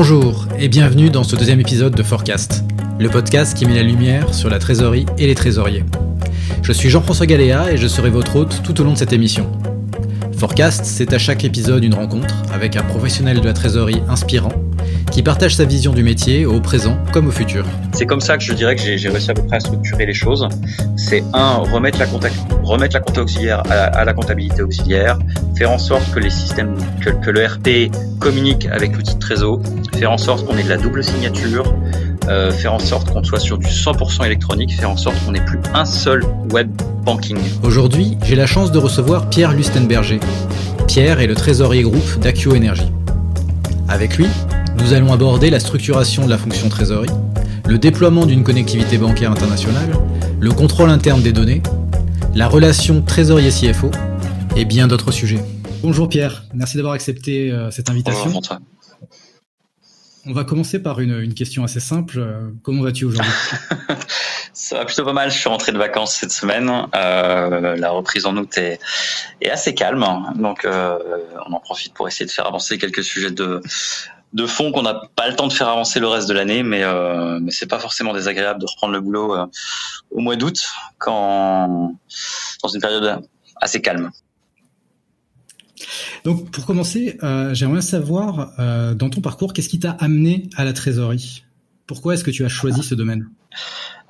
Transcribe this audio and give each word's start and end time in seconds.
Bonjour 0.00 0.46
et 0.60 0.68
bienvenue 0.68 1.10
dans 1.10 1.24
ce 1.24 1.34
deuxième 1.34 1.58
épisode 1.58 1.92
de 1.92 2.04
Forecast, 2.04 2.62
le 3.00 3.08
podcast 3.08 3.58
qui 3.58 3.66
met 3.66 3.74
la 3.74 3.82
lumière 3.82 4.32
sur 4.32 4.48
la 4.48 4.60
trésorerie 4.60 5.06
et 5.18 5.26
les 5.26 5.34
trésoriers. 5.34 5.84
Je 6.62 6.72
suis 6.72 6.88
Jean-François 6.88 7.26
Galéa 7.26 7.72
et 7.72 7.76
je 7.76 7.88
serai 7.88 8.08
votre 8.08 8.36
hôte 8.36 8.62
tout 8.62 8.80
au 8.80 8.84
long 8.84 8.92
de 8.92 8.96
cette 8.96 9.12
émission. 9.12 9.50
Forecast, 10.36 10.84
c'est 10.84 11.12
à 11.12 11.18
chaque 11.18 11.42
épisode 11.42 11.82
une 11.82 11.94
rencontre 11.94 12.44
avec 12.52 12.76
un 12.76 12.84
professionnel 12.84 13.40
de 13.40 13.46
la 13.46 13.52
trésorerie 13.52 14.00
inspirant 14.08 14.52
qui 15.18 15.24
partage 15.24 15.56
sa 15.56 15.64
vision 15.64 15.92
du 15.92 16.04
métier 16.04 16.46
au 16.46 16.60
présent 16.60 16.96
comme 17.12 17.26
au 17.26 17.32
futur. 17.32 17.64
C'est 17.90 18.06
comme 18.06 18.20
ça 18.20 18.38
que 18.38 18.44
je 18.44 18.52
dirais 18.52 18.76
que 18.76 18.82
j'ai 18.82 19.08
réussi 19.08 19.32
à 19.32 19.34
peu 19.34 19.42
près 19.42 19.56
à 19.56 19.58
structurer 19.58 20.06
les 20.06 20.14
choses. 20.14 20.48
C'est 20.96 21.24
un, 21.32 21.56
remettre 21.56 21.98
la 21.98 22.06
compta, 22.06 22.28
remettre 22.62 22.94
la 22.94 23.00
compta 23.00 23.22
auxiliaire 23.22 23.64
à, 23.68 24.04
la 24.04 24.12
comptabilité 24.12 24.62
auxiliaire, 24.62 25.18
faire 25.56 25.72
en 25.72 25.78
sorte 25.78 26.08
que 26.14 26.20
les 26.20 26.30
systèmes, 26.30 26.76
que, 27.00 27.10
que 27.10 27.32
le 27.32 27.44
RP 27.44 27.92
communique 28.20 28.66
avec 28.66 28.94
l'outil 28.94 29.16
de 29.16 29.18
trésor, 29.18 29.60
faire 29.98 30.12
en 30.12 30.18
sorte 30.18 30.46
qu'on 30.46 30.56
ait 30.56 30.62
de 30.62 30.68
la 30.68 30.76
double 30.76 31.02
signature, 31.02 31.74
euh, 32.28 32.52
faire 32.52 32.74
en 32.74 32.78
sorte 32.78 33.10
qu'on 33.12 33.24
soit 33.24 33.40
sur 33.40 33.58
du 33.58 33.66
100% 33.66 34.24
électronique, 34.24 34.72
faire 34.78 34.90
en 34.90 34.96
sorte 34.96 35.16
qu'on 35.24 35.32
n'ait 35.32 35.44
plus 35.44 35.58
un 35.74 35.84
seul 35.84 36.22
web 36.52 36.70
banking. 37.04 37.38
Aujourd'hui, 37.64 38.16
j'ai 38.22 38.36
la 38.36 38.46
chance 38.46 38.70
de 38.70 38.78
recevoir 38.78 39.28
Pierre 39.30 39.52
Lustenberger. 39.52 40.20
Pierre 40.86 41.18
est 41.18 41.26
le 41.26 41.34
trésorier 41.34 41.82
groupe 41.82 42.20
d'Accio 42.20 42.54
Energy. 42.54 42.86
Avec 43.88 44.16
lui, 44.16 44.28
nous 44.80 44.92
allons 44.92 45.12
aborder 45.12 45.50
la 45.50 45.60
structuration 45.60 46.24
de 46.24 46.30
la 46.30 46.38
fonction 46.38 46.68
trésorerie, 46.68 47.10
le 47.66 47.78
déploiement 47.78 48.26
d'une 48.26 48.44
connectivité 48.44 48.98
bancaire 48.98 49.30
internationale, 49.30 49.90
le 50.40 50.50
contrôle 50.50 50.90
interne 50.90 51.22
des 51.22 51.32
données, 51.32 51.62
la 52.34 52.48
relation 52.48 53.02
trésorier-CFO 53.02 53.90
et 54.56 54.64
bien 54.64 54.86
d'autres 54.86 55.10
sujets. 55.10 55.40
Bonjour 55.82 56.08
Pierre, 56.08 56.44
merci 56.54 56.76
d'avoir 56.76 56.94
accepté 56.94 57.50
euh, 57.50 57.70
cette 57.70 57.90
invitation. 57.90 58.30
Bonjour, 58.30 58.58
On 60.26 60.32
va 60.32 60.44
commencer 60.44 60.80
par 60.80 61.00
une, 61.00 61.34
question 61.34 61.64
assez 61.64 61.80
simple. 61.80 62.24
Comment 62.62 62.82
vas-tu 62.82 63.04
aujourd'hui? 63.04 63.30
Ça 64.52 64.78
va 64.78 64.84
plutôt 64.84 65.04
pas 65.04 65.12
mal. 65.12 65.30
Je 65.30 65.38
suis 65.38 65.48
rentré 65.48 65.70
de 65.70 65.78
vacances 65.78 66.16
cette 66.16 66.32
semaine. 66.32 66.68
Euh, 66.94 67.76
la 67.76 67.90
reprise 67.90 68.26
en 68.26 68.36
août 68.36 68.58
est, 68.58 68.80
assez 69.48 69.72
calme. 69.72 70.04
Donc, 70.34 70.64
euh, 70.64 70.98
on 71.48 71.52
en 71.52 71.60
profite 71.60 71.94
pour 71.94 72.08
essayer 72.08 72.26
de 72.26 72.30
faire 72.30 72.46
avancer 72.46 72.76
quelques 72.76 73.04
sujets 73.04 73.30
de, 73.30 73.62
de 74.32 74.46
fond 74.46 74.72
qu'on 74.72 74.82
n'a 74.82 75.00
pas 75.16 75.28
le 75.28 75.36
temps 75.36 75.46
de 75.46 75.52
faire 75.52 75.68
avancer 75.68 76.00
le 76.00 76.08
reste 76.08 76.28
de 76.28 76.34
l'année, 76.34 76.62
mais 76.62 76.82
euh, 76.82 77.38
mais 77.40 77.50
c'est 77.50 77.66
pas 77.66 77.78
forcément 77.78 78.12
désagréable 78.12 78.60
de 78.60 78.66
reprendre 78.66 78.92
le 78.92 79.00
boulot 79.00 79.34
euh, 79.34 79.46
au 80.10 80.20
mois 80.20 80.36
d'août 80.36 80.68
quand 80.98 81.94
dans 82.62 82.68
une 82.68 82.80
période 82.80 83.22
assez 83.60 83.80
calme. 83.80 84.10
Donc 86.24 86.50
pour 86.50 86.66
commencer, 86.66 87.18
euh, 87.22 87.54
j'aimerais 87.54 87.82
savoir 87.82 88.52
euh, 88.58 88.94
dans 88.94 89.10
ton 89.10 89.20
parcours 89.20 89.52
qu'est-ce 89.52 89.68
qui 89.68 89.78
t'a 89.78 89.96
amené 90.00 90.50
à 90.56 90.64
la 90.64 90.72
trésorerie? 90.72 91.44
Pourquoi 91.86 92.14
est-ce 92.14 92.24
que 92.24 92.30
tu 92.30 92.44
as 92.44 92.48
choisi 92.48 92.82
ce 92.82 92.94
domaine? 92.94 93.28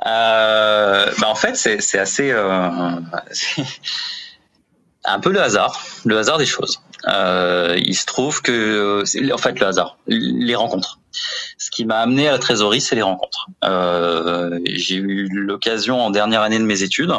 Euh, 0.07 1.11
bah 1.21 1.29
en 1.29 1.35
fait 1.35 1.57
c'est 1.57 1.99
assez 1.99 2.33
un 5.05 5.21
peu 5.21 5.33
le 5.33 5.41
hasard, 5.41 5.81
le 6.05 6.19
hasard 6.19 6.39
des 6.39 6.47
choses. 6.47 6.81
Euh, 7.07 7.77
il 7.79 7.97
se 7.97 8.07
trouve 8.07 8.43
que, 8.43 9.05
en 9.33 9.39
fait, 9.39 9.59
le 9.61 9.67
hasard, 9.67 9.99
les 10.07 10.55
rencontres. 10.55 11.01
Ce 11.57 11.71
qui 11.71 11.85
m'a 11.85 11.99
amené 11.99 12.29
à 12.29 12.33
la 12.33 12.39
trésorerie, 12.39 12.81
c'est 12.81 12.97
les 12.97 13.03
rencontres. 13.03 13.49
Euh, 13.65 14.59
j'ai 14.67 14.97
eu 14.97 15.29
l'occasion 15.31 16.01
en 16.01 16.11
dernière 16.11 16.43
année 16.43 16.59
de 16.59 16.65
mes 16.65 16.83
études, 16.83 17.13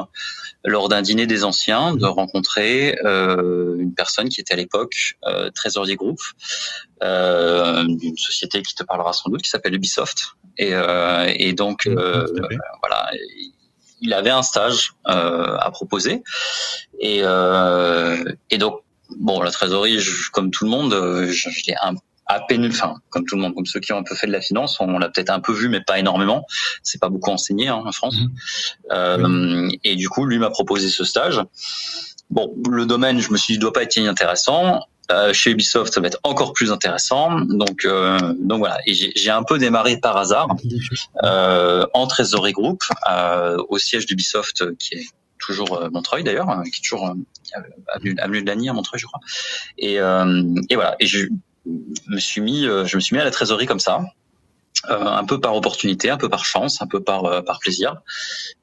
lors 0.65 0.89
d'un 0.89 1.01
dîner 1.01 1.25
des 1.25 1.43
anciens, 1.43 1.95
de 1.95 2.05
rencontrer 2.05 2.97
euh, 3.05 3.77
une 3.79 3.93
personne 3.93 4.29
qui 4.29 4.41
était 4.41 4.53
à 4.53 4.57
l'époque 4.57 5.15
euh, 5.25 5.49
trésorier 5.51 5.95
groupe 5.95 6.21
euh, 7.01 7.85
d'une 7.87 8.17
société 8.17 8.61
qui 8.61 8.75
te 8.75 8.83
parlera 8.83 9.13
sans 9.13 9.29
doute, 9.29 9.41
qui 9.41 9.49
s'appelle 9.49 9.73
Ubisoft. 9.73 10.35
Et, 10.57 10.71
euh, 10.73 11.31
et 11.33 11.53
donc, 11.53 11.87
voilà 11.87 13.09
il 14.01 14.13
avait 14.13 14.29
un 14.29 14.43
stage 14.43 14.93
euh, 15.07 15.57
à 15.59 15.71
proposer 15.71 16.23
et, 16.99 17.21
euh, 17.23 18.23
et 18.49 18.57
donc 18.57 18.81
bon 19.17 19.41
la 19.41 19.51
trésorerie 19.51 19.99
comme 20.31 20.51
tout 20.51 20.65
le 20.65 20.69
monde 20.69 20.93
euh, 20.93 21.27
je, 21.31 21.49
l'ai 21.67 21.75
un 21.81 21.95
à 22.29 22.41
peine, 22.41 22.65
enfin 22.67 22.95
comme 23.09 23.25
tout 23.25 23.35
le 23.35 23.41
monde, 23.41 23.55
comme 23.55 23.65
ceux 23.65 23.79
qui 23.79 23.91
ont 23.91 23.97
un 23.97 24.03
peu 24.03 24.15
fait 24.15 24.27
de 24.27 24.31
la 24.31 24.39
finance, 24.39 24.79
on 24.79 24.99
l'a 24.99 25.09
peut-être 25.09 25.31
un 25.31 25.39
peu 25.39 25.51
vu, 25.51 25.67
mais 25.67 25.81
pas 25.81 25.97
énormément. 25.97 26.45
C'est 26.83 27.01
pas 27.01 27.09
beaucoup 27.09 27.31
enseigné 27.31 27.69
hein, 27.69 27.81
en 27.83 27.91
France. 27.91 28.17
Mmh. 28.17 28.27
Euh, 28.91 29.69
Et 29.83 29.95
du 29.95 30.07
coup, 30.09 30.25
lui 30.25 30.37
m'a 30.37 30.51
proposé 30.51 30.89
ce 30.89 31.03
stage. 31.03 31.41
Bon, 32.29 32.53
le 32.69 32.85
domaine, 32.85 33.19
je 33.19 33.31
me 33.31 33.37
suis 33.37 33.53
dit, 33.55 33.59
doit 33.59 33.73
pas 33.73 33.81
être 33.81 33.97
inintéressant. 33.97 34.81
Euh, 35.11 35.33
chez 35.33 35.49
Ubisoft, 35.49 35.91
ça 35.91 36.01
va 36.01 36.07
être 36.07 36.19
encore 36.23 36.53
plus 36.53 36.71
intéressant. 36.71 37.41
Donc, 37.41 37.85
euh, 37.85 38.19
donc 38.39 38.59
voilà. 38.59 38.77
Et 38.85 38.93
j'ai 38.93 39.31
un 39.31 39.41
peu 39.41 39.57
démarré 39.57 39.97
par 39.97 40.17
hasard 40.17 40.47
euh, 41.23 41.85
en 41.95 42.05
trésorerie 42.05 42.51
groupe 42.51 42.83
euh, 43.09 43.57
au 43.69 43.79
siège 43.79 44.05
d'Ubisoft, 44.05 44.75
qui 44.77 44.95
est 44.95 45.05
toujours 45.39 45.89
Montreuil 45.91 46.23
d'ailleurs, 46.23 46.49
hein, 46.49 46.63
qui 46.63 46.79
est 46.79 46.83
toujours 46.83 47.15
avenue, 47.93 48.15
avenue 48.19 48.41
de 48.41 48.47
Lagny 48.47 48.69
à 48.69 48.73
Montreuil, 48.73 48.99
je 48.99 49.05
crois. 49.07 49.21
Et, 49.77 49.95
et 49.95 50.75
voilà. 50.75 50.95
Et 50.99 51.07
je 51.07 51.27
me 51.65 52.19
suis 52.19 52.41
mis, 52.41 52.63
je 52.63 52.95
me 52.95 52.99
suis 53.01 53.15
mis 53.15 53.21
à 53.21 53.25
la 53.25 53.31
trésorerie 53.31 53.65
comme 53.65 53.79
ça. 53.79 54.01
un 54.87 55.25
peu 55.25 55.39
par 55.39 55.55
opportunité, 55.55 56.09
un 56.09 56.17
peu 56.17 56.29
par 56.29 56.45
chance, 56.45 56.81
un 56.81 56.87
peu 56.87 57.01
par, 57.01 57.43
par 57.43 57.59
plaisir. 57.59 58.01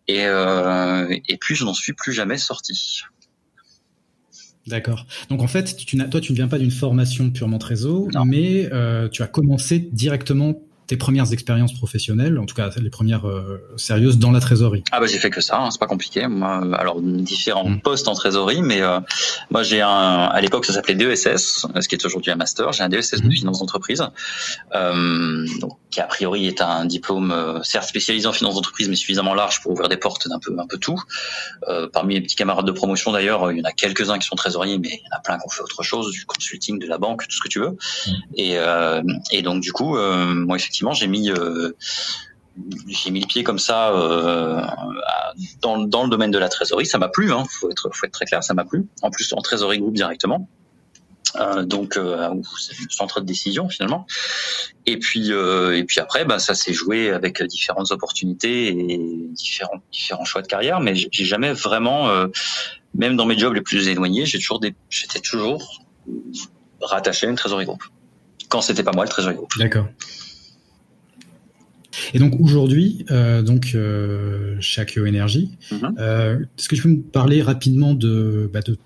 Et, 0.09 0.23
et 0.23 1.37
puis 1.39 1.55
je 1.55 1.65
n'en 1.65 1.75
suis 1.75 1.93
plus 1.93 2.13
jamais 2.13 2.39
sorti. 2.39 3.03
D'accord. 4.67 5.07
Donc 5.29 5.43
en 5.43 5.47
fait, 5.47 5.77
tu 5.77 5.97
toi, 6.09 6.21
tu 6.21 6.33
ne 6.33 6.37
viens 6.37 6.49
pas 6.49 6.59
d'une 6.59 6.73
formation 6.73 7.31
purement 7.31 7.59
trésor, 7.59 8.09
mais 8.25 8.69
euh, 8.73 9.09
tu 9.09 9.23
as 9.23 9.29
commencé 9.29 9.79
directement 9.79 10.61
tes 10.87 10.97
premières 10.97 11.33
expériences 11.33 11.75
professionnelles, 11.75 12.39
en 12.39 12.47
tout 12.47 12.55
cas 12.55 12.71
les 12.81 12.91
premières 12.91 13.27
euh, 13.27 13.61
sérieuses 13.77 14.19
dans 14.19 14.31
la 14.31 14.41
trésorerie 14.41 14.85
Ah 14.93 15.01
bah 15.01 15.07
j'ai 15.07 15.19
fait 15.19 15.31
que 15.31 15.41
ça, 15.41 15.59
hein, 15.59 15.71
c'est 15.71 15.81
pas 15.81 15.87
compliqué. 15.87 16.27
Moi, 16.29 16.63
alors 16.77 17.01
différents 17.01 17.69
mm. 17.69 17.81
postes 17.81 18.09
en 18.09 18.15
trésorerie, 18.15 18.63
mais 18.63 18.83
euh, 18.83 19.01
moi 19.51 19.63
j'ai 19.63 19.81
un, 19.81 19.89
à 19.89 20.41
l'époque 20.41 20.65
ça 20.65 20.73
s'appelait 20.73 20.95
DESS, 20.95 21.67
ce 21.81 21.89
qui 21.89 21.95
est 21.95 22.05
aujourd'hui 22.05 22.31
un 22.31 22.37
master. 22.37 22.73
J'ai 22.73 22.85
un 22.85 22.89
DESS 22.89 23.23
de 23.23 23.27
mm. 23.27 23.33
finance 23.33 23.59
d'entreprise, 23.59 24.05
euh, 24.75 25.47
donc 25.61 25.79
qui 25.91 26.01
a 26.01 26.05
priori 26.07 26.47
est 26.47 26.61
un 26.61 26.85
diplôme 26.85 27.33
euh, 27.33 27.63
certes 27.63 27.89
spécialisé 27.89 28.29
en 28.29 28.33
finance 28.33 28.55
d'entreprise, 28.55 28.89
mais 28.89 28.97
suffisamment 28.97 29.35
large 29.35 29.63
pour 29.63 29.73
ouvrir 29.73 29.89
des 29.89 29.97
portes 29.97 30.29
d'un 30.29 30.39
peu 30.39 30.55
un 30.59 30.67
peu 30.67 30.79
tout. 30.79 31.03
Euh, 31.69 31.89
parmi 31.93 32.15
mes 32.15 32.21
petits 32.21 32.37
camarades 32.37 32.67
de 32.67 32.73
promotion 32.73 33.11
d'ailleurs, 33.13 33.51
il 33.51 33.59
y 33.59 33.61
en 33.61 33.65
a 33.65 33.73
quelques-uns 33.73 34.19
qui 34.19 34.27
sont 34.27 34.37
trésoriers, 34.37 34.79
mais 34.79 34.89
il 34.89 35.01
y 35.01 35.15
en 35.15 35.17
a 35.17 35.21
plein 35.21 35.39
qui 35.39 35.47
ont 35.47 35.51
fait 35.51 35.63
autre 35.63 35.83
chose, 35.83 36.13
du 36.13 36.25
consulting, 36.27 36.79
de 36.79 36.87
la 36.87 36.99
banque, 36.99 37.27
tout 37.27 37.37
ce 37.37 37.41
que 37.41 37.49
tu 37.49 37.59
veux. 37.59 37.71
Mm. 38.07 38.11
Et, 38.37 38.57
et 39.33 39.43
donc 39.43 39.61
du 39.63 39.73
coup, 39.73 39.97
moi 39.97 40.57
effectivement 40.57 40.76
j'ai 40.93 41.07
mis 41.07 41.31
euh, 41.31 41.73
j'ai 42.89 43.11
mis 43.11 43.21
le 43.21 43.27
pied 43.27 43.45
comme 43.45 43.59
ça 43.59 43.91
euh, 43.91 44.61
dans, 45.61 45.79
dans, 45.79 46.05
le 46.05 46.11
domaine 46.11 46.31
de 46.31 46.39
la 46.39 46.49
trésorerie. 46.49 46.87
Ça 46.87 46.99
m'a 46.99 47.09
plu, 47.09 47.33
hein, 47.33 47.45
faut 47.51 47.71
être 47.71 47.91
faut 47.93 48.07
être 48.07 48.13
très 48.13 48.25
clair, 48.25 48.43
ça 48.43 48.55
m'a 48.55 48.65
plu. 48.65 48.87
En 49.03 49.11
plus 49.11 49.33
en 49.33 49.41
trésorerie 49.41 49.79
groupe 49.79 49.95
directement. 49.95 50.49
Euh, 51.35 51.65
donc 51.65 51.97
euh, 51.97 52.31
centre 52.89 53.21
de 53.21 53.27
décision 53.27 53.69
finalement. 53.69 54.07
Et 54.87 54.99
puis 54.99 55.31
et 55.31 55.85
puis 55.85 56.01
après, 56.01 56.25
bah, 56.25 56.39
ça 56.39 56.55
s'est 56.55 56.73
joué 56.73 57.11
avec 57.11 57.43
différentes 57.43 57.91
opportunités 57.91 58.69
et 58.69 58.99
différents 59.33 59.83
différents 59.93 60.25
choix 60.25 60.43
de 60.43 60.47
carrière. 60.47 60.81
Mais 60.81 60.95
j'ai 60.95 61.25
jamais 61.25 61.53
vraiment, 61.53 62.09
même 62.95 63.17
dans 63.17 63.27
mes 63.27 63.39
jobs 63.39 63.55
les 63.55 63.63
plus 63.63 63.89
éloignés, 63.89 64.25
j'ai 64.25 64.39
toujours 64.39 64.61
j'étais 64.89 65.21
toujours 65.21 65.83
rattaché 66.81 67.27
à 67.27 67.31
une 67.31 67.37
trésorerie 67.37 67.67
groupe. 67.67 67.85
Quand 68.49 68.61
c'était 68.61 68.85
pas 68.85 68.93
moi 68.93 69.05
le 69.05 69.11
trésorerie 69.11 69.37
groupe. 69.37 69.59
D'accord. 69.59 69.87
Et 72.15 72.19
donc 72.19 72.41
aujourd'hui, 72.41 73.05
euh, 73.11 73.43
donc 73.43 73.73
euh, 73.75 74.57
chez 74.61 74.81
Akio 74.81 75.07
Energy, 75.07 75.51
euh, 75.99 76.39
est-ce 76.59 76.69
que 76.69 76.77
tu 76.77 76.83
peux 76.83 76.89
me 76.89 77.03
parler 77.03 77.43
rapidement 77.43 77.95
de, 77.95 78.51
bah, 78.53 78.61
de 78.61 78.77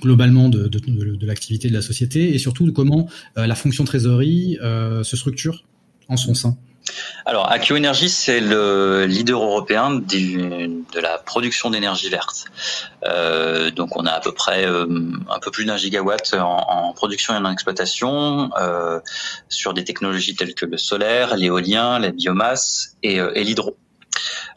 globalement 0.00 0.48
de, 0.48 0.68
de, 0.68 0.78
de, 0.78 1.26
l'activité 1.26 1.68
de 1.68 1.74
la 1.74 1.82
société 1.82 2.34
et 2.34 2.38
surtout 2.38 2.66
de 2.66 2.70
comment 2.70 3.08
euh, 3.38 3.46
la 3.46 3.54
fonction 3.54 3.84
trésorerie 3.84 4.58
euh, 4.62 5.02
se 5.02 5.16
structure 5.16 5.64
en 6.08 6.16
son 6.16 6.34
sein? 6.34 6.56
Alors, 7.24 7.50
Akio 7.50 7.76
Energy, 7.76 8.08
c'est 8.08 8.40
le 8.40 9.06
leader 9.06 9.42
européen 9.42 9.90
de 9.90 11.00
la 11.00 11.18
production 11.18 11.70
d'énergie 11.70 12.08
verte. 12.08 12.44
Euh, 13.04 13.70
donc, 13.70 13.96
on 13.96 14.06
a 14.06 14.12
à 14.12 14.20
peu 14.20 14.32
près 14.32 14.64
euh, 14.64 14.86
un 15.28 15.38
peu 15.40 15.50
plus 15.50 15.64
d'un 15.64 15.76
gigawatt 15.76 16.34
en, 16.34 16.92
production 16.94 17.34
et 17.34 17.38
en 17.38 17.50
exploitation 17.50 18.50
euh, 18.60 19.00
sur 19.48 19.74
des 19.74 19.84
technologies 19.84 20.36
telles 20.36 20.54
que 20.54 20.66
le 20.66 20.78
solaire, 20.78 21.36
l'éolien, 21.36 21.98
la 21.98 22.12
biomasse 22.12 22.96
et, 23.02 23.16
et 23.16 23.44
l'hydro. 23.44 23.76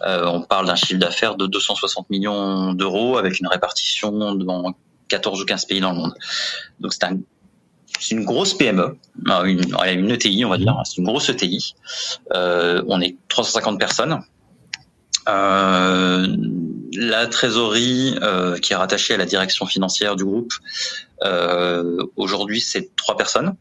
on 0.06 0.42
parle 0.42 0.68
d'un 0.68 0.76
chiffre 0.76 1.00
d'affaires 1.00 1.36
de 1.36 1.48
260 1.48 2.10
millions 2.10 2.74
d'euros 2.74 3.18
avec 3.18 3.40
une 3.40 3.48
répartition 3.48 4.36
dans 4.36 4.76
14 5.08 5.42
ou 5.42 5.46
15 5.46 5.66
pays 5.66 5.82
dans 5.82 5.92
le 5.92 5.98
monde. 5.98 6.14
Donc, 6.80 6.94
c'est 6.94 7.04
un 7.04 7.18
c'est 8.00 8.16
une 8.16 8.26
grosse 8.26 8.54
PME, 8.54 8.98
une, 9.46 9.62
une 9.88 10.12
ETI, 10.12 10.46
on 10.46 10.50
va 10.50 10.58
dire. 10.58 10.76
C'est 10.86 10.98
une 10.98 11.06
grosse 11.06 11.30
ETI. 11.30 11.76
Euh, 12.34 12.82
on 12.88 13.02
est 13.02 13.18
350 13.28 13.80
personnes. 13.80 14.22
Euh, 15.28 16.28
la 16.94 17.28
trésorerie 17.28 18.18
euh, 18.22 18.58
qui 18.58 18.74
est 18.74 18.76
rattachée 18.76 19.14
à 19.14 19.18
la 19.18 19.26
direction 19.26 19.66
financière 19.66 20.16
du 20.16 20.24
groupe, 20.24 20.54
aujourd'hui, 22.16 22.62
c'est 22.62 22.96
trois 22.96 23.18
personnes. 23.18 23.56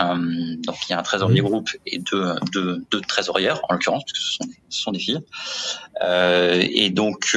Donc 0.00 0.76
il 0.88 0.90
y 0.90 0.92
a 0.92 0.98
un 0.98 1.02
trésorier 1.04 1.40
groupe 1.40 1.70
et 1.86 1.98
deux, 1.98 2.34
deux, 2.52 2.82
deux 2.90 3.00
trésorières 3.02 3.60
en 3.68 3.74
l'occurrence 3.74 4.02
parce 4.04 4.12
que 4.12 4.18
ce 4.18 4.32
sont 4.32 4.44
des, 4.44 4.58
ce 4.68 4.82
sont 4.82 4.90
des 4.90 4.98
filles. 4.98 5.20
Et 6.74 6.90
donc 6.90 7.36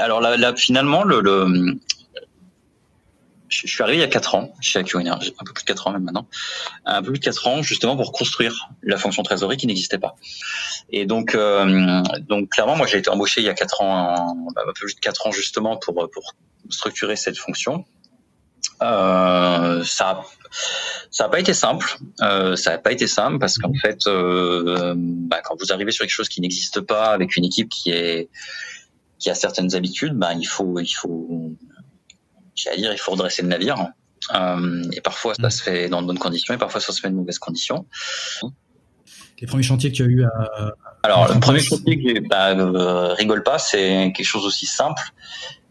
alors 0.00 0.20
là, 0.20 0.36
là 0.36 0.56
finalement 0.56 1.04
le, 1.04 1.20
le 1.20 1.78
je 3.50 3.66
suis 3.66 3.82
arrivé 3.82 3.98
il 3.98 4.00
y 4.00 4.04
a 4.04 4.08
4 4.08 4.34
ans 4.36 4.54
chez 4.60 4.80
Energy, 4.80 5.34
un 5.38 5.44
peu 5.44 5.52
plus 5.52 5.64
de 5.64 5.68
4 5.68 5.88
ans 5.88 5.92
même 5.92 6.04
maintenant, 6.04 6.26
un 6.86 7.02
peu 7.02 7.10
plus 7.10 7.18
de 7.18 7.24
4 7.24 7.46
ans 7.48 7.62
justement 7.62 7.96
pour 7.96 8.12
construire 8.12 8.70
la 8.82 8.96
fonction 8.96 9.22
trésorerie 9.22 9.56
qui 9.56 9.66
n'existait 9.66 9.98
pas. 9.98 10.16
Et 10.90 11.04
donc, 11.04 11.34
euh, 11.34 12.02
donc 12.20 12.50
clairement, 12.50 12.76
moi 12.76 12.86
j'ai 12.86 12.98
été 12.98 13.10
embauché 13.10 13.40
il 13.40 13.44
y 13.44 13.50
a 13.50 13.54
4 13.54 13.82
ans, 13.82 14.36
bah, 14.54 14.62
un 14.62 14.66
peu 14.66 14.72
plus 14.72 14.94
de 14.94 15.00
4 15.00 15.26
ans 15.26 15.32
justement 15.32 15.76
pour, 15.76 16.08
pour 16.10 16.34
structurer 16.70 17.16
cette 17.16 17.38
fonction. 17.38 17.84
Euh, 18.82 19.84
ça 19.84 20.22
ça 21.10 21.24
n'a 21.24 21.30
pas 21.30 21.40
été 21.40 21.54
simple. 21.54 21.98
Euh, 22.22 22.56
ça 22.56 22.70
n'a 22.70 22.78
pas 22.78 22.92
été 22.92 23.06
simple 23.06 23.38
parce 23.38 23.58
qu'en 23.58 23.74
fait, 23.74 24.06
euh, 24.06 24.94
bah, 24.96 25.40
quand 25.42 25.56
vous 25.60 25.72
arrivez 25.72 25.92
sur 25.92 26.04
quelque 26.04 26.14
chose 26.14 26.28
qui 26.28 26.40
n'existe 26.40 26.80
pas 26.80 27.12
avec 27.12 27.36
une 27.36 27.44
équipe 27.44 27.68
qui 27.68 27.90
est 27.90 28.28
qui 29.18 29.30
a 29.30 29.34
certaines 29.34 29.74
habitudes, 29.74 30.14
bah, 30.14 30.32
il 30.34 30.46
faut 30.46 30.78
il 30.80 30.92
faut 30.92 31.52
j'allais 32.62 32.78
dire 32.78 32.92
il 32.92 32.98
faut 32.98 33.12
redresser 33.12 33.42
le 33.42 33.48
navire. 33.48 33.88
Euh, 34.34 34.82
et 34.92 35.00
parfois 35.00 35.34
ça 35.34 35.50
se 35.50 35.62
fait 35.62 35.88
dans 35.88 36.02
de 36.02 36.06
bonnes 36.06 36.18
conditions 36.18 36.52
et 36.54 36.58
parfois 36.58 36.80
ça 36.80 36.92
se 36.92 37.00
fait 37.00 37.08
de 37.08 37.14
mauvaises 37.14 37.38
conditions. 37.38 37.86
Les 39.40 39.46
premiers 39.46 39.62
chantiers 39.62 39.90
que 39.90 39.96
tu 39.96 40.02
as 40.02 40.06
eu 40.06 40.24
à, 40.24 40.74
alors 41.02 41.32
le 41.32 41.40
premier 41.40 41.60
chantier, 41.60 42.20
bah, 42.28 42.50
euh, 42.50 43.14
rigole 43.14 43.42
pas, 43.42 43.58
c'est 43.58 44.12
quelque 44.14 44.26
chose 44.26 44.44
aussi 44.44 44.66
simple, 44.66 45.02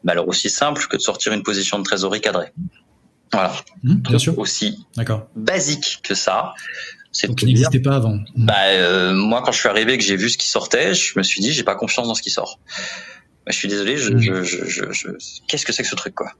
mais 0.04 0.12
alors 0.12 0.28
aussi 0.28 0.50
simple 0.50 0.86
que 0.88 0.98
de 0.98 1.02
sortir 1.02 1.34
une 1.34 1.44
position 1.44 1.78
de 1.78 1.84
trésorerie 1.84 2.22
cadrée. 2.22 2.52
Voilà. 3.32 3.54
Mmh, 3.84 3.94
bien 3.96 4.18
sûr. 4.18 4.38
Aussi 4.40 4.86
basique 5.36 6.00
que 6.04 6.16
ça. 6.16 6.54
C'est 7.12 7.28
Donc, 7.28 7.44
n'existait 7.44 7.80
pas 7.80 7.96
avant. 7.96 8.16
Mmh. 8.16 8.46
Bah, 8.46 8.54
euh, 8.68 9.14
moi, 9.14 9.42
quand 9.44 9.52
je 9.52 9.60
suis 9.60 9.70
arrivé 9.70 9.94
et 9.94 9.98
que 9.98 10.04
j'ai 10.04 10.16
vu 10.16 10.30
ce 10.30 10.38
qui 10.38 10.48
sortait, 10.48 10.94
je 10.94 11.18
me 11.18 11.24
suis 11.24 11.42
dit, 11.42 11.52
j'ai 11.52 11.64
pas 11.64 11.76
confiance 11.76 12.08
dans 12.08 12.16
ce 12.16 12.22
qui 12.22 12.30
sort. 12.30 12.60
Bah, 13.50 13.54
je 13.54 13.58
suis 13.58 13.68
désolé, 13.68 13.98
je, 13.98 14.12
mmh. 14.12 14.44
je, 14.44 14.44
je, 14.44 14.92
je 14.92 15.08
qu'est-ce 15.48 15.66
que 15.66 15.74
c'est 15.74 15.82
que 15.82 15.90
ce 15.90 15.96
truc, 15.96 16.14
quoi? 16.14 16.32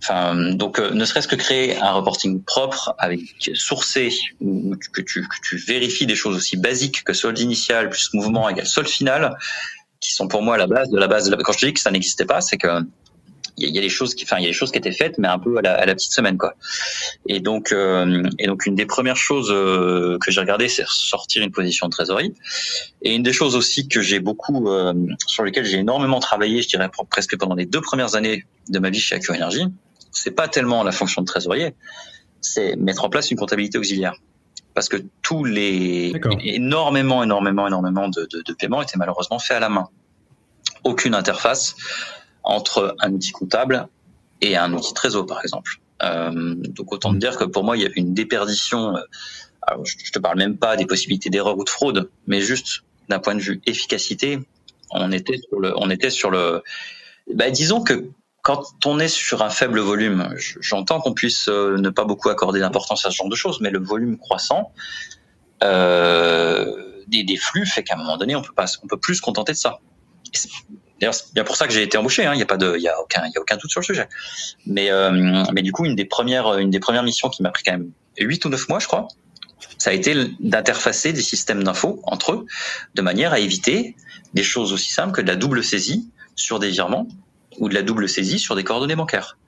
Enfin, 0.00 0.52
donc, 0.52 0.78
euh, 0.78 0.92
ne 0.92 1.04
serait-ce 1.04 1.26
que 1.26 1.34
créer 1.34 1.76
un 1.76 1.90
reporting 1.90 2.40
propre 2.44 2.94
avec 2.98 3.20
sourcé, 3.54 4.14
où 4.40 4.76
que 4.92 5.00
tu, 5.00 5.22
que 5.22 5.36
tu 5.42 5.56
vérifies 5.56 6.06
des 6.06 6.14
choses 6.14 6.36
aussi 6.36 6.56
basiques 6.56 7.02
que 7.02 7.14
solde 7.14 7.40
initial 7.40 7.90
plus 7.90 8.14
mouvement 8.14 8.48
égale 8.48 8.66
solde 8.66 8.86
final, 8.86 9.36
qui 9.98 10.12
sont 10.12 10.28
pour 10.28 10.42
moi 10.42 10.56
la 10.56 10.68
base 10.68 10.88
de 10.90 10.98
la 11.00 11.08
base. 11.08 11.24
De 11.28 11.34
la... 11.34 11.42
Quand 11.42 11.50
je 11.50 11.66
dis 11.66 11.74
que 11.74 11.80
ça 11.80 11.90
n'existait 11.90 12.26
pas, 12.26 12.40
c'est 12.40 12.58
que 12.58 12.68
il 13.56 13.74
y, 13.74 13.78
a 13.78 13.80
des 13.80 13.88
choses 13.88 14.14
qui, 14.14 14.24
enfin, 14.24 14.36
il 14.38 14.42
y 14.42 14.46
a 14.46 14.48
des 14.48 14.54
choses 14.54 14.70
qui 14.70 14.78
étaient 14.78 14.92
faites, 14.92 15.18
mais 15.18 15.28
un 15.28 15.38
peu 15.38 15.58
à 15.58 15.62
la, 15.62 15.74
à 15.74 15.86
la 15.86 15.94
petite 15.94 16.12
semaine, 16.12 16.38
quoi. 16.38 16.54
Et 17.26 17.40
donc, 17.40 17.72
euh, 17.72 18.22
et 18.38 18.46
donc, 18.46 18.66
une 18.66 18.74
des 18.74 18.86
premières 18.86 19.16
choses 19.16 19.50
euh, 19.50 20.18
que 20.18 20.30
j'ai 20.30 20.40
regardé, 20.40 20.68
c'est 20.68 20.84
sortir 20.86 21.42
une 21.42 21.50
position 21.50 21.86
de 21.86 21.92
trésorerie. 21.92 22.34
Et 23.02 23.14
une 23.14 23.22
des 23.22 23.32
choses 23.32 23.56
aussi 23.56 23.88
que 23.88 24.00
j'ai 24.00 24.20
beaucoup, 24.20 24.68
euh, 24.68 24.94
sur 25.26 25.44
lesquelles 25.44 25.66
j'ai 25.66 25.78
énormément 25.78 26.20
travaillé, 26.20 26.62
je 26.62 26.68
dirais 26.68 26.90
presque 27.10 27.36
pendant 27.38 27.54
les 27.54 27.66
deux 27.66 27.80
premières 27.80 28.14
années 28.14 28.44
de 28.68 28.78
ma 28.78 28.90
vie 28.90 29.00
chez 29.00 29.16
Accu 29.16 29.32
Energy, 29.32 29.64
c'est 30.12 30.32
pas 30.32 30.48
tellement 30.48 30.82
la 30.82 30.92
fonction 30.92 31.22
de 31.22 31.26
trésorier, 31.26 31.74
c'est 32.40 32.76
mettre 32.76 33.04
en 33.04 33.10
place 33.10 33.30
une 33.30 33.36
comptabilité 33.36 33.78
auxiliaire 33.78 34.14
parce 34.74 34.88
que 34.88 34.96
tous 35.22 35.44
les 35.44 36.12
énormément, 36.42 37.22
énormément, 37.22 37.66
énormément 37.66 38.08
de, 38.08 38.26
de, 38.30 38.42
de, 38.42 38.52
paiements 38.54 38.82
étaient 38.82 38.96
malheureusement 38.96 39.38
faits 39.38 39.56
à 39.56 39.60
la 39.60 39.68
main. 39.68 39.88
Aucune 40.84 41.14
interface, 41.14 41.74
entre 42.42 42.96
un 43.00 43.12
outil 43.12 43.32
comptable 43.32 43.88
et 44.40 44.56
un 44.56 44.72
outil 44.72 44.94
trésor, 44.94 45.26
par 45.26 45.42
exemple. 45.42 45.80
Euh, 46.02 46.54
donc 46.56 46.92
autant 46.92 47.12
dire 47.12 47.36
que 47.36 47.44
pour 47.44 47.64
moi, 47.64 47.76
il 47.76 47.82
y 47.82 47.86
a 47.86 47.90
une 47.96 48.14
déperdition. 48.14 48.96
Euh, 48.96 49.00
alors, 49.62 49.84
je, 49.84 50.10
te 50.10 50.18
parle 50.18 50.38
même 50.38 50.56
pas 50.56 50.76
des 50.76 50.86
possibilités 50.86 51.28
d'erreur 51.28 51.58
ou 51.58 51.64
de 51.64 51.68
fraude, 51.68 52.10
mais 52.26 52.40
juste 52.40 52.82
d'un 53.08 53.18
point 53.18 53.34
de 53.34 53.40
vue 53.40 53.60
efficacité, 53.66 54.40
on 54.90 55.12
était 55.12 55.38
sur 55.38 55.60
le, 55.60 55.74
on 55.76 55.90
était 55.90 56.10
sur 56.10 56.30
le. 56.30 56.62
Bah, 57.34 57.50
disons 57.50 57.82
que 57.82 58.10
quand 58.42 58.64
on 58.86 58.98
est 58.98 59.08
sur 59.08 59.42
un 59.42 59.50
faible 59.50 59.80
volume, 59.80 60.34
j'entends 60.60 61.00
qu'on 61.00 61.12
puisse 61.12 61.48
euh, 61.48 61.76
ne 61.76 61.90
pas 61.90 62.04
beaucoup 62.04 62.30
accorder 62.30 62.60
d'importance 62.60 63.04
à 63.04 63.10
ce 63.10 63.16
genre 63.16 63.28
de 63.28 63.36
choses, 63.36 63.60
mais 63.60 63.70
le 63.70 63.78
volume 63.78 64.18
croissant 64.18 64.72
euh, 65.62 67.02
des, 67.06 67.22
des, 67.22 67.36
flux 67.36 67.66
fait 67.66 67.82
qu'à 67.82 67.94
un 67.94 67.98
moment 67.98 68.16
donné, 68.16 68.34
on 68.34 68.42
peut 68.42 68.54
pas, 68.54 68.66
on 68.82 68.86
peut 68.86 68.96
plus 68.96 69.16
se 69.16 69.22
contenter 69.22 69.52
de 69.52 69.58
ça. 69.58 69.80
D'ailleurs, 71.00 71.14
c'est 71.14 71.32
bien 71.32 71.44
pour 71.44 71.56
ça 71.56 71.66
que 71.66 71.72
j'ai 71.72 71.82
été 71.82 71.96
embauché. 71.96 72.26
Hein. 72.26 72.34
Il 72.34 72.36
n'y 72.36 72.42
a 72.42 72.46
pas 72.46 72.58
de, 72.58 72.76
il 72.76 72.82
y 72.82 72.88
a 72.88 73.00
aucun, 73.00 73.22
il 73.26 73.32
y 73.34 73.38
a 73.38 73.40
aucun 73.40 73.56
doute 73.56 73.70
sur 73.70 73.80
le 73.80 73.84
sujet. 73.84 74.08
Mais, 74.66 74.90
euh, 74.90 75.44
mais 75.52 75.62
du 75.62 75.72
coup, 75.72 75.86
une 75.86 75.96
des 75.96 76.04
premières, 76.04 76.58
une 76.58 76.70
des 76.70 76.80
premières 76.80 77.02
missions 77.02 77.28
qui 77.28 77.42
m'a 77.42 77.50
pris 77.50 77.62
quand 77.64 77.72
même 77.72 77.90
huit 78.18 78.44
ou 78.44 78.50
neuf 78.50 78.68
mois, 78.68 78.78
je 78.78 78.86
crois, 78.86 79.08
ça 79.78 79.90
a 79.90 79.92
été 79.94 80.14
d'interfacer 80.40 81.12
des 81.12 81.22
systèmes 81.22 81.64
d'infos 81.64 82.00
entre 82.04 82.32
eux, 82.32 82.46
de 82.94 83.02
manière 83.02 83.32
à 83.32 83.38
éviter 83.38 83.96
des 84.34 84.42
choses 84.42 84.72
aussi 84.72 84.92
simples 84.92 85.12
que 85.12 85.22
de 85.22 85.28
la 85.28 85.36
double 85.36 85.64
saisie 85.64 86.10
sur 86.36 86.58
des 86.58 86.68
virements 86.68 87.08
ou 87.58 87.68
de 87.68 87.74
la 87.74 87.82
double 87.82 88.08
saisie 88.08 88.38
sur 88.38 88.54
des 88.54 88.64
coordonnées 88.64 88.96
bancaires. 88.96 89.38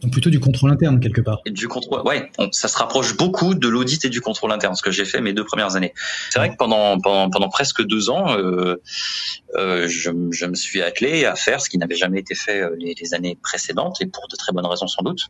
Donc 0.00 0.12
plutôt 0.12 0.30
du 0.30 0.40
contrôle 0.40 0.70
interne 0.70 1.00
quelque 1.00 1.20
part. 1.20 1.40
Et 1.44 1.50
du 1.50 1.68
contrôle, 1.68 2.02
ouais, 2.02 2.30
ça 2.52 2.68
se 2.68 2.78
rapproche 2.78 3.16
beaucoup 3.16 3.54
de 3.54 3.68
l'audit 3.68 4.04
et 4.04 4.08
du 4.08 4.20
contrôle 4.20 4.52
interne, 4.52 4.74
ce 4.74 4.82
que 4.82 4.90
j'ai 4.90 5.04
fait 5.04 5.20
mes 5.20 5.32
deux 5.32 5.44
premières 5.44 5.76
années. 5.76 5.92
C'est 6.30 6.38
vrai 6.38 6.50
que 6.50 6.56
pendant 6.56 6.98
pendant, 6.98 7.28
pendant 7.30 7.48
presque 7.48 7.82
deux 7.82 8.10
ans, 8.10 8.36
euh, 8.36 8.80
euh, 9.56 9.88
je, 9.88 10.10
je, 10.30 10.46
me 10.46 10.54
suis 10.54 10.82
attelé 10.82 11.24
à 11.24 11.34
faire 11.34 11.60
ce 11.60 11.68
qui 11.68 11.78
n'avait 11.78 11.96
jamais 11.96 12.20
été 12.20 12.34
fait 12.34 12.62
euh, 12.62 12.76
les, 12.78 12.94
les, 13.00 13.14
années 13.14 13.38
précédentes 13.42 14.00
et 14.00 14.06
pour 14.06 14.26
de 14.28 14.36
très 14.36 14.52
bonnes 14.52 14.66
raisons 14.66 14.88
sans 14.88 15.02
doute, 15.02 15.28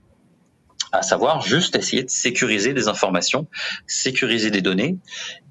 à 0.93 1.03
savoir 1.03 1.43
juste 1.43 1.77
essayer 1.77 2.03
de 2.03 2.11
sécuriser 2.11 2.75
des 2.75 2.89
informations, 2.89 3.47
sécuriser 3.87 4.51
des 4.51 4.63
données, 4.63 4.99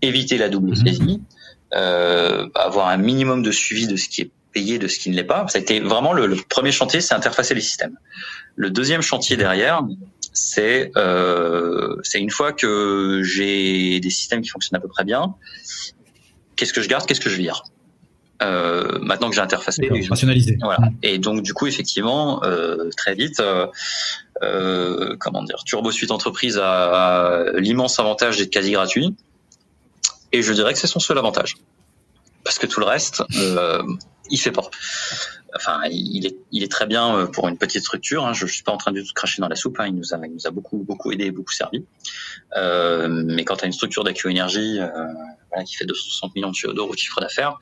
éviter 0.02 0.38
la 0.38 0.50
double 0.50 0.70
mhm. 0.70 0.76
saisie, 0.76 1.22
euh, 1.76 2.48
avoir 2.56 2.88
un 2.88 2.98
minimum 2.98 3.44
de 3.44 3.52
suivi 3.52 3.88
de 3.88 3.96
ce 3.96 4.10
qui 4.10 4.22
est 4.22 4.32
payé 4.52 4.80
de 4.80 4.88
ce 4.88 5.00
qui 5.00 5.10
ne 5.10 5.16
l'est 5.16 5.24
pas. 5.24 5.48
Ça 5.48 5.60
a 5.60 5.62
été 5.62 5.80
vraiment 5.80 6.14
le, 6.14 6.26
le 6.26 6.36
premier 6.36 6.72
chantier, 6.72 7.02
c'est 7.02 7.14
interfacer 7.14 7.54
les 7.54 7.62
systèmes. 7.62 7.98
Le 8.56 8.70
deuxième 8.70 9.02
chantier 9.02 9.38
derrière, 9.38 9.82
c'est 10.34 10.92
euh, 10.98 11.96
c'est 12.04 12.20
une 12.20 12.30
fois 12.30 12.52
que 12.54 13.22
j'ai 13.24 14.00
des 14.00 14.10
systèmes 14.10 14.42
qui 14.42 14.50
fonctionnent 14.50 14.78
à 14.78 14.82
peu 14.82 14.88
prêt 14.88 15.04
bien, 15.04 15.36
qu'est-ce 16.56 16.74
que 16.74 16.82
je 16.82 16.90
garde, 16.90 17.06
qu'est-ce 17.06 17.22
que 17.22 17.30
je 17.30 17.38
vire? 17.38 17.64
Euh, 18.42 19.00
maintenant 19.02 19.30
que 19.30 19.36
j'ai 19.36 19.42
interfacé, 19.42 19.90
rationalisé. 20.10 20.58
Voilà. 20.62 20.80
Mmh. 20.80 20.98
Et 21.04 21.18
donc 21.18 21.42
du 21.42 21.54
coup, 21.54 21.68
effectivement, 21.68 22.42
euh, 22.44 22.90
très 22.96 23.14
vite, 23.14 23.42
euh, 23.42 25.16
comment 25.20 25.44
dire, 25.44 25.64
Turbo 25.66 25.92
Suite 25.92 26.12
Entreprise 26.12 26.58
a, 26.58 27.42
a 27.44 27.60
l'immense 27.60 28.00
avantage 28.00 28.38
d'être 28.38 28.50
quasi 28.50 28.72
gratuit, 28.72 29.14
et 30.32 30.42
je 30.42 30.54
dirais 30.54 30.72
que 30.74 30.80
c'est 30.80 30.88
son 30.88 31.02
seul 31.02 31.18
avantage, 31.18 31.56
parce 32.46 32.60
que 32.60 32.66
tout 32.66 32.80
le 32.80 32.86
reste, 32.86 33.24
il 34.30 34.38
fait 34.38 34.52
pas. 34.52 34.70
Enfin, 35.56 35.82
il 35.92 36.26
est, 36.28 36.38
il 36.52 36.64
est 36.64 36.72
très 36.72 36.86
bien 36.86 37.16
euh, 37.16 37.26
pour 37.26 37.48
une 37.48 37.58
petite 37.58 37.84
structure. 37.84 38.26
Hein. 38.26 38.34
Je, 38.34 38.46
je 38.46 38.54
suis 38.54 38.64
pas 38.64 38.72
en 38.72 38.78
train 38.78 38.92
de 38.92 39.02
tout 39.02 39.14
cracher 39.16 39.42
dans 39.42 39.48
la 39.48 39.56
soupe. 39.56 39.80
Hein. 39.80 39.88
Il 39.88 39.96
nous 39.96 40.14
a, 40.14 40.20
il 40.26 40.34
nous 40.34 40.48
a 40.48 40.52
beaucoup, 40.52 40.78
beaucoup 40.78 41.12
aidé, 41.12 41.32
beaucoup 41.32 41.52
servi. 41.52 41.86
Euh, 42.56 43.08
mais 43.10 43.44
quand 43.46 43.58
tu 43.58 43.64
as 43.64 43.68
une 43.68 43.74
structure 43.74 44.04
d'AQ 44.04 44.30
Énergie 44.30 44.80
euh, 44.80 44.88
voilà, 45.50 45.64
qui 45.66 45.76
fait 45.76 45.86
260 45.86 46.36
millions 46.36 46.52
d'euros 46.74 46.94
de 46.94 47.00
chiffre 47.00 47.20
d'affaires, 47.22 47.58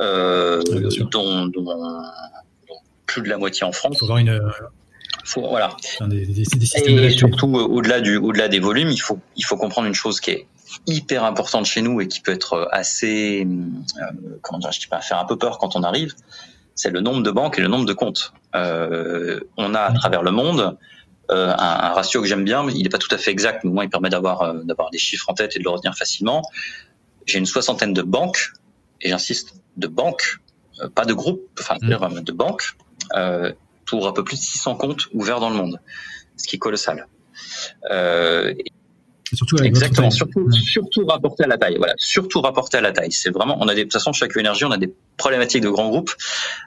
euh, 0.00 0.62
dont, 1.10 1.46
dont, 1.46 1.46
dont, 1.46 2.02
plus 3.06 3.22
de 3.22 3.28
la 3.28 3.38
moitié 3.38 3.64
en 3.64 3.72
France. 3.72 3.96
Il 3.96 3.98
faut 3.98 4.04
avoir 4.04 4.18
une. 4.18 4.52
Faut, 5.24 5.48
voilà. 5.48 5.74
Des, 6.02 6.24
des, 6.26 6.44
des 6.44 6.76
et 6.76 7.10
surtout, 7.10 7.48
au-delà 7.48 8.00
du, 8.00 8.16
au-delà 8.16 8.48
des 8.48 8.60
volumes, 8.60 8.90
il 8.90 9.00
faut, 9.00 9.18
il 9.36 9.44
faut 9.44 9.56
comprendre 9.56 9.88
une 9.88 9.94
chose 9.94 10.20
qui 10.20 10.30
est 10.30 10.46
hyper 10.86 11.24
importante 11.24 11.66
chez 11.66 11.82
nous 11.82 12.00
et 12.00 12.08
qui 12.08 12.20
peut 12.20 12.32
être 12.32 12.68
assez, 12.72 13.46
euh, 13.46 14.38
comment 14.42 14.58
dire, 14.58 14.72
je 14.72 14.80
sais 14.80 14.88
pas, 14.88 15.00
faire 15.00 15.18
un 15.18 15.24
peu 15.24 15.36
peur 15.36 15.58
quand 15.58 15.76
on 15.76 15.82
arrive, 15.82 16.14
c'est 16.74 16.90
le 16.90 17.00
nombre 17.00 17.22
de 17.22 17.30
banques 17.30 17.58
et 17.58 17.62
le 17.62 17.68
nombre 17.68 17.86
de 17.86 17.92
comptes. 17.92 18.32
Euh, 18.54 19.40
on 19.56 19.74
a 19.74 19.80
à 19.80 19.92
travers 19.92 20.22
le 20.22 20.30
monde 20.30 20.76
euh, 21.30 21.52
un, 21.52 21.56
un, 21.56 21.92
ratio 21.92 22.20
que 22.20 22.28
j'aime 22.28 22.44
bien, 22.44 22.68
il 22.68 22.82
n'est 22.82 22.88
pas 22.88 22.98
tout 22.98 23.12
à 23.12 23.18
fait 23.18 23.32
exact, 23.32 23.64
mais 23.64 23.70
au 23.70 23.72
moins 23.72 23.84
il 23.84 23.90
permet 23.90 24.10
d'avoir 24.10 24.42
euh, 24.42 24.62
d'avoir 24.62 24.90
des 24.90 24.98
chiffres 24.98 25.28
en 25.28 25.34
tête 25.34 25.56
et 25.56 25.58
de 25.58 25.64
le 25.64 25.70
retenir 25.70 25.96
facilement. 25.96 26.42
J'ai 27.26 27.38
une 27.38 27.46
soixantaine 27.46 27.92
de 27.92 28.02
banques, 28.02 28.52
et 29.00 29.08
j'insiste, 29.08 29.54
de 29.76 29.88
banques, 29.88 30.38
euh, 30.80 30.88
pas 30.88 31.04
de 31.04 31.14
groupes, 31.14 31.42
enfin 31.58 31.76
mmh. 31.82 32.20
de 32.20 32.32
banques, 32.32 32.76
pour 33.86 34.06
un 34.06 34.12
peu 34.12 34.22
plus 34.22 34.36
de 34.36 34.42
600 34.42 34.76
comptes 34.76 35.06
ouverts 35.14 35.40
dans 35.40 35.50
le 35.50 35.56
monde, 35.56 35.80
ce 36.36 36.46
qui 36.46 36.56
est 36.56 36.60
colossal. 36.60 37.08
Euh, 37.90 38.54
Surtout 39.34 39.56
Exactement, 39.58 40.10
surtout, 40.10 40.50
surtout 40.52 41.04
rapporté 41.04 41.44
à 41.44 41.46
la 41.48 41.58
taille. 41.58 41.76
Voilà, 41.78 41.94
surtout 41.96 42.40
rapporté 42.40 42.78
à 42.78 42.80
la 42.80 42.92
taille. 42.92 43.10
C'est 43.10 43.30
vraiment, 43.30 43.58
on 43.60 43.66
a 43.66 43.74
des, 43.74 43.80
de 43.80 43.84
toute 43.84 43.94
façon, 43.94 44.12
chaque 44.12 44.36
énergie, 44.36 44.64
on 44.64 44.70
a 44.70 44.78
des 44.78 44.92
problématiques 45.16 45.62
de 45.62 45.68
grands 45.68 45.88
groupes 45.88 46.12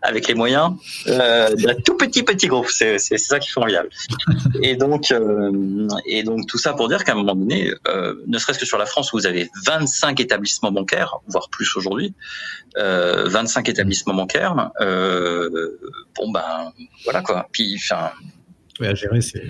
avec 0.01 0.27
les 0.27 0.33
moyens 0.33 0.73
euh, 1.07 1.55
d'un 1.55 1.75
tout 1.75 1.95
petit 1.95 2.23
petit 2.23 2.47
groupe. 2.47 2.67
C'est, 2.69 2.97
c'est, 2.99 3.17
ça 3.17 3.39
qui 3.39 3.49
est 3.49 3.51
formidable. 3.53 3.89
et 4.61 4.75
donc, 4.75 5.11
euh, 5.11 5.87
et 6.05 6.23
donc 6.23 6.47
tout 6.47 6.57
ça 6.57 6.73
pour 6.73 6.89
dire 6.89 7.05
qu'à 7.05 7.13
un 7.13 7.15
moment 7.15 7.35
donné, 7.35 7.71
euh, 7.87 8.15
ne 8.27 8.37
serait-ce 8.37 8.59
que 8.59 8.65
sur 8.65 8.77
la 8.77 8.85
France, 8.85 9.13
où 9.13 9.17
vous 9.17 9.27
avez 9.27 9.49
25 9.65 10.19
établissements 10.19 10.71
bancaires, 10.71 11.15
voire 11.27 11.49
plus 11.49 11.77
aujourd'hui, 11.77 12.13
euh, 12.77 13.29
25 13.29 13.69
établissements 13.69 14.13
bancaires. 14.13 14.71
Euh, 14.81 15.79
bon 16.15 16.29
ben, 16.31 16.73
voilà 17.05 17.21
quoi. 17.21 17.47
Puis, 17.53 17.75
enfin 17.77 18.11
à 18.88 18.95
gérer, 18.95 19.21
c'est. 19.21 19.43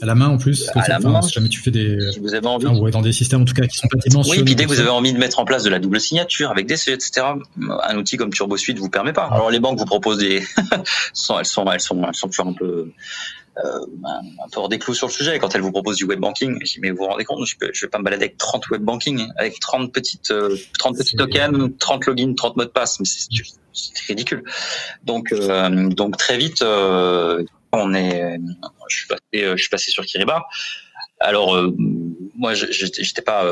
à 0.00 0.06
la 0.06 0.14
main 0.14 0.28
en 0.28 0.38
plus. 0.38 0.70
À 0.74 0.88
la 0.88 0.98
main. 0.98 1.22
Si 1.22 1.32
jamais 1.32 1.48
tu 1.48 1.60
fais 1.60 1.70
des. 1.70 1.98
Si 2.12 2.18
vous 2.18 2.34
avez 2.34 2.46
envie. 2.46 2.66
ouais, 2.66 2.90
dans 2.90 3.02
des 3.02 3.12
systèmes 3.12 3.42
en 3.42 3.44
tout 3.44 3.54
cas 3.54 3.66
qui 3.66 3.76
sont 3.76 3.88
pas 3.88 3.98
dimensionnés. 3.98 4.38
Oui, 4.38 4.44
puis 4.44 4.54
dès 4.54 4.64
que 4.64 4.70
vous 4.70 4.80
avez 4.80 4.90
envie 4.90 5.12
de 5.12 5.18
mettre 5.18 5.38
en 5.38 5.44
place 5.44 5.62
de 5.62 5.70
la 5.70 5.78
double 5.78 6.00
signature 6.00 6.50
avec 6.50 6.66
des 6.66 6.74
etc. 6.90 7.26
Un 7.84 7.96
outil 7.96 8.16
comme 8.16 8.30
TurboSuite 8.30 8.78
vous 8.78 8.90
permet 8.90 9.12
pas. 9.12 9.28
Alors 9.30 9.50
les 9.50 9.60
banques 9.60 9.78
vous 9.78 9.84
proposent 9.84 10.18
des. 10.18 10.42
elles 10.72 10.82
sont, 11.12 11.38
elles 11.38 11.46
sont, 11.46 11.70
elles 11.70 11.80
sont, 11.80 12.02
elles 12.06 12.14
sont 12.14 12.28
toujours 12.28 12.48
un 12.48 12.52
peu 12.52 12.90
euh, 13.58 13.80
un 14.08 14.48
peu 14.50 14.60
hors 14.60 14.68
des 14.68 14.78
clous 14.78 14.94
sur 14.94 15.06
le 15.06 15.12
sujet 15.12 15.38
quand 15.38 15.54
elle 15.54 15.60
vous 15.60 15.70
propose 15.70 15.96
du 15.96 16.04
web 16.04 16.18
banking. 16.18 16.58
Je 16.60 16.74
dis, 16.74 16.80
mais 16.80 16.90
vous 16.90 16.98
vous 16.98 17.06
rendez 17.06 17.24
compte, 17.24 17.46
je, 17.46 17.56
peux, 17.56 17.70
je 17.72 17.86
vais 17.86 17.90
pas 17.90 17.98
me 17.98 18.04
balader 18.04 18.24
avec 18.24 18.36
30 18.36 18.68
web 18.70 18.82
banking, 18.82 19.28
avec 19.36 19.60
30 19.60 19.92
petites, 19.92 20.30
euh, 20.30 20.56
30 20.78 20.96
petits 20.96 21.16
tokens, 21.16 21.70
30 21.78 22.06
logins, 22.06 22.34
30 22.34 22.56
mots 22.56 22.64
de 22.64 22.70
passe, 22.70 22.98
mais 22.98 23.06
c'est 23.06 23.28
ridicule. 24.08 24.42
Donc, 25.04 25.32
euh, 25.32 25.88
donc 25.88 26.16
très 26.16 26.36
vite, 26.36 26.62
euh, 26.62 27.44
on 27.76 27.94
est, 27.94 28.38
je 28.88 28.96
suis 28.96 29.06
passé, 29.08 29.22
je 29.32 29.56
suis 29.56 29.68
passé 29.68 29.90
sur 29.90 30.04
Kiriba. 30.04 30.44
Alors, 31.20 31.54
euh, 31.54 31.74
moi, 32.34 32.54
j'étais 32.54 33.22
pas 33.22 33.44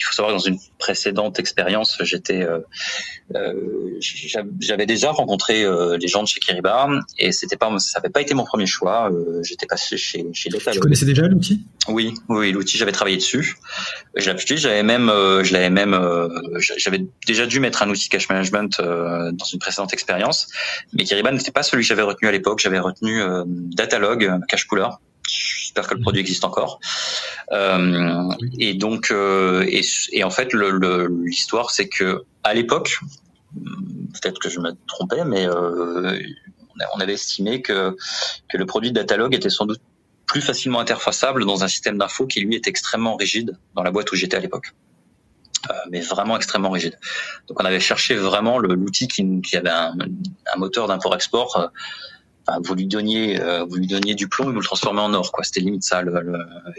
il 0.00 0.04
faut 0.04 0.14
savoir 0.14 0.34
que 0.34 0.38
dans 0.38 0.44
une 0.44 0.58
précédente 0.78 1.38
expérience, 1.38 1.98
j'étais, 2.00 2.42
euh, 2.42 2.60
euh, 3.34 4.00
j'avais 4.58 4.86
déjà 4.86 5.10
rencontré 5.10 5.62
euh, 5.62 5.98
les 5.98 6.08
gens 6.08 6.22
de 6.22 6.28
chez 6.28 6.40
Kiriba 6.40 6.88
et 7.18 7.32
c'était 7.32 7.58
pas, 7.58 7.70
ça 7.78 7.98
n'avait 7.98 8.08
pas 8.08 8.22
été 8.22 8.32
mon 8.32 8.44
premier 8.44 8.64
choix. 8.64 9.10
j'étais 9.42 9.66
passé 9.66 9.98
chez 9.98 10.24
chez 10.32 10.48
Data. 10.48 10.70
Tu 10.70 10.80
connaissais 10.80 11.04
déjà 11.04 11.28
l'outil 11.28 11.66
Oui, 11.88 12.14
oui, 12.28 12.50
l'outil, 12.50 12.78
j'avais 12.78 12.92
travaillé 12.92 13.18
dessus. 13.18 13.56
J'avais 14.16 14.82
même, 14.82 15.08
je 15.08 15.52
l'avais 15.52 15.70
même, 15.70 15.94
j'avais 16.78 17.04
déjà 17.26 17.46
dû 17.46 17.60
mettre 17.60 17.82
un 17.82 17.90
outil 17.90 18.08
cache 18.08 18.30
management 18.30 18.80
dans 18.80 19.44
une 19.52 19.58
précédente 19.58 19.92
expérience, 19.92 20.48
mais 20.94 21.04
Kiriba 21.04 21.30
n'était 21.30 21.52
pas 21.52 21.62
celui 21.62 21.82
que 21.82 21.88
j'avais 21.88 22.02
retenu 22.02 22.26
à 22.26 22.32
l'époque. 22.32 22.60
J'avais 22.60 22.78
retenu 22.78 23.20
Datalog, 23.46 24.30
cache 24.48 24.66
pooler 24.66 24.88
J'espère 25.70 25.86
que 25.86 25.94
le 25.94 26.00
produit 26.00 26.20
existe 26.20 26.42
encore. 26.42 26.80
Euh, 27.52 28.28
et 28.58 28.74
donc, 28.74 29.12
euh, 29.12 29.64
et, 29.68 29.82
et, 30.10 30.24
en 30.24 30.30
fait, 30.30 30.52
l'histoire, 30.52 31.66
le, 31.66 31.72
c'est 31.72 31.88
que 31.88 32.24
à 32.42 32.54
l'époque, 32.54 32.98
peut-être 33.54 34.40
que 34.40 34.48
je 34.48 34.58
me 34.58 34.72
trompais, 34.88 35.24
mais 35.24 35.46
euh, 35.46 36.18
on 36.96 37.00
avait 37.00 37.12
estimé 37.12 37.62
que, 37.62 37.96
que 38.48 38.58
le 38.58 38.66
produit 38.66 38.90
Datalog 38.90 39.32
était 39.32 39.48
sans 39.48 39.64
doute 39.64 39.80
plus 40.26 40.40
facilement 40.40 40.80
interfaçable 40.80 41.46
dans 41.46 41.62
un 41.62 41.68
système 41.68 41.98
d'info 41.98 42.26
qui 42.26 42.40
lui 42.40 42.56
est 42.56 42.66
extrêmement 42.66 43.14
rigide 43.14 43.56
dans 43.76 43.84
la 43.84 43.92
boîte 43.92 44.10
où 44.10 44.16
j'étais 44.16 44.36
à 44.36 44.40
l'époque. 44.40 44.74
Euh, 45.70 45.74
mais 45.88 46.00
vraiment 46.00 46.36
extrêmement 46.36 46.70
rigide. 46.70 46.98
Donc 47.46 47.60
on 47.60 47.64
avait 47.64 47.78
cherché 47.78 48.16
vraiment 48.16 48.58
l'outil 48.58 49.06
qui, 49.06 49.40
qui, 49.40 49.56
avait 49.56 49.70
un, 49.70 49.94
un 50.00 50.58
moteur 50.58 50.88
d'import-export 50.88 51.70
vous 52.62 52.74
lui 52.74 52.86
donniez, 52.86 53.40
euh, 53.40 53.64
vous 53.64 53.76
lui 53.76 53.86
donniez 53.86 54.14
du 54.14 54.28
plomb 54.28 54.50
et 54.50 54.52
vous 54.52 54.60
le 54.60 54.64
transformez 54.64 55.00
en 55.00 55.14
or, 55.14 55.32
quoi. 55.32 55.44
C'était 55.44 55.60
limite 55.60 55.84
ça 55.84 56.02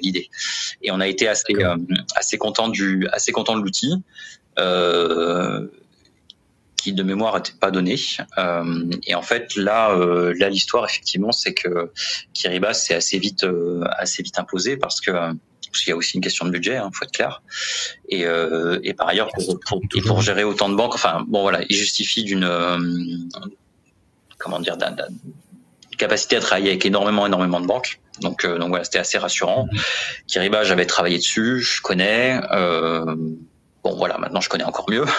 l'idée. 0.01 0.29
Et 0.81 0.91
on 0.91 0.99
a 0.99 1.07
été 1.07 1.27
assez, 1.27 1.55
euh, 1.55 1.77
assez 2.15 2.37
content 2.37 2.69
du, 2.69 3.07
assez 3.11 3.31
content 3.31 3.57
de 3.57 3.63
l'outil. 3.63 3.95
Euh, 4.59 5.67
qui 6.75 6.93
de 6.93 7.03
mémoire 7.03 7.35
n'était 7.35 7.53
pas 7.59 7.69
donné. 7.69 7.95
et 9.05 9.13
en 9.13 9.21
fait, 9.21 9.55
là, 9.55 9.95
là 9.95 10.49
l'histoire 10.49 10.83
effectivement, 10.85 11.31
c'est 11.31 11.53
que 11.53 11.91
Kiribati 12.33 12.79
s'est 12.81 12.95
assez 12.95 13.19
vite, 13.19 13.45
assez 13.99 14.23
vite 14.23 14.39
imposé 14.39 14.77
parce 14.77 14.99
que 14.99 15.11
parce 15.11 15.83
qu'il 15.83 15.91
y 15.91 15.93
a 15.93 15.95
aussi 15.95 16.17
une 16.17 16.23
question 16.23 16.43
de 16.43 16.49
budget, 16.49 16.77
hein, 16.77 16.89
faut 16.91 17.05
être 17.05 17.11
clair. 17.11 17.43
Et, 18.09 18.25
et 18.83 18.93
par 18.95 19.09
ailleurs, 19.09 19.29
pour, 19.31 19.59
pour, 19.59 19.81
pour, 20.07 20.21
gérer 20.23 20.43
autant 20.43 20.69
de 20.69 20.75
banques, 20.75 20.95
enfin 20.95 21.23
bon 21.27 21.43
voilà, 21.43 21.61
il 21.69 21.75
justifie 21.75 22.23
d'une 22.23 22.49
comment 24.39 24.59
dire 24.59 24.75
d'un 24.75 24.95
capacité 26.01 26.35
à 26.35 26.39
travailler 26.39 26.69
avec 26.71 26.85
énormément, 26.85 27.27
énormément 27.27 27.61
de 27.61 27.67
banques. 27.67 27.99
Donc, 28.21 28.43
euh, 28.43 28.57
donc 28.57 28.69
voilà, 28.69 28.83
c'était 28.83 28.99
assez 28.99 29.17
rassurant. 29.17 29.67
Kiriba, 30.27 30.63
j'avais 30.63 30.87
travaillé 30.87 31.17
dessus, 31.17 31.59
je 31.59 31.81
connais. 31.81 32.41
Euh, 32.51 33.15
bon, 33.83 33.95
voilà, 33.95 34.17
maintenant 34.17 34.41
je 34.41 34.49
connais 34.49 34.63
encore 34.63 34.89
mieux. 34.89 35.05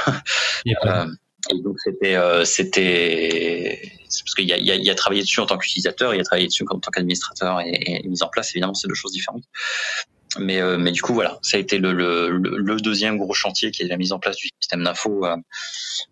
Euh, 0.86 1.06
et 1.50 1.60
donc 1.60 1.76
c'était, 1.82 2.16
c'était, 2.44 3.80
parce 3.98 4.34
qu'il 4.36 4.46
y 4.46 4.52
a, 4.52 4.58
il 4.58 4.84
y, 4.84 4.90
a, 4.90 4.94
travaillé 4.94 5.22
dessus 5.22 5.40
en 5.40 5.46
tant 5.46 5.58
qu'utilisateur, 5.58 6.14
il 6.14 6.18
y 6.18 6.20
a 6.20 6.22
travaillé 6.22 6.46
dessus 6.46 6.64
en 6.70 6.78
tant 6.78 6.92
qu'administrateur 6.92 7.60
et, 7.60 8.04
et, 8.04 8.08
mise 8.08 8.22
en 8.22 8.28
place. 8.28 8.50
Évidemment, 8.50 8.74
c'est 8.74 8.86
deux 8.86 8.94
choses 8.94 9.10
différentes. 9.10 9.42
Mais, 10.38 10.60
euh, 10.60 10.78
mais 10.78 10.92
du 10.92 11.02
coup, 11.02 11.14
voilà, 11.14 11.38
ça 11.42 11.56
a 11.56 11.60
été 11.60 11.78
le, 11.78 11.92
le, 11.92 12.28
le, 12.30 12.76
deuxième 12.80 13.18
gros 13.18 13.34
chantier 13.34 13.70
qui 13.70 13.82
est 13.82 13.86
la 13.86 13.96
mise 13.96 14.12
en 14.12 14.18
place 14.18 14.36
du 14.36 14.48
système 14.60 14.82
d'info, 14.82 15.26
euh, 15.26 15.36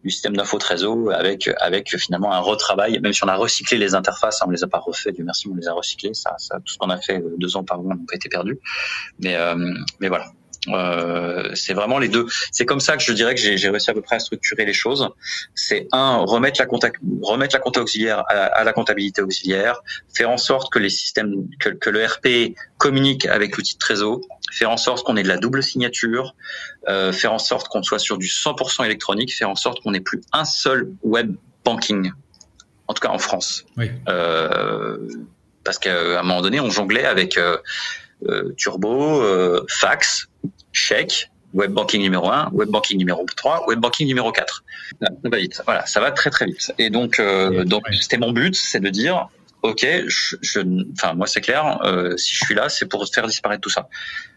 du 0.05 0.11
système 0.11 0.37
d'info 0.37 0.59
Trésor, 0.59 1.12
avec 1.12 1.50
avec 1.61 1.97
finalement 1.97 2.33
un 2.33 2.41
retravail. 2.41 3.00
Même 3.00 3.12
si 3.12 3.25
on 3.25 3.29
a 3.29 3.37
recyclé 3.37 3.79
les 3.79 3.95
interfaces, 3.95 4.43
hein, 4.43 4.47
on 4.49 4.50
les 4.50 4.65
a 4.65 4.69
pas 4.69 4.79
refait, 4.79 5.12
du 5.12 5.25
merci, 5.25 5.49
on 5.49 5.55
les 5.55 5.69
a 5.69 5.73
recyclés. 5.73 6.15
Ça, 6.15 6.35
ça 6.39 6.59
tout 6.59 6.73
ce 6.73 6.79
qu'on 6.79 6.91
a 6.91 6.99
fait 6.99 7.19
euh, 7.19 7.35
deux 7.39 7.57
ans 7.57 7.65
par 7.65 7.81
an 7.81 7.85
n'a 7.85 7.97
pas 7.97 8.15
été 8.15 8.29
perdu. 8.29 8.59
Mais 9.19 9.37
mais 10.00 10.09
voilà, 10.09 10.27
euh, 10.69 11.55
c'est 11.55 11.73
vraiment 11.73 11.99
les 11.99 12.09
deux. 12.09 12.26
C'est 12.52 12.67
comme 12.67 12.81
ça 12.81 12.97
que 12.97 13.02
je 13.02 13.12
dirais 13.12 13.35
que 13.35 13.40
j'ai 13.40 13.69
réussi 13.69 13.90
à 13.90 13.95
peu 13.95 14.02
près 14.02 14.17
à 14.17 14.21
structurer 14.21 14.64
les 14.64 14.73
choses. 14.73 15.09
C'est 15.55 15.88
un 15.93 16.19
remettre 16.19 16.61
la 16.61 16.67
compta, 16.67 16.90
remettre 17.23 17.55
la 17.55 17.61
compta 17.61 17.81
auxiliaire 17.81 18.25
à, 18.29 18.62
la 18.62 18.73
comptabilité 18.73 19.23
auxiliaire, 19.23 19.83
faire 20.14 20.31
en 20.31 20.37
sorte 20.37 20.73
que 20.73 20.79
les 20.79 20.90
systèmes, 20.90 21.49
que, 21.59 21.71
que 21.71 21.90
le 21.90 22.05
RP 22.05 22.55
communique 22.76 23.26
avec 23.26 23.57
l'outil 23.57 23.75
de 23.75 23.79
trésor, 23.79 24.21
faire 24.52 24.71
en 24.71 24.76
sorte 24.76 25.05
qu'on 25.05 25.17
ait 25.17 25.23
de 25.23 25.29
la 25.29 25.38
double 25.38 25.62
signature, 25.62 26.35
euh, 26.88 27.12
faire 27.12 27.33
en 27.33 27.38
sorte 27.38 27.69
qu'on 27.69 27.83
soit 27.83 27.99
sur 27.99 28.19
du 28.19 28.26
100% 28.26 28.85
électronique, 28.85 29.35
faire 29.35 29.50
en 29.50 29.55
sorte 29.55 29.81
qu'on 29.81 29.93
n'ait 29.93 30.00
plus 30.00 30.21
un 30.33 30.45
seul 30.45 30.90
web 31.02 31.35
banking, 31.64 32.12
en 32.87 32.95
tout 32.95 33.00
cas 33.00 33.12
en 33.12 33.19
France. 33.19 33.64
Oui. 33.76 33.90
Euh, 34.09 34.99
parce 35.64 35.79
qu'à 35.79 36.21
un 36.21 36.23
moment 36.23 36.40
donné, 36.40 36.61
on 36.61 36.71
jonglait 36.71 37.05
avec 37.05 37.37
euh, 37.37 37.59
Turbo, 38.57 39.23
euh, 39.23 39.65
fax, 39.69 40.29
chèque, 40.73 41.31
web 41.55 41.73
banking 41.73 42.00
numéro 42.00 42.29
1, 42.31 42.50
web 42.53 42.69
banking 42.69 42.99
numéro 42.99 43.25
3, 43.25 43.67
web 43.67 43.81
banking 43.81 44.07
numéro 44.07 44.31
4. 44.33 44.65
Ça 45.00 45.09
va 45.25 45.37
vite. 45.37 45.62
Voilà, 45.65 45.87
ça 45.87 46.00
va 46.00 46.11
très 46.12 46.31
très 46.31 46.47
vite. 46.47 46.73
Et 46.79 46.91
donc, 46.91 47.19
euh, 47.19 47.65
donc 47.65 47.83
c'était 48.00 48.19
mon 48.19 48.33
but, 48.33 48.55
c'est 48.55 48.81
de 48.81 48.89
dire, 48.89 49.29
ok, 49.62 49.87
je, 50.07 50.37
je 50.41 50.61
enfin 50.93 51.15
moi 51.15 51.27
c'est 51.27 51.41
clair, 51.41 51.81
euh, 51.85 52.17
si 52.17 52.35
je 52.35 52.45
suis 52.45 52.55
là, 52.55 52.69
c'est 52.69 52.87
pour 52.87 53.07
faire 53.09 53.27
disparaître 53.27 53.61
tout 53.61 53.71
ça. 53.71 53.89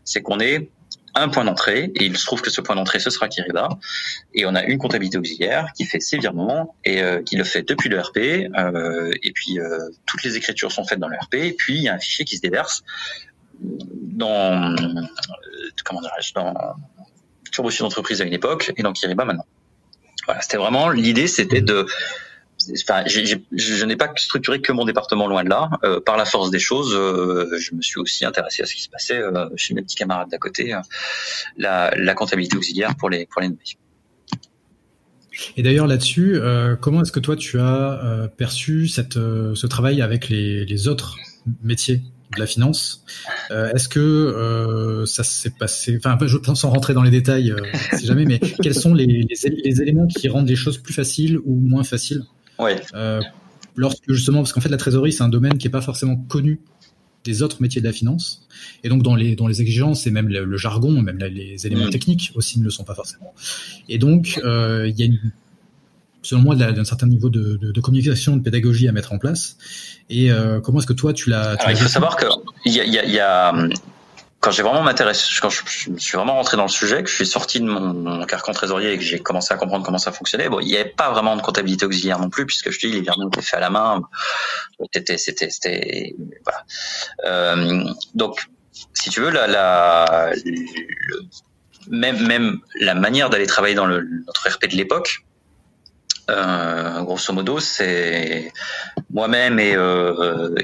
C'est 0.03 0.21
qu'on 0.21 0.39
est 0.39 0.69
un 1.15 1.29
point 1.29 1.45
d'entrée, 1.45 1.91
et 1.95 2.05
il 2.05 2.17
se 2.17 2.25
trouve 2.25 2.41
que 2.41 2.49
ce 2.49 2.61
point 2.61 2.75
d'entrée, 2.75 2.99
ce 2.99 3.09
sera 3.09 3.27
Kiriba, 3.27 3.69
et 4.33 4.45
on 4.45 4.55
a 4.55 4.63
une 4.63 4.77
comptabilité 4.77 5.17
auxiliaire 5.17 5.67
qui 5.75 5.85
fait 5.85 5.99
ses 5.99 6.17
virements, 6.17 6.75
et 6.83 7.03
euh, 7.03 7.21
qui 7.21 7.35
le 7.35 7.43
fait 7.43 7.61
depuis 7.61 7.89
le 7.89 7.99
RP, 7.99 8.17
euh, 8.57 9.11
et 9.21 9.31
puis 9.31 9.59
euh, 9.59 9.77
toutes 10.07 10.23
les 10.23 10.37
écritures 10.37 10.71
sont 10.71 10.83
faites 10.85 10.99
dans 10.99 11.07
le 11.07 11.17
RP, 11.17 11.35
et 11.35 11.53
puis 11.53 11.75
il 11.75 11.83
y 11.83 11.87
a 11.87 11.93
un 11.93 11.99
fichier 11.99 12.25
qui 12.25 12.37
se 12.37 12.41
déverse 12.41 12.83
dans 13.61 14.75
comment 15.85 16.01
dirais-je, 16.01 16.33
dans 16.33 16.53
Turbo 17.51 17.69
d'entreprise 17.79 18.21
à 18.21 18.25
une 18.25 18.33
époque 18.33 18.71
et 18.75 18.83
dans 18.83 18.93
Kiriba 18.93 19.25
maintenant. 19.25 19.45
Voilà, 20.25 20.41
c'était 20.41 20.57
vraiment 20.57 20.89
l'idée, 20.89 21.27
c'était 21.27 21.61
de 21.61 21.85
Enfin, 22.71 23.03
je 23.07 23.85
n'ai 23.85 23.95
pas 23.95 24.11
structuré 24.15 24.61
que 24.61 24.71
mon 24.71 24.85
département 24.85 25.27
loin 25.27 25.43
de 25.43 25.49
là. 25.49 25.69
Euh, 25.83 25.99
par 25.99 26.17
la 26.17 26.25
force 26.25 26.49
des 26.49 26.59
choses, 26.59 26.93
euh, 26.95 27.57
je 27.59 27.75
me 27.75 27.81
suis 27.81 27.99
aussi 27.99 28.25
intéressé 28.25 28.61
à 28.63 28.65
ce 28.65 28.73
qui 28.73 28.81
se 28.81 28.89
passait 28.89 29.17
euh, 29.17 29.49
chez 29.55 29.73
mes 29.73 29.81
petits 29.81 29.95
camarades 29.95 30.29
d'à 30.29 30.37
côté, 30.37 30.73
la, 31.57 32.13
comptabilité 32.15 32.55
auxiliaire 32.55 32.95
pour 32.95 33.09
les 33.09 33.25
pour 33.25 33.41
les. 33.41 33.49
Et 35.57 35.63
d'ailleurs 35.63 35.87
là-dessus, 35.87 36.39
comment 36.79 37.01
est-ce 37.01 37.11
que 37.11 37.19
toi 37.19 37.35
tu 37.35 37.59
as 37.59 38.29
perçu 38.37 38.87
cette, 38.87 39.15
ce 39.15 39.67
travail 39.67 40.01
avec 40.01 40.29
les, 40.29 40.63
les 40.65 40.87
autres 40.87 41.17
métiers? 41.63 42.01
De 42.35 42.39
la 42.39 42.47
finance. 42.47 43.03
Euh, 43.51 43.71
est-ce 43.73 43.89
que 43.89 43.99
euh, 43.99 45.05
ça 45.05 45.23
s'est 45.23 45.51
passé 45.51 45.97
Enfin, 45.97 46.17
je 46.25 46.37
pense 46.37 46.61
sans 46.61 46.69
rentrer 46.69 46.93
dans 46.93 47.03
les 47.03 47.11
détails, 47.11 47.51
euh, 47.51 47.57
si 47.97 48.05
jamais, 48.05 48.25
mais 48.25 48.39
quels 48.39 48.75
sont 48.75 48.93
les, 48.93 49.05
les, 49.05 49.81
éléments 49.81 50.07
qui 50.07 50.27
rendent 50.27 50.47
les 50.47 50.55
choses 50.55 50.77
plus 50.77 50.93
faciles 50.93 51.39
ou 51.45 51.55
moins 51.55 51.83
faciles? 51.83 52.23
Ouais. 52.59 52.79
lorsque 53.75 54.03
justement, 54.11 54.39
parce 54.39 54.53
qu'en 54.53 54.61
fait, 54.61 54.69
la 54.69 54.77
trésorerie, 54.77 55.11
c'est 55.11 55.23
un 55.23 55.29
domaine 55.29 55.57
qui 55.57 55.67
est 55.67 55.71
pas 55.71 55.81
forcément 55.81 56.15
connu 56.15 56.59
des 57.23 57.41
autres 57.41 57.61
métiers 57.61 57.81
de 57.81 57.87
la 57.87 57.93
finance. 57.93 58.47
Et 58.83 58.89
donc 58.89 59.01
dans 59.01 59.15
les 59.15 59.35
dans 59.35 59.47
les 59.47 59.61
exigences 59.61 60.05
et 60.07 60.11
même 60.11 60.27
le, 60.27 60.57
jargon, 60.57 61.01
même 61.01 61.17
les 61.19 61.65
éléments 61.65 61.85
mm. 61.85 61.91
techniques 61.91 62.31
aussi 62.35 62.59
ne 62.59 62.65
le 62.65 62.69
sont 62.69 62.83
pas 62.83 62.95
forcément. 62.95 63.33
Et 63.87 63.97
donc 63.97 64.39
il 64.43 64.93
y 64.97 65.03
a 65.03 65.05
une 65.05 65.31
selon 66.23 66.41
moi, 66.41 66.55
d'un 66.55 66.83
certain 66.85 67.07
niveau 67.07 67.29
de, 67.29 67.57
de, 67.57 67.71
de, 67.71 67.81
communication, 67.81 68.37
de 68.37 68.41
pédagogie 68.41 68.87
à 68.87 68.91
mettre 68.91 69.13
en 69.13 69.19
place. 69.19 69.57
Et 70.09 70.31
euh, 70.31 70.59
comment 70.61 70.79
est-ce 70.79 70.87
que 70.87 70.93
toi, 70.93 71.13
tu 71.13 71.29
l'as 71.29 71.55
Il 71.69 71.75
faut 71.75 71.87
savoir 71.87 72.15
que 72.15 72.25
y 72.65 72.79
a, 72.79 72.85
y, 72.85 72.97
a, 72.97 73.05
y 73.05 73.19
a, 73.19 73.53
quand 74.39 74.51
j'ai 74.51 74.63
vraiment 74.63 74.83
m'intéressé, 74.83 75.25
quand 75.41 75.49
je, 75.49 75.61
je, 75.65 75.97
suis 75.97 76.17
vraiment 76.17 76.33
rentré 76.33 76.57
dans 76.57 76.63
le 76.63 76.69
sujet, 76.69 77.01
que 77.03 77.09
je 77.09 77.15
suis 77.15 77.25
sorti 77.25 77.61
de 77.61 77.65
mon, 77.65 77.93
mon 77.93 78.25
carcan 78.25 78.51
trésorier 78.51 78.93
et 78.93 78.97
que 78.97 79.03
j'ai 79.03 79.19
commencé 79.19 79.53
à 79.53 79.57
comprendre 79.57 79.85
comment 79.85 79.97
ça 79.97 80.11
fonctionnait, 80.11 80.49
bon, 80.49 80.59
il 80.59 80.67
n'y 80.67 80.75
avait 80.75 80.89
pas 80.89 81.11
vraiment 81.11 81.37
de 81.37 81.41
comptabilité 81.41 81.85
auxiliaire 81.85 82.19
non 82.19 82.29
plus, 82.29 82.45
puisque 82.45 82.71
je 82.71 82.79
te 82.79 82.87
dis, 82.87 82.93
les 82.93 83.01
virements 83.01 83.27
étaient 83.27 83.41
faits 83.41 83.53
à 83.55 83.61
la 83.61 83.69
main. 83.69 84.01
C'était, 84.93 85.17
c'était, 85.17 85.49
c'était, 85.49 86.15
voilà. 86.43 86.65
Euh, 87.25 87.83
donc, 88.15 88.47
si 88.93 89.09
tu 89.09 89.21
veux, 89.21 89.29
la, 89.29 89.47
la 89.47 90.31
le, 90.35 91.21
même, 91.89 92.27
même 92.27 92.59
la 92.81 92.95
manière 92.95 93.29
d'aller 93.29 93.47
travailler 93.47 93.75
dans 93.75 93.85
le, 93.85 94.05
notre 94.27 94.49
RP 94.49 94.69
de 94.69 94.75
l'époque, 94.75 95.23
Euh, 96.29 97.01
grosso 97.01 97.33
modo, 97.33 97.59
c'est 97.59 98.51
moi-même 99.09 99.59
et, 99.59 99.75
euh, 99.75 100.55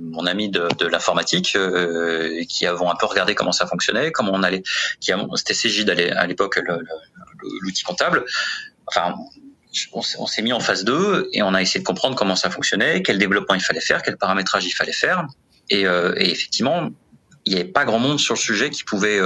mon 0.00 0.24
ami 0.26 0.48
de, 0.48 0.86
l'informatique 0.86 1.54
euh, 1.56 2.42
qui 2.48 2.66
avons 2.66 2.90
un 2.90 2.94
peu 2.94 3.06
regardé 3.06 3.34
comment 3.34 3.52
ça 3.52 3.66
fonctionnait, 3.66 4.12
comment 4.12 4.32
on 4.32 4.42
allait, 4.42 4.62
qui 5.00 5.12
c'était 5.34 5.54
Cégide 5.54 5.90
à 5.90 6.26
l'époque 6.26 6.60
l'outil 7.62 7.82
comptable. 7.82 8.24
Enfin, 8.86 9.14
on 9.92 10.26
s'est 10.26 10.42
mis 10.42 10.52
en 10.52 10.60
phase 10.60 10.84
2 10.84 11.28
et 11.32 11.42
on 11.42 11.52
a 11.52 11.60
essayé 11.60 11.80
de 11.80 11.86
comprendre 11.86 12.16
comment 12.16 12.36
ça 12.36 12.48
fonctionnait, 12.48 13.02
quel 13.02 13.18
développement 13.18 13.54
il 13.54 13.60
fallait 13.60 13.80
faire, 13.80 14.02
quel 14.02 14.16
paramétrage 14.16 14.64
il 14.64 14.72
fallait 14.72 14.92
faire. 14.92 15.26
Et, 15.68 15.82
et 15.82 16.30
effectivement, 16.30 16.88
il 17.44 17.52
n'y 17.52 17.60
avait 17.60 17.68
pas 17.68 17.84
grand 17.84 17.98
monde 17.98 18.18
sur 18.18 18.34
le 18.34 18.40
sujet 18.40 18.70
qui 18.70 18.84
pouvait 18.84 19.20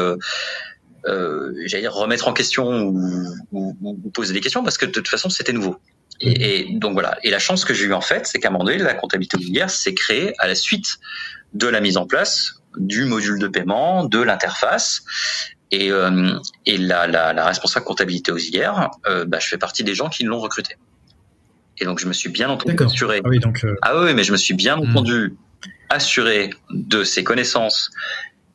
euh, 1.07 1.53
j'allais 1.67 1.83
dire 1.83 1.95
remettre 1.95 2.29
en 2.29 2.33
question 2.33 2.83
ou, 2.83 3.27
ou, 3.53 3.77
ou, 3.83 4.11
poser 4.11 4.33
des 4.33 4.41
questions 4.41 4.63
parce 4.63 4.79
que 4.79 4.87
de 4.87 4.93
toute 4.93 5.09
façon 5.09 5.29
c'était 5.31 5.53
nouveau. 5.53 5.77
Et, 6.21 6.71
et, 6.71 6.79
donc 6.79 6.93
voilà. 6.93 7.19
Et 7.23 7.31
la 7.31 7.39
chance 7.39 7.65
que 7.65 7.75
j'ai 7.75 7.87
eu 7.87 7.93
en 7.93 8.01
fait, 8.01 8.27
c'est 8.27 8.39
qu'à 8.39 8.49
un 8.49 8.53
moment 8.53 8.65
donné, 8.65 8.79
la 8.79 8.95
comptabilité 8.95 9.37
ouvrière 9.37 9.71
s'est 9.71 9.95
créée 9.95 10.35
à 10.39 10.47
la 10.47 10.55
suite 10.55 10.99
de 11.55 11.67
la 11.67 11.81
mise 11.81 11.97
en 11.97 12.07
place 12.07 12.63
du 12.77 13.05
module 13.05 13.39
de 13.39 13.49
paiement, 13.49 14.05
de 14.05 14.21
l'interface. 14.21 15.03
Et, 15.71 15.91
euh, 15.91 16.39
et 16.67 16.77
la, 16.77 17.07
la, 17.07 17.33
la, 17.33 17.47
responsable 17.47 17.87
comptabilité 17.87 18.31
auxiliaire, 18.31 18.91
euh, 19.07 19.25
bah, 19.25 19.39
je 19.41 19.49
fais 19.49 19.57
partie 19.57 19.85
des 19.85 19.95
gens 19.95 20.11
qui 20.11 20.23
l'ont 20.23 20.39
recruté. 20.39 20.77
Et 21.79 21.87
donc 21.87 21.99
je 21.99 22.07
me 22.07 22.13
suis 22.13 22.29
bien 22.29 22.51
entendu 22.51 22.77
assuré. 22.79 23.23
Ah 23.25 23.29
oui, 23.29 23.39
donc 23.39 23.65
euh... 23.65 23.75
ah 23.81 23.99
oui, 23.99 24.13
mais 24.13 24.23
je 24.23 24.33
me 24.33 24.37
suis 24.37 24.53
bien 24.53 24.77
hmm. 24.77 24.91
entendu 24.91 25.35
assuré 25.89 26.51
de 26.71 27.05
ses 27.05 27.25
connaissances. 27.25 27.91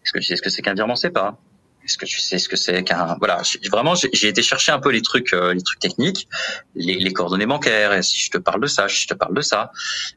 Est-ce 0.04 0.14
que 0.14 0.20
tu 0.20 0.26
sais 0.26 0.36
ce 0.36 0.44
que 0.44 0.50
c'est 0.50 0.62
qu'un 0.62 0.76
virement 0.76 0.94
pas? 1.12 1.40
Est-ce 1.88 1.98
que 1.98 2.06
tu 2.06 2.20
sais 2.20 2.38
ce 2.38 2.50
que 2.50 2.58
c'est 2.58 2.84
qu'un 2.84 3.16
voilà 3.20 3.42
vraiment 3.72 3.96
j'ai 3.96 4.28
été 4.28 4.42
chercher 4.42 4.74
un 4.74 4.80
peu 4.80 4.90
les 4.90 5.02
trucs 5.02 5.34
euh, 5.34 5.54
les 5.54 5.62
trucs 5.62 5.80
techniques 5.80 6.28
les, 6.76 6.96
les, 6.96 7.14
coordonnées 7.14 7.46
bancaires 7.46 7.94
et 7.94 8.04
si 8.04 8.20
je 8.20 8.30
te 8.30 8.38
parle 8.38 8.62
de 8.62 8.68
ça 8.68 8.88
je 8.88 9.08
te 9.08 9.14
parle 9.14 9.34
de 9.34 9.42
ça. 9.42 9.62
A 9.62 9.72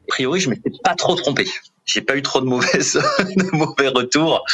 priori 0.07 0.39
je 0.39 0.49
m'étais 0.49 0.71
pas 0.83 0.95
trop 0.95 1.15
trompé. 1.15 1.47
J'ai 1.85 2.01
pas 2.01 2.15
eu 2.15 2.21
trop 2.21 2.41
de 2.41 2.45
mauvaises 2.45 2.93
de 3.19 3.55
mauvais 3.55 3.87
retours 3.87 4.45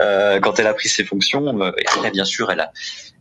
euh, 0.00 0.40
quand 0.40 0.58
elle 0.58 0.66
a 0.66 0.74
pris 0.74 0.88
ses 0.88 1.04
fonctions. 1.04 1.62
Et 1.76 1.84
elle, 2.04 2.10
bien 2.10 2.24
sûr 2.24 2.50
elle 2.50 2.60
a 2.60 2.72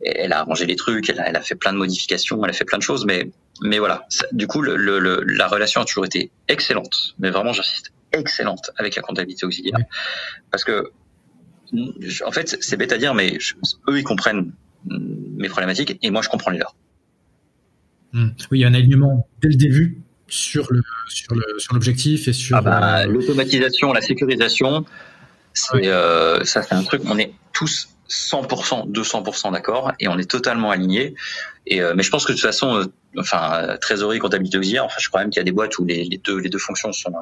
elle 0.04 0.34
a 0.34 0.40
arrangé 0.40 0.66
les 0.66 0.78
trucs 0.78 1.10
elle 1.10 1.20
a, 1.20 1.28
elle 1.28 1.36
a, 1.36 1.42
fait 1.42 1.56
plein 1.56 1.74
de 1.74 1.78
modifications 1.78 2.44
elle 2.44 2.50
a 2.50 2.54
fait 2.54 2.66
plein 2.66 2.80
de 2.80 2.84
choses 2.84 3.06
mais 3.06 3.30
mais 3.62 3.80
voilà. 3.80 4.08
Du 4.32 4.48
coup 4.48 4.62
le, 4.62 4.78
le, 4.78 5.24
la 5.24 5.48
relation 5.48 5.82
a 5.82 5.86
toujours 5.86 6.06
été 6.06 6.32
excellente. 6.48 7.16
Mais 7.20 7.30
vraiment 7.30 7.54
j'insiste 7.54 7.92
excellente 8.14 8.72
avec 8.78 8.96
la 8.96 9.02
comptabilité 9.02 9.46
auxiliaire. 9.46 9.78
Parce 10.52 10.64
que 10.64 10.92
en 12.26 12.32
fait, 12.32 12.58
c'est 12.60 12.78
bête 12.78 12.92
à 12.92 12.98
dire, 12.98 13.14
mais 13.14 13.38
eux, 13.90 14.00
ils 14.00 14.04
comprennent 14.04 14.52
mes 14.86 15.50
problématiques 15.50 15.98
et 16.02 16.12
moi, 16.12 16.22
je 16.22 16.30
comprends 16.30 16.52
les 16.52 16.60
leurs. 16.60 16.76
Hmm. 18.14 18.30
Oui, 18.52 18.60
il 18.60 18.62
y 18.62 18.66
a 18.66 18.68
un 18.68 18.74
alignement 18.74 19.28
dès 19.42 19.50
le 19.50 19.56
début 19.56 20.02
sur 20.28 20.72
le 20.72 20.82
sur 21.08 21.36
le 21.36 21.60
sur 21.60 21.74
l'objectif 21.74 22.28
et 22.28 22.34
sur 22.34 22.58
ah 22.58 22.62
bah, 22.62 23.00
euh, 23.00 23.06
l'automatisation, 23.06 23.94
la 23.94 24.02
sécurisation. 24.02 24.86
C'est 25.54 25.88
euh, 25.88 26.44
ça, 26.44 26.62
c'est 26.62 26.74
un 26.74 26.84
truc. 26.84 27.02
On 27.06 27.18
est 27.18 27.34
tous 27.54 27.90
100%, 28.12 28.92
200% 28.92 29.54
d'accord 29.54 29.94
et 30.00 30.08
on 30.08 30.18
est 30.18 30.30
totalement 30.30 30.70
alignés. 30.70 31.16
Et 31.66 31.82
euh, 31.82 31.94
mais 31.96 32.04
je 32.04 32.10
pense 32.10 32.26
que 32.26 32.32
de 32.32 32.38
toute 32.38 32.46
façon, 32.46 32.76
euh, 32.76 32.86
enfin 33.18 33.78
trésorerie, 33.80 34.20
comptabilité 34.20 34.58
auxiliaire, 34.58 34.84
enfin 34.84 34.98
je 35.00 35.08
crois 35.08 35.22
même 35.22 35.30
qu'il 35.30 35.40
y 35.40 35.42
a 35.42 35.46
des 35.46 35.52
boîtes 35.52 35.78
où 35.78 35.86
les, 35.86 36.04
les, 36.04 36.18
deux 36.18 36.38
les 36.38 36.50
deux 36.50 36.60
fonctions 36.60 36.92
sont 36.92 37.14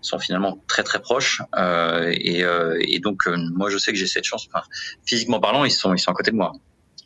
sont 0.00 0.18
finalement 0.18 0.62
très 0.68 0.82
très 0.82 1.00
proches. 1.00 1.42
Euh, 1.56 2.12
et, 2.14 2.44
euh, 2.44 2.78
et, 2.80 3.00
donc 3.00 3.26
moi 3.26 3.70
je 3.70 3.78
sais 3.78 3.92
que 3.92 3.98
j'ai 3.98 4.06
cette 4.06 4.24
chance. 4.24 4.46
Enfin, 4.52 4.64
physiquement 5.04 5.40
parlant, 5.40 5.64
ils 5.64 5.70
sont 5.72 5.94
ils 5.94 5.98
sont 5.98 6.12
à 6.12 6.14
côté 6.14 6.30
de 6.30 6.36
moi. 6.36 6.52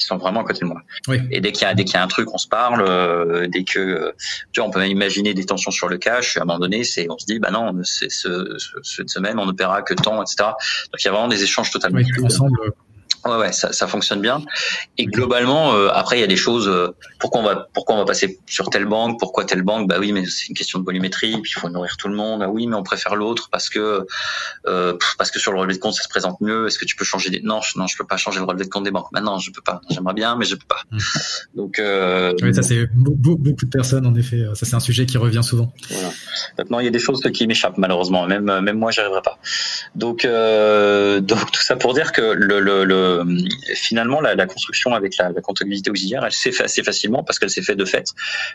Ils 0.00 0.04
sont 0.04 0.16
vraiment 0.16 0.40
à 0.40 0.44
côté 0.44 0.60
de 0.60 0.66
moi. 0.66 0.82
Oui. 1.06 1.18
Et 1.30 1.40
dès 1.40 1.52
qu'il 1.52 1.62
y 1.62 1.70
a 1.70 1.74
dès 1.74 1.84
qu'il 1.84 1.94
y 1.94 1.98
a 1.98 2.02
un 2.02 2.08
truc, 2.08 2.28
on 2.34 2.38
se 2.38 2.48
parle. 2.48 2.82
dès 3.48 3.62
que 3.62 4.12
tu 4.52 4.60
vois, 4.60 4.68
on 4.68 4.72
peut 4.72 4.84
imaginer 4.86 5.32
des 5.32 5.46
tensions 5.46 5.70
sur 5.70 5.88
le 5.88 5.96
cash. 5.96 6.36
À 6.36 6.42
un 6.42 6.44
moment 6.44 6.58
donné, 6.58 6.82
c'est 6.84 7.06
on 7.08 7.16
se 7.16 7.24
dit 7.24 7.38
bah 7.38 7.52
non, 7.52 7.72
c'est 7.84 8.10
ce, 8.10 8.56
ce, 8.58 8.72
cette 8.82 9.08
semaine 9.08 9.38
on 9.38 9.46
ne 9.46 9.52
paiera 9.52 9.82
que 9.82 9.94
tant, 9.94 10.20
etc. 10.20 10.36
Donc 10.40 11.00
il 11.00 11.04
y 11.04 11.08
a 11.08 11.12
vraiment 11.12 11.28
des 11.28 11.44
échanges 11.44 11.70
totalement. 11.70 12.00
Oui, 12.00 12.24
ensemble 12.24 12.74
Ouais, 13.26 13.36
ouais, 13.36 13.52
ça, 13.52 13.72
ça 13.72 13.86
fonctionne 13.86 14.20
bien. 14.20 14.42
Et 14.98 15.06
globalement, 15.06 15.74
euh, 15.74 15.88
après, 15.92 16.18
il 16.18 16.20
y 16.20 16.24
a 16.24 16.26
des 16.26 16.36
choses. 16.36 16.68
Euh, 16.68 16.94
pourquoi 17.18 17.40
on 17.40 17.44
va, 17.44 17.68
pourquoi 17.72 17.94
on 17.94 17.98
va 17.98 18.04
passer 18.04 18.38
sur 18.46 18.68
telle 18.68 18.84
banque 18.84 19.18
Pourquoi 19.18 19.44
telle 19.44 19.62
banque? 19.62 19.88
Bah 19.88 19.96
oui, 19.98 20.12
mais 20.12 20.26
c'est 20.26 20.48
une 20.48 20.54
question 20.54 20.78
de 20.78 20.84
volumétrie. 20.84 21.32
Puis 21.40 21.52
il 21.56 21.60
faut 21.60 21.68
nourrir 21.70 21.96
tout 21.96 22.08
le 22.08 22.14
monde. 22.14 22.42
Ah 22.42 22.50
oui, 22.50 22.66
mais 22.66 22.76
on 22.76 22.82
préfère 22.82 23.16
l'autre 23.16 23.48
parce 23.50 23.70
que 23.70 24.06
euh, 24.66 24.94
parce 25.16 25.30
que 25.30 25.38
sur 25.38 25.52
le 25.52 25.58
relevé 25.58 25.74
de 25.74 25.78
compte, 25.78 25.94
ça 25.94 26.02
se 26.02 26.08
présente 26.08 26.40
mieux. 26.40 26.66
Est-ce 26.66 26.78
que 26.78 26.84
tu 26.84 26.96
peux 26.96 27.04
changer 27.04 27.30
des 27.30 27.40
Non, 27.40 27.60
je, 27.62 27.78
non, 27.78 27.86
je 27.86 27.96
peux 27.96 28.06
pas 28.06 28.18
changer 28.18 28.40
le 28.40 28.44
relevé 28.44 28.64
de 28.64 28.70
compte 28.70 28.84
des 28.84 28.90
banques. 28.90 29.10
Maintenant, 29.12 29.38
je 29.38 29.50
peux 29.50 29.62
pas. 29.62 29.80
J'aimerais 29.88 30.14
bien, 30.14 30.36
mais 30.36 30.44
je 30.44 30.56
peux 30.56 30.66
pas. 30.68 30.82
Mmh. 30.90 30.98
Donc. 31.54 31.78
Euh, 31.78 32.34
oui, 32.42 32.54
ça 32.54 32.62
c'est 32.62 32.86
beaucoup, 32.94 33.36
beaucoup 33.36 33.64
de 33.64 33.70
personnes 33.70 34.06
en 34.06 34.14
effet. 34.14 34.44
Ça 34.54 34.66
c'est 34.66 34.74
un 34.74 34.80
sujet 34.80 35.06
qui 35.06 35.16
revient 35.16 35.42
souvent. 35.42 35.72
Voilà. 35.90 36.10
Maintenant, 36.58 36.78
il 36.80 36.84
y 36.84 36.88
a 36.88 36.92
des 36.92 36.98
choses 36.98 37.22
qui 37.32 37.46
m'échappent 37.46 37.78
malheureusement. 37.78 38.26
Même 38.26 38.60
même 38.60 38.78
moi, 38.78 38.90
j'y 38.90 39.00
arriverai 39.00 39.22
pas. 39.22 39.38
Donc 39.94 40.24
euh, 40.24 41.20
donc 41.20 41.50
tout 41.52 41.62
ça 41.62 41.76
pour 41.76 41.94
dire 41.94 42.12
que 42.12 42.20
le, 42.20 42.60
le, 42.60 42.84
le 42.84 43.13
euh, 43.20 43.38
finalement, 43.74 44.20
la, 44.20 44.34
la, 44.34 44.46
construction 44.46 44.94
avec 44.94 45.16
la, 45.16 45.30
la, 45.30 45.40
comptabilité 45.40 45.90
auxiliaire, 45.90 46.24
elle 46.24 46.32
s'est 46.32 46.52
fait 46.52 46.64
assez 46.64 46.82
facilement 46.82 47.22
parce 47.22 47.38
qu'elle 47.38 47.50
s'est 47.50 47.62
fait 47.62 47.76
de 47.76 47.84
fait. 47.84 48.10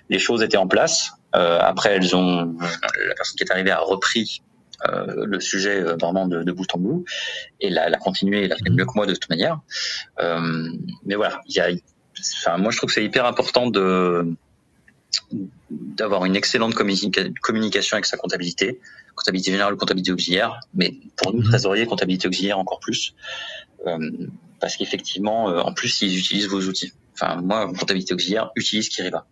Les 0.09 0.19
choses 0.19 0.41
étaient 0.41 0.57
en 0.57 0.67
place. 0.67 1.11
Euh, 1.35 1.59
après, 1.61 1.95
elles 1.95 2.15
ont, 2.15 2.55
la 2.59 3.15
personne 3.15 3.35
qui 3.37 3.43
est 3.43 3.51
arrivée 3.51 3.71
a 3.71 3.79
repris 3.79 4.41
euh, 4.87 5.25
le 5.25 5.41
sujet 5.41 5.81
euh, 5.81 5.97
vraiment 5.97 6.25
de, 6.25 6.41
de, 6.41 6.51
bout 6.53 6.73
en 6.73 6.77
bout 6.77 7.05
et 7.59 7.69
l'a, 7.69 7.89
l'a 7.89 7.97
continué, 7.97 8.47
l'a 8.47 8.55
fait 8.55 8.69
mieux 8.69 8.85
que 8.85 8.93
moi 8.95 9.05
de 9.05 9.13
toute 9.13 9.29
manière. 9.29 9.59
Euh, 10.19 10.69
mais 11.05 11.15
voilà, 11.15 11.41
il 11.47 11.55
y 11.55 11.59
a, 11.59 11.67
enfin, 12.37 12.57
moi 12.57 12.71
je 12.71 12.77
trouve 12.77 12.87
que 12.87 12.93
c'est 12.93 13.03
hyper 13.03 13.25
important 13.25 13.69
de 13.69 14.33
d'avoir 15.69 16.23
une 16.23 16.35
excellente 16.35 16.75
communication 16.75 17.95
avec 17.95 18.05
sa 18.05 18.15
comptabilité, 18.15 18.79
comptabilité 19.15 19.51
générale, 19.51 19.75
comptabilité 19.75 20.13
auxiliaire, 20.13 20.59
mais 20.73 20.93
pour 21.17 21.33
nous, 21.33 21.41
mhm. 21.41 21.49
trésorier, 21.49 21.85
comptabilité 21.85 22.27
auxiliaire 22.29 22.59
encore 22.59 22.79
plus. 22.79 23.15
Euh, 24.59 24.61
parce 24.61 24.75
qu'effectivement, 24.77 25.49
euh, 25.49 25.61
en 25.61 25.73
plus, 25.73 26.01
ils 26.01 26.17
utilisent 26.17 26.47
vos 26.47 26.61
outils. 26.61 26.93
Enfin, 27.13 27.41
moi, 27.41 27.67
comptabilité 27.67 28.13
auxiliaire 28.13 28.51
utilise 28.55 28.89
Kiriba. 28.89 29.25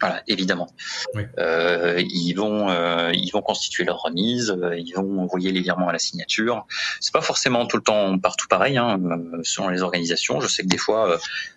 Voilà, 0.00 0.22
évidemment. 0.28 0.68
Oui. 1.14 1.22
Euh, 1.38 2.02
ils 2.10 2.34
vont, 2.34 2.68
euh, 2.68 3.12
ils 3.14 3.30
vont 3.30 3.40
constituer 3.40 3.84
leur 3.84 4.02
remise, 4.02 4.50
euh, 4.50 4.76
ils 4.78 4.92
vont 4.92 5.20
envoyer 5.20 5.52
les 5.52 5.62
virements 5.62 5.88
à 5.88 5.92
la 5.92 5.98
signature. 5.98 6.66
C'est 7.00 7.14
pas 7.14 7.22
forcément 7.22 7.66
tout 7.66 7.78
le 7.78 7.82
temps 7.82 8.18
partout 8.18 8.46
pareil, 8.46 8.76
hein, 8.76 9.00
euh, 9.02 9.40
selon 9.42 9.70
les 9.70 9.82
organisations. 9.82 10.40
Je 10.40 10.48
sais 10.48 10.62
que 10.62 10.68
des 10.68 10.76
fois, 10.76 11.14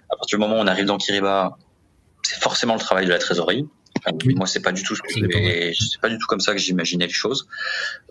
à 0.09 0.15
partir 0.15 0.37
du 0.37 0.41
moment 0.41 0.55
où 0.55 0.63
on 0.63 0.67
arrive 0.67 0.85
dans 0.85 0.97
Kiriba, 0.97 1.57
c'est 2.23 2.41
forcément 2.41 2.75
le 2.75 2.79
travail 2.79 3.05
de 3.05 3.11
la 3.11 3.19
trésorerie. 3.19 3.67
Oui. 4.25 4.35
Moi, 4.35 4.47
c'est 4.47 4.61
pas 4.61 4.71
du 4.71 4.83
tout 4.83 4.95
ce 4.95 5.01
que 5.01 5.11
c'est 5.11 6.01
pas 6.01 6.09
du 6.09 6.17
tout 6.17 6.27
comme 6.27 6.39
ça 6.39 6.53
que 6.53 6.59
j'imaginais 6.59 7.07
les 7.07 7.13
choses. 7.13 7.47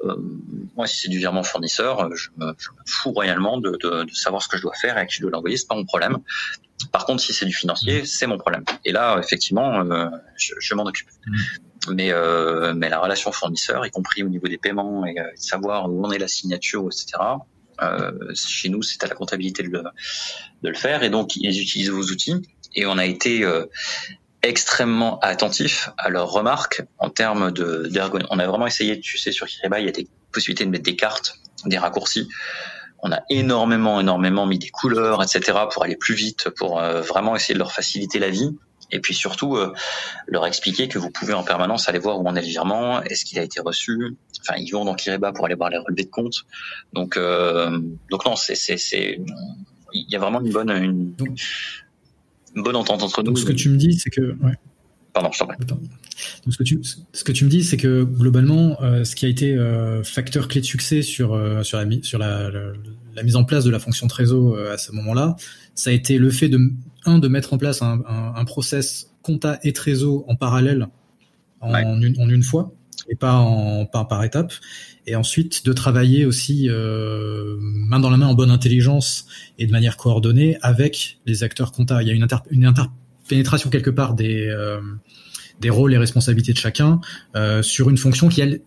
Euh, 0.04 0.16
moi, 0.76 0.86
si 0.86 1.00
c'est 1.00 1.08
du 1.08 1.18
virement 1.18 1.42
fournisseur, 1.42 2.14
je 2.16 2.30
me, 2.36 2.52
je 2.58 2.70
me 2.70 2.76
fous 2.86 3.12
royalement 3.12 3.58
de, 3.58 3.70
de, 3.70 4.04
de, 4.04 4.14
savoir 4.14 4.42
ce 4.42 4.48
que 4.48 4.56
je 4.56 4.62
dois 4.62 4.74
faire 4.74 4.96
et 4.96 5.00
à 5.00 5.06
qui 5.06 5.16
je 5.16 5.22
dois 5.22 5.30
l'envoyer. 5.30 5.56
C'est 5.56 5.68
pas 5.68 5.74
mon 5.74 5.84
problème. 5.84 6.18
Par 6.92 7.06
contre, 7.06 7.22
si 7.22 7.32
c'est 7.32 7.46
du 7.46 7.54
financier, 7.54 8.06
c'est 8.06 8.26
mon 8.26 8.38
problème. 8.38 8.64
Et 8.84 8.92
là, 8.92 9.18
effectivement, 9.18 9.80
euh, 9.80 10.08
je, 10.36 10.54
je 10.58 10.74
m'en 10.74 10.84
occupe. 10.84 11.08
Mmh. 11.26 11.36
Mais, 11.90 12.12
euh, 12.12 12.74
mais 12.74 12.88
la 12.88 12.98
relation 12.98 13.32
fournisseur, 13.32 13.86
y 13.86 13.90
compris 13.90 14.22
au 14.22 14.28
niveau 14.28 14.48
des 14.48 14.58
paiements 14.58 15.06
et 15.06 15.18
euh, 15.18 15.24
savoir 15.36 15.90
où 15.90 16.04
en 16.04 16.10
est 16.10 16.18
la 16.18 16.28
signature, 16.28 16.86
etc. 16.86 17.18
Euh, 17.82 18.12
chez 18.34 18.68
nous, 18.68 18.82
c'est 18.82 19.02
à 19.04 19.06
la 19.06 19.14
comptabilité 19.14 19.62
de 19.62 19.68
le, 19.68 19.82
de 20.62 20.68
le 20.68 20.74
faire. 20.74 21.02
Et 21.02 21.10
donc, 21.10 21.36
ils 21.36 21.60
utilisent 21.60 21.90
vos 21.90 22.04
outils. 22.04 22.34
Et 22.74 22.86
on 22.86 22.98
a 22.98 23.06
été 23.06 23.44
euh, 23.44 23.66
extrêmement 24.42 25.18
attentifs 25.20 25.90
à 25.98 26.10
leurs 26.10 26.30
remarques 26.30 26.82
en 26.98 27.10
termes 27.10 27.50
de 27.50 27.88
d'ergonomie. 27.88 28.28
On 28.30 28.38
a 28.38 28.46
vraiment 28.46 28.66
essayé, 28.66 29.00
tu 29.00 29.18
sais, 29.18 29.32
sur 29.32 29.46
Kiriba, 29.46 29.80
il 29.80 29.86
y 29.86 29.88
a 29.88 29.92
des 29.92 30.08
possibilités 30.32 30.64
de 30.64 30.70
mettre 30.70 30.84
des 30.84 30.96
cartes, 30.96 31.38
des 31.64 31.78
raccourcis. 31.78 32.28
On 33.00 33.12
a 33.12 33.20
énormément, 33.30 34.00
énormément 34.00 34.46
mis 34.46 34.58
des 34.58 34.70
couleurs, 34.70 35.22
etc., 35.22 35.58
pour 35.72 35.84
aller 35.84 35.96
plus 35.96 36.14
vite, 36.14 36.50
pour 36.50 36.80
euh, 36.80 37.00
vraiment 37.00 37.36
essayer 37.36 37.54
de 37.54 37.58
leur 37.58 37.72
faciliter 37.72 38.18
la 38.18 38.30
vie. 38.30 38.56
Et 38.90 39.00
puis 39.00 39.14
surtout, 39.14 39.56
euh, 39.56 39.72
leur 40.26 40.46
expliquer 40.46 40.88
que 40.88 40.98
vous 40.98 41.10
pouvez 41.10 41.34
en 41.34 41.42
permanence 41.42 41.88
aller 41.88 41.98
voir 41.98 42.20
où 42.20 42.26
en 42.26 42.34
est 42.34 42.40
le 42.40 42.46
virement, 42.46 43.02
est-ce 43.02 43.24
qu'il 43.24 43.38
a 43.38 43.42
été 43.42 43.60
reçu. 43.60 44.16
Enfin, 44.40 44.58
ils 44.58 44.70
vont 44.70 44.84
dans 44.84 44.94
Kiriba 44.94 45.32
pour 45.32 45.44
aller 45.44 45.54
voir 45.54 45.68
les 45.70 45.78
relevés 45.78 46.04
de 46.04 46.10
compte. 46.10 46.44
Donc, 46.92 47.16
euh, 47.16 47.78
donc 48.10 48.24
non, 48.24 48.34
c'est, 48.34 48.54
c'est, 48.54 48.78
c'est, 48.78 49.20
il 49.92 50.06
y 50.08 50.16
a 50.16 50.18
vraiment 50.18 50.40
une 50.40 50.52
bonne, 50.52 50.70
une, 50.70 51.14
une 52.54 52.62
bonne 52.62 52.76
entente 52.76 53.02
entre 53.02 53.22
nous. 53.22 53.28
Donc, 53.28 53.38
ce 53.38 53.44
que 53.44 53.52
tu 53.52 53.68
me 53.68 53.76
dis, 53.76 53.94
c'est 53.94 54.10
que. 54.10 54.36
Ouais. 54.42 54.54
Pardon, 55.12 55.30
je 55.32 55.38
t'en 55.38 55.46
prie. 55.46 55.56
Donc, 55.66 55.80
ce 56.52 56.58
que 56.58 56.62
tu, 56.62 56.80
ce 57.12 57.24
que 57.24 57.32
tu 57.32 57.44
me 57.44 57.50
dis, 57.50 57.64
c'est 57.64 57.76
que 57.76 58.02
globalement, 58.02 58.80
euh, 58.82 59.04
ce 59.04 59.14
qui 59.14 59.26
a 59.26 59.28
été 59.28 59.54
euh, 59.54 60.02
facteur 60.02 60.48
clé 60.48 60.60
de 60.60 60.66
succès 60.66 61.02
sur 61.02 61.34
euh, 61.34 61.62
sur 61.62 61.78
la 61.78 61.86
sur 62.02 62.18
la, 62.18 62.50
la, 62.50 62.60
la, 63.14 63.22
mise 63.22 63.36
en 63.36 63.44
place 63.44 63.64
de 63.64 63.70
la 63.70 63.78
fonction 63.78 64.06
Trésor 64.06 64.54
euh, 64.54 64.72
à 64.72 64.78
ce 64.78 64.92
moment-là, 64.92 65.36
ça 65.74 65.90
a 65.90 65.92
été 65.92 66.18
le 66.18 66.30
fait 66.30 66.48
de 66.48 66.58
un 67.04 67.18
de 67.18 67.28
mettre 67.28 67.52
en 67.54 67.58
place 67.58 67.82
un, 67.82 68.02
un, 68.06 68.34
un 68.34 68.44
process 68.44 69.10
compta 69.22 69.58
et 69.62 69.72
Trésor 69.72 70.24
en 70.28 70.36
parallèle 70.36 70.88
en, 71.60 71.72
ouais. 71.72 71.82
une, 71.82 72.20
en 72.20 72.28
une 72.28 72.42
fois 72.42 72.72
et 73.08 73.16
pas 73.16 73.34
en 73.34 73.86
pas 73.86 74.04
par 74.04 74.24
étape 74.24 74.52
et 75.06 75.16
ensuite 75.16 75.64
de 75.64 75.72
travailler 75.72 76.26
aussi 76.26 76.68
euh, 76.68 77.56
main 77.60 78.00
dans 78.00 78.10
la 78.10 78.16
main 78.16 78.26
en 78.26 78.34
bonne 78.34 78.50
intelligence 78.50 79.26
et 79.58 79.66
de 79.66 79.72
manière 79.72 79.96
coordonnée 79.96 80.58
avec 80.62 81.18
les 81.26 81.42
acteurs 81.42 81.72
compta. 81.72 82.02
Il 82.02 82.08
y 82.08 82.10
a 82.10 82.14
une, 82.14 82.22
inter, 82.22 82.36
une 82.50 82.66
interpénétration 82.66 83.70
quelque 83.70 83.90
part 83.90 84.14
des, 84.14 84.46
euh, 84.48 84.80
des 85.60 85.70
rôles 85.70 85.94
et 85.94 85.98
responsabilités 85.98 86.52
de 86.52 86.58
chacun 86.58 87.00
sur 87.62 87.90
une 87.90 87.98
fonction 87.98 88.28
qui 88.28 88.40
elle 88.40 88.60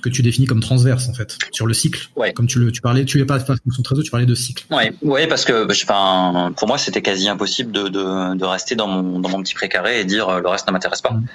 que 0.00 0.08
tu 0.08 0.22
définis 0.22 0.46
comme 0.46 0.60
transverse 0.60 1.08
en 1.08 1.14
fait 1.14 1.38
sur 1.52 1.66
le 1.66 1.74
cycle. 1.74 2.08
Ouais. 2.16 2.32
Comme 2.32 2.46
tu 2.46 2.58
le 2.58 2.72
tu 2.72 2.80
parlais, 2.80 3.04
tu 3.04 3.18
n'es 3.18 3.24
pas 3.24 3.38
de 3.38 3.44
fonction 3.44 3.82
trésor, 3.82 4.04
tu 4.04 4.10
parlais 4.10 4.26
de 4.26 4.34
cycle. 4.34 4.64
Ouais, 4.70 4.92
ouais, 5.02 5.26
parce 5.26 5.44
que 5.44 5.66
enfin, 5.70 6.52
pour 6.56 6.68
moi 6.68 6.78
c'était 6.78 7.02
quasi 7.02 7.28
impossible 7.28 7.72
de, 7.72 7.88
de, 7.88 8.36
de, 8.36 8.44
rester 8.44 8.74
dans 8.74 8.88
mon 8.88 9.18
dans 9.20 9.28
mon 9.28 9.42
petit 9.42 9.54
précaré 9.54 10.00
et 10.00 10.04
dire 10.04 10.28
euh, 10.28 10.40
le 10.40 10.48
reste 10.48 10.66
ne 10.66 10.72
m'intéresse 10.72 11.02
pas. 11.02 11.12
Mm. 11.12 11.26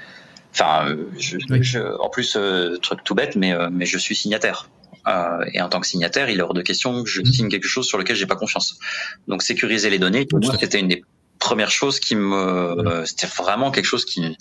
Enfin, 0.54 0.88
euh, 0.88 1.10
je, 1.18 1.98
en 2.00 2.10
plus 2.10 2.36
euh, 2.36 2.78
truc 2.78 3.04
tout 3.04 3.16
bête, 3.16 3.36
mais 3.36 3.54
mais 3.72 3.86
je 3.86 3.98
suis 3.98 4.16
signataire. 4.16 4.70
Euh, 5.08 5.44
et 5.52 5.62
en 5.62 5.68
tant 5.68 5.82
que 5.82 5.88
signataire, 5.88 6.30
il 6.30 6.40
est 6.40 6.42
hors 6.42 6.54
de 6.54 6.62
question 6.62 7.04
que 7.04 7.10
je 7.10 7.22
mm. 7.22 7.26
signe 7.26 7.50
quelque 7.50 7.68
chose 7.68 7.88
sur 7.88 7.98
lequel 7.98 8.16
j'ai 8.16 8.28
pas 8.28 8.36
confiance. 8.36 8.78
Donc 9.28 9.42
sécuriser 9.44 9.90
les 9.90 10.00
données, 10.00 10.28
c'était 10.60 10.80
une 10.80 10.88
des 10.88 11.04
premières 11.40 11.72
choses 11.72 12.00
qui 12.00 12.16
me, 12.16 13.04
c'était 13.06 13.28
vraiment 13.28 13.72
quelque 13.72 13.86
chose 13.86 14.06
qui 14.06 14.38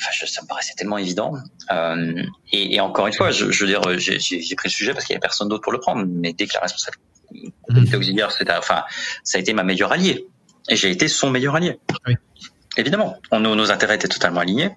Enfin, 0.00 0.26
ça 0.26 0.42
me 0.42 0.46
paraissait 0.46 0.72
tellement 0.76 0.96
évident. 0.96 1.34
Euh, 1.70 2.22
et, 2.52 2.76
et, 2.76 2.80
encore 2.80 3.06
une 3.06 3.12
fois, 3.12 3.30
je, 3.30 3.50
je 3.50 3.64
veux 3.64 3.70
dire, 3.70 3.82
j'ai 3.98 4.54
pris 4.56 4.68
le 4.68 4.72
sujet 4.72 4.94
parce 4.94 5.04
qu'il 5.04 5.12
y 5.12 5.16
a 5.16 5.20
personne 5.20 5.48
d'autre 5.48 5.62
pour 5.62 5.72
le 5.72 5.78
prendre. 5.80 6.06
Mais 6.06 6.32
dès 6.32 6.46
que 6.46 6.54
la 6.54 6.60
responsabilité 6.60 7.52
mmh. 7.68 7.94
auxiliaire, 7.94 8.32
c'était, 8.32 8.52
enfin, 8.52 8.84
ça 9.24 9.36
a 9.36 9.40
été 9.40 9.52
ma 9.52 9.62
meilleure 9.62 9.92
alliée. 9.92 10.26
Et 10.68 10.76
j'ai 10.76 10.90
été 10.90 11.06
son 11.08 11.30
meilleur 11.30 11.54
allié. 11.56 11.78
Évidemment, 12.76 13.18
on, 13.30 13.40
nos, 13.40 13.70
intérêts 13.70 13.96
étaient 13.96 14.08
totalement 14.08 14.40
alignés. 14.40 14.70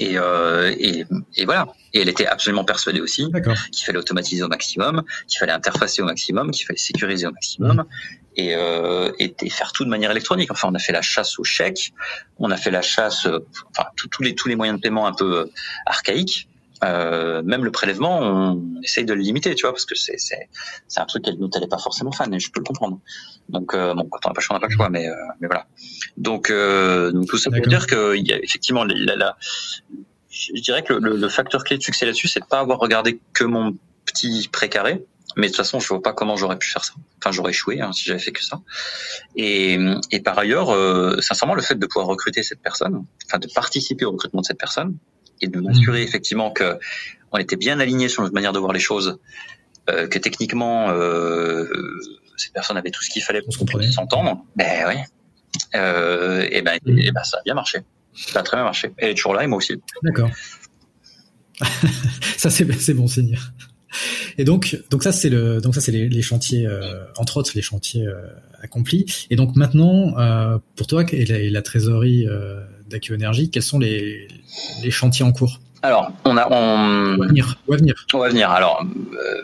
Et, 0.00 0.16
euh, 0.16 0.74
et, 0.78 1.04
et, 1.36 1.44
voilà. 1.44 1.68
Et 1.92 2.00
elle 2.00 2.08
était 2.08 2.26
absolument 2.26 2.64
persuadée 2.64 3.02
aussi 3.02 3.30
qu'il 3.70 3.84
fallait 3.84 3.98
automatiser 3.98 4.42
au 4.42 4.48
maximum, 4.48 5.02
qu'il 5.28 5.38
fallait 5.38 5.52
interfacer 5.52 6.00
au 6.00 6.06
maximum, 6.06 6.50
qu'il 6.50 6.66
fallait 6.66 6.78
sécuriser 6.78 7.26
au 7.26 7.32
maximum. 7.32 7.84
Et, 8.34 8.54
euh, 8.54 9.12
et, 9.18 9.50
faire 9.50 9.72
tout 9.72 9.84
de 9.84 9.90
manière 9.90 10.10
électronique. 10.10 10.50
Enfin, 10.50 10.68
on 10.70 10.74
a 10.74 10.78
fait 10.78 10.92
la 10.92 11.02
chasse 11.02 11.38
aux 11.38 11.44
chèques, 11.44 11.92
on 12.38 12.50
a 12.50 12.56
fait 12.56 12.70
la 12.70 12.80
chasse, 12.80 13.26
euh, 13.26 13.40
enfin 13.76 13.88
tous 13.94 14.22
les 14.22 14.34
tous 14.34 14.48
les 14.48 14.56
moyens 14.56 14.78
de 14.78 14.82
paiement 14.82 15.06
un 15.06 15.12
peu 15.12 15.50
archaïques. 15.84 16.48
Euh, 16.82 17.42
même 17.42 17.64
le 17.64 17.70
prélèvement, 17.70 18.20
on 18.20 18.80
essaye 18.82 19.04
de 19.04 19.12
le 19.12 19.20
limiter, 19.20 19.54
tu 19.54 19.62
vois, 19.62 19.72
parce 19.72 19.84
que 19.84 19.94
c'est 19.94 20.18
c'est 20.18 20.48
c'est 20.88 21.00
un 21.00 21.04
truc 21.04 21.24
dont 21.24 21.50
elle 21.54 21.60
n'est 21.60 21.68
pas 21.68 21.78
forcément 21.78 22.12
fan, 22.12 22.32
et 22.32 22.40
je 22.40 22.50
peux 22.50 22.60
le 22.60 22.64
comprendre. 22.64 23.00
Donc 23.48 23.74
euh, 23.74 23.92
bon, 23.94 24.08
quand 24.10 24.20
on 24.24 24.28
n'a 24.30 24.34
pas 24.34 24.40
le 24.40 24.42
choix, 24.42 24.56
on 24.56 24.58
n'a 24.58 24.60
pas 24.60 24.68
le 24.68 24.74
choix, 24.74 24.88
mais 24.88 25.06
euh, 25.08 25.14
mais 25.40 25.46
voilà. 25.46 25.66
Donc 26.16 26.50
donc 26.50 27.26
tout 27.28 27.38
ça 27.38 27.50
pour 27.50 27.66
dire 27.66 27.86
que 27.86 28.16
il 28.16 28.26
y 28.26 28.32
a 28.32 28.38
effectivement 28.42 28.84
la, 28.84 29.16
la, 29.16 29.36
je 30.30 30.62
dirais 30.62 30.82
que 30.82 30.94
le, 30.94 31.16
le 31.16 31.28
facteur 31.28 31.64
clé 31.64 31.76
de 31.76 31.82
succès 31.82 32.06
là-dessus, 32.06 32.28
c'est 32.28 32.40
de 32.40 32.46
pas 32.46 32.60
avoir 32.60 32.78
regardé 32.78 33.20
que 33.34 33.44
mon 33.44 33.76
petit 34.06 34.48
précaré, 34.50 35.04
mais 35.36 35.46
de 35.46 35.52
toute 35.52 35.58
façon, 35.58 35.80
je 35.80 35.88
vois 35.88 36.02
pas 36.02 36.12
comment 36.12 36.36
j'aurais 36.36 36.58
pu 36.58 36.68
faire 36.68 36.84
ça. 36.84 36.94
Enfin, 37.18 37.30
j'aurais 37.30 37.50
échoué 37.50 37.80
hein, 37.80 37.92
si 37.92 38.04
j'avais 38.04 38.18
fait 38.18 38.32
que 38.32 38.42
ça. 38.42 38.60
Et, 39.36 39.78
et 40.10 40.20
par 40.20 40.38
ailleurs, 40.38 40.70
euh, 40.70 41.20
sincèrement, 41.20 41.54
le 41.54 41.62
fait 41.62 41.78
de 41.78 41.86
pouvoir 41.86 42.06
recruter 42.06 42.42
cette 42.42 42.62
personne, 42.62 43.04
enfin 43.26 43.38
de 43.38 43.48
participer 43.54 44.04
au 44.04 44.12
recrutement 44.12 44.40
de 44.40 44.46
cette 44.46 44.58
personne, 44.58 44.96
et 45.40 45.48
de 45.48 45.60
m'assurer 45.60 46.00
mmh. 46.00 46.08
effectivement 46.08 46.50
que 46.50 46.78
on 47.32 47.38
était 47.38 47.56
bien 47.56 47.78
aligné 47.80 48.08
sur 48.08 48.22
notre 48.22 48.34
manière 48.34 48.52
de 48.52 48.58
voir 48.58 48.72
les 48.72 48.80
choses, 48.80 49.18
euh, 49.88 50.08
que 50.08 50.18
techniquement 50.18 50.90
euh, 50.90 51.66
cette 52.36 52.52
personne 52.52 52.76
avait 52.76 52.90
tout 52.90 53.02
ce 53.02 53.10
qu'il 53.10 53.22
fallait 53.22 53.42
pour 53.42 53.54
s'entendre. 53.54 54.44
Ben 54.56 54.86
oui. 54.88 54.94
Euh, 55.74 56.46
et 56.50 56.62
ben, 56.62 56.78
mmh. 56.84 56.98
et 56.98 57.12
ben 57.12 57.22
ça 57.24 57.38
a 57.38 57.42
bien 57.44 57.54
marché. 57.54 57.80
Ça 58.14 58.40
a 58.40 58.42
très 58.42 58.56
bien 58.56 58.64
marché. 58.64 58.92
Elle 58.98 59.10
est 59.10 59.14
toujours 59.14 59.34
là 59.34 59.44
et 59.44 59.46
moi 59.46 59.58
aussi. 59.58 59.74
D'accord. 60.02 60.30
ça 62.36 62.50
c'est 62.50 62.94
bon 62.94 63.06
signe. 63.06 63.36
Et 64.38 64.44
donc, 64.44 64.80
donc 64.90 65.02
ça 65.02 65.12
c'est 65.12 65.28
le, 65.28 65.60
donc 65.60 65.74
ça 65.74 65.80
c'est 65.80 65.92
les, 65.92 66.08
les, 66.08 66.22
chantiers, 66.22 66.66
euh, 66.66 67.04
entre 67.16 67.36
autres 67.36 67.52
les 67.54 67.62
chantiers 67.62 68.06
euh, 68.06 68.14
accomplis. 68.62 69.26
Et 69.30 69.36
donc 69.36 69.56
maintenant, 69.56 70.16
euh, 70.18 70.58
pour 70.76 70.86
toi 70.86 71.04
et 71.12 71.24
la, 71.24 71.38
et 71.38 71.50
la 71.50 71.62
trésorerie 71.62 72.26
euh, 72.92 73.14
Energy, 73.14 73.50
quels 73.50 73.62
sont 73.62 73.78
les, 73.78 74.28
les 74.82 74.90
chantiers 74.90 75.24
en 75.24 75.32
cours? 75.32 75.60
Alors, 75.82 76.10
on 76.24 76.36
a, 76.36 76.46
on... 76.50 77.16
va 77.16 77.26
venir, 77.26 77.56
on 77.68 78.18
va 78.18 78.28
venir. 78.28 78.50
Alors. 78.50 78.84
Euh, 79.14 79.42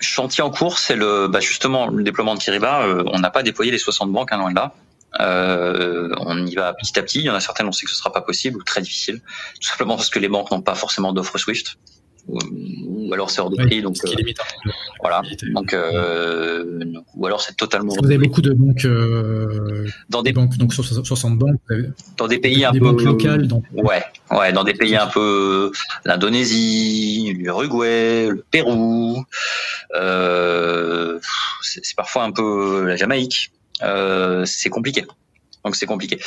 chantier 0.00 0.42
en 0.42 0.50
cours, 0.50 0.78
c'est 0.78 0.96
le, 0.96 1.28
bah 1.28 1.40
justement 1.40 1.88
le 1.88 2.02
déploiement 2.02 2.34
de 2.34 2.40
Kiriba. 2.40 2.82
Euh, 2.82 3.04
on 3.12 3.18
n'a 3.18 3.30
pas 3.30 3.42
déployé 3.42 3.70
les 3.70 3.78
60 3.78 4.10
banques, 4.10 4.32
un 4.32 4.40
an 4.40 4.48
et 4.48 4.54
là. 4.54 4.74
Euh, 5.20 6.08
on 6.18 6.46
y 6.46 6.54
va 6.54 6.72
petit 6.72 6.98
à 6.98 7.02
petit. 7.02 7.18
Il 7.18 7.24
y 7.24 7.30
en 7.30 7.34
a 7.34 7.40
certaines, 7.40 7.66
on 7.66 7.72
sait 7.72 7.84
que 7.84 7.90
ce 7.90 7.96
sera 7.96 8.12
pas 8.12 8.22
possible 8.22 8.58
ou 8.58 8.62
très 8.62 8.80
difficile, 8.80 9.20
tout 9.60 9.68
simplement 9.68 9.96
parce 9.96 10.08
que 10.08 10.18
les 10.18 10.28
banques 10.28 10.50
n'ont 10.50 10.62
pas 10.62 10.74
forcément 10.74 11.12
d'offre 11.12 11.36
Swift 11.38 11.76
ou 12.86 13.12
alors 13.12 13.30
c'est 13.30 13.40
hors 13.40 13.50
de 13.50 13.56
prix, 13.56 13.82
donc 13.82 13.96
euh, 14.04 14.10
voilà. 15.00 15.22
Donc 15.52 15.74
euh, 15.74 16.82
ou 17.14 17.26
alors 17.26 17.40
c'est 17.40 17.56
totalement. 17.56 17.94
Vous 18.00 18.06
avez 18.06 18.18
beaucoup 18.18 18.42
de 18.42 18.52
banques 18.52 18.84
euh, 18.84 19.86
dans 20.08 20.22
des 20.22 20.32
banques, 20.32 20.56
donc 20.56 20.72
60 20.72 21.38
banques. 21.38 21.60
Dans 22.16 22.28
des 22.28 22.38
pays 22.38 22.64
un 22.64 22.72
peu 22.72 23.04
locales, 23.04 23.46
donc. 23.46 23.64
Ouais, 23.72 24.02
ouais, 24.30 24.52
dans 24.52 24.64
des 24.64 24.74
pays 24.74 24.96
un 24.96 25.06
peu 25.06 25.72
l'Indonésie, 26.04 27.34
l'Uruguay, 27.36 28.28
le 28.28 28.44
Pérou. 28.50 29.24
Euh, 29.94 31.18
c'est 31.62 31.96
parfois 31.96 32.24
un 32.24 32.32
peu 32.32 32.84
la 32.86 32.96
Jamaïque. 32.96 33.50
Euh, 33.82 34.44
c'est 34.44 34.68
compliqué. 34.68 35.04
Donc 35.64 35.76
c'est 35.76 35.86
compliqué. 35.86 36.20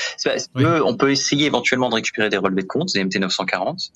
On 0.55 0.95
peut 0.95 1.11
essayer 1.11 1.45
éventuellement 1.45 1.89
de 1.89 1.95
récupérer 1.95 2.29
des 2.29 2.37
relevés 2.37 2.63
de 2.63 2.67
compte, 2.67 2.93
des 2.93 3.03
MT 3.03 3.17
940. 3.17 3.91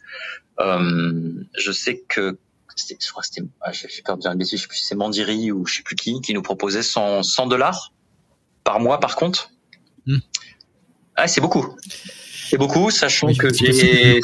Euh, 0.60 1.32
je 1.58 1.72
sais 1.72 2.04
que 2.08 2.38
je 2.78 3.10
crois 3.10 3.24
que 3.24 3.28
c'était, 3.28 3.48
ah, 3.62 3.72
j'ai 3.72 4.02
peur 4.04 4.18
de 4.18 4.22
dire 4.22 4.32
une 4.32 4.38
bêtise, 4.38 4.60
je 4.60 4.64
sais 4.64 4.68
plus 4.68 4.78
si 4.78 4.86
c'est 4.86 4.96
Mandiri 4.96 5.52
ou 5.52 5.66
je 5.66 5.78
sais 5.78 5.84
plus 5.84 5.96
qui, 5.96 6.22
qui 6.22 6.34
nous 6.34 6.44
proposait 6.44 6.84
100, 6.84 7.24
100 7.24 7.48
dollars 7.48 7.92
par 8.64 8.80
mois 8.80 9.00
par 9.00 9.16
compte. 9.16 9.50
Hmm. 10.06 10.20
Ah, 11.16 11.28
c'est 11.28 11.42
beaucoup. 11.42 11.76
C'est 12.50 12.58
beaucoup, 12.58 12.92
sachant 12.92 13.34
que 13.34 13.52
j'ai, 13.54 14.22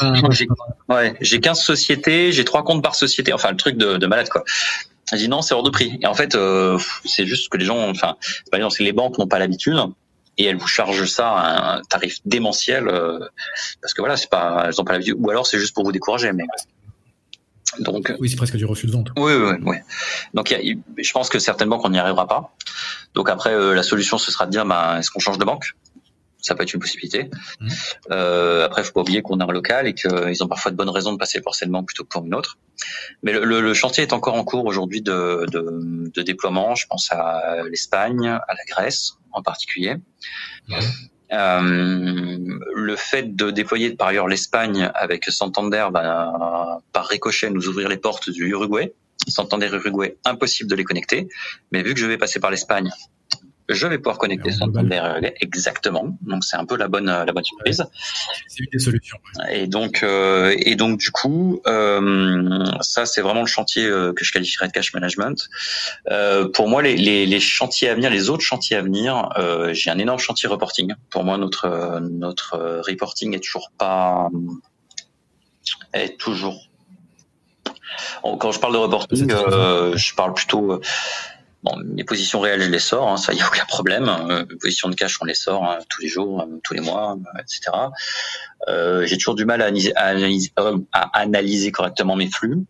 ouais, 0.88 1.16
j'ai 1.20 1.40
15 1.42 1.60
sociétés, 1.60 2.32
j'ai 2.32 2.46
trois 2.46 2.64
comptes 2.64 2.84
par 2.84 2.96
société, 2.96 3.34
enfin 3.34 3.52
le 3.52 3.58
truc 3.58 3.76
de, 3.76 3.98
de 3.98 4.08
malade 4.08 4.30
quoi. 4.30 4.44
J'ai 5.12 5.18
dit 5.18 5.28
non, 5.28 5.42
c'est 5.42 5.54
hors 5.54 5.64
de 5.64 5.70
prix. 5.70 6.00
Et 6.02 6.08
en 6.08 6.14
fait, 6.14 6.36
euh, 6.36 6.80
c'est 7.04 7.26
juste 7.26 7.50
que 7.50 7.58
les 7.58 7.66
gens, 7.66 7.90
enfin, 7.90 8.16
c'est 8.22 8.84
les 8.84 8.94
banques 8.94 9.18
n'ont 9.18 9.28
pas 9.28 9.40
l'habitude 9.40 9.78
et 10.38 10.46
elles 10.46 10.58
vous 10.58 10.68
chargent 10.68 11.06
ça 11.06 11.30
à 11.30 11.76
un 11.76 11.82
tarif 11.84 12.20
démentiel 12.26 12.88
euh, 12.88 13.20
parce 13.82 13.94
que 13.94 14.02
voilà, 14.02 14.18
c'est 14.18 14.30
pas, 14.30 14.66
elles 14.68 14.82
ont 14.82 14.84
pas 14.84 14.94
l'habitude, 14.94 15.16
ou 15.18 15.30
alors 15.30 15.46
c'est 15.46 15.60
juste 15.60 15.74
pour 15.74 15.84
vous 15.84 15.92
décourager, 15.92 16.32
mais. 16.34 16.46
Donc, 17.80 18.14
oui, 18.20 18.30
c'est 18.30 18.36
presque 18.36 18.56
du 18.56 18.66
refus 18.66 18.86
de 18.86 18.92
vente. 18.92 19.10
Oui, 19.18 19.34
oui, 19.34 19.56
oui. 19.64 19.78
Donc, 20.36 20.52
y 20.52 20.56
a, 20.56 20.60
je 20.98 21.12
pense 21.12 21.30
que 21.30 21.40
certainement 21.40 21.80
qu'on 21.80 21.90
n'y 21.90 21.98
arrivera 21.98 22.28
pas. 22.28 22.54
Donc 23.16 23.30
après, 23.30 23.54
euh, 23.54 23.74
la 23.74 23.82
solution, 23.82 24.20
ce 24.20 24.32
sera 24.32 24.46
de 24.46 24.52
dire, 24.52 24.66
bah, 24.66 24.98
est-ce 25.00 25.10
qu'on 25.10 25.20
change 25.20 25.40
de 25.40 25.46
banque? 25.46 25.74
Ça 26.44 26.56
peut 26.56 26.64
être 26.64 26.74
une 26.74 26.80
possibilité. 26.80 27.30
Mmh. 27.60 27.68
Euh, 28.12 28.66
après, 28.66 28.84
faut 28.84 28.92
pas 28.92 29.02
oublier 29.02 29.22
qu'on 29.22 29.40
est 29.40 29.44
un 29.44 29.52
local 29.52 29.88
et 29.88 29.96
qu'ils 29.96 30.44
ont 30.44 30.48
parfois 30.48 30.72
de 30.72 30.76
bonnes 30.76 30.90
raisons 30.90 31.14
de 31.14 31.18
passer 31.18 31.42
pour 31.42 31.56
plutôt 31.88 32.04
que 32.04 32.10
pour 32.10 32.26
une 32.26 32.36
autre. 32.36 32.58
Mais 33.24 33.32
le, 33.32 33.46
le, 33.46 33.62
le 33.62 33.74
chantier 33.74 34.04
est 34.04 34.14
encore 34.14 34.36
en 34.36 34.44
cours 34.44 34.66
aujourd'hui 34.66 35.02
de, 35.02 35.46
de, 35.52 36.10
de, 36.14 36.22
déploiement. 36.22 36.76
Je 36.76 36.86
pense 36.88 37.12
à 37.12 37.64
l'Espagne, 37.70 38.28
à 38.28 38.54
la 38.54 38.64
Grèce 38.68 39.14
en 39.32 39.42
particulier. 39.42 39.96
Mmh. 40.68 40.76
Euh, 41.32 42.38
le 42.76 42.96
fait 42.96 43.36
de 43.36 43.50
déployer 43.50 43.96
par 43.96 44.10
ailleurs 44.10 44.28
l'Espagne 44.28 44.92
avec 44.94 45.26
Santander 45.26 45.88
va 45.92 46.80
par 46.92 47.08
ricochet 47.08 47.50
nous 47.50 47.68
ouvrir 47.68 47.90
les 47.90 47.98
portes 47.98 48.30
du 48.30 48.50
Uruguay. 48.50 48.94
Santander 49.28 49.70
Uruguay, 49.72 50.18
impossible 50.26 50.70
de 50.70 50.76
les 50.76 50.84
connecter. 50.84 51.30
Mais 51.72 51.82
vu 51.82 51.94
que 51.94 52.00
je 52.00 52.06
vais 52.06 52.18
passer 52.18 52.40
par 52.42 52.52
l'Espagne, 52.52 52.92
je 53.70 53.88
vais 53.88 53.98
pouvoir 53.98 54.18
connecter 54.18 54.52
Santander 54.52 55.32
exactement. 55.42 56.18
Donc 56.22 56.44
c'est 56.44 56.58
un 56.58 56.66
peu 56.66 56.76
la 56.76 56.88
bonne 56.88 57.06
la 57.06 57.32
bonne 57.32 57.44
surprise. 57.44 57.86
C'est 58.48 58.60
une 58.60 58.70
des 58.72 58.80
solutions. 58.80 59.18
Et 59.52 59.68
donc 59.68 60.04
euh, 60.04 60.56
et 60.58 60.76
donc 60.76 61.00
du 61.00 61.12
coup 61.12 61.62
euh, 61.68 62.66
ça 62.82 63.06
c'est 63.06 63.22
vraiment 63.22 63.42
le 63.42 63.48
chantier 63.48 63.86
euh, 63.86 64.14
que 64.14 64.26
je 64.26 64.32
qualifierais 64.32 64.68
de 64.68 64.74
cash 64.74 64.94
management. 64.94 65.50
Euh, 66.10 66.48
pour 66.50 66.68
moi 66.68 66.82
les, 66.82 66.98
les, 66.98 67.26
les, 67.26 67.40
chantiers 67.40 67.90
à 67.90 67.96
venir, 67.96 68.10
les 68.10 68.30
autres 68.30 68.44
chantiers 68.44 68.76
à 68.76 68.82
venir, 68.82 69.30
euh, 69.38 69.74
j'ai 69.74 69.90
un 69.90 70.00
énorme 70.00 70.20
chantier 70.20 70.50
reporting. 70.50 70.94
Pour 71.10 71.24
moi 71.24 71.38
notre 71.38 72.00
notre 72.02 72.82
reporting 72.86 73.34
est 73.36 73.44
toujours 73.44 73.72
pas 73.78 74.30
est 75.94 76.18
toujours 76.18 76.70
quand 78.40 78.52
je 78.52 78.60
parle 78.60 78.74
de 78.74 78.78
reporting, 78.80 79.30
je 79.30 80.16
parle 80.16 80.34
plutôt 80.34 80.82
Bon, 81.64 81.78
mes 81.78 82.04
positions 82.04 82.42
réelles, 82.42 82.62
je 82.62 82.70
les 82.70 82.80
sors, 82.80 83.10
hein, 83.10 83.16
ça 83.16 83.34
y 83.34 83.42
a 83.42 83.48
aucun 83.48 83.64
problème. 83.66 84.10
Euh, 84.10 84.46
mes 84.50 84.58
positions 84.58 84.90
de 84.90 84.96
cash, 84.96 85.18
on 85.22 85.26
les 85.26 85.34
sort 85.34 85.64
hein, 85.64 85.80
tous 85.90 86.02
les 86.02 86.10
jours, 86.10 86.42
euh, 86.42 86.60
tous 86.62 86.74
les 86.74 86.82
mois, 86.82 87.14
euh, 87.14 87.40
etc. 87.40 87.72
Euh, 88.68 89.06
J'ai 89.06 89.18
toujours 89.18 89.36
du 89.36 89.46
mal 89.46 89.62
à 89.62 89.66
analyser, 89.66 89.96
à 89.96 90.08
analyser, 90.08 90.52
à 90.92 91.20
analyser 91.20 91.72
correctement 91.72 92.18
mes 92.18 92.30
flux. 92.30 92.66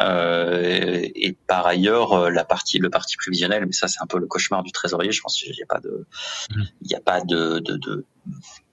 Euh, 0.00 1.06
et 1.14 1.36
par 1.46 1.66
ailleurs, 1.66 2.30
la 2.30 2.44
partie, 2.44 2.78
le 2.78 2.88
parti 2.88 3.16
prévisionnel, 3.18 3.66
mais 3.66 3.72
ça 3.72 3.86
c'est 3.86 4.00
un 4.00 4.06
peu 4.06 4.18
le 4.18 4.26
cauchemar 4.26 4.62
du 4.62 4.72
trésorier. 4.72 5.12
Je 5.12 5.20
pense 5.20 5.36
qu'il 5.36 5.52
n'y 5.52 5.62
a 5.62 5.66
pas 5.66 5.80
de, 5.80 6.06
mmh. 6.54 6.62
il 6.82 6.88
n'y 6.88 6.94
a 6.94 7.00
pas 7.00 7.20
de, 7.20 7.58
de, 7.58 7.76
de, 7.76 8.06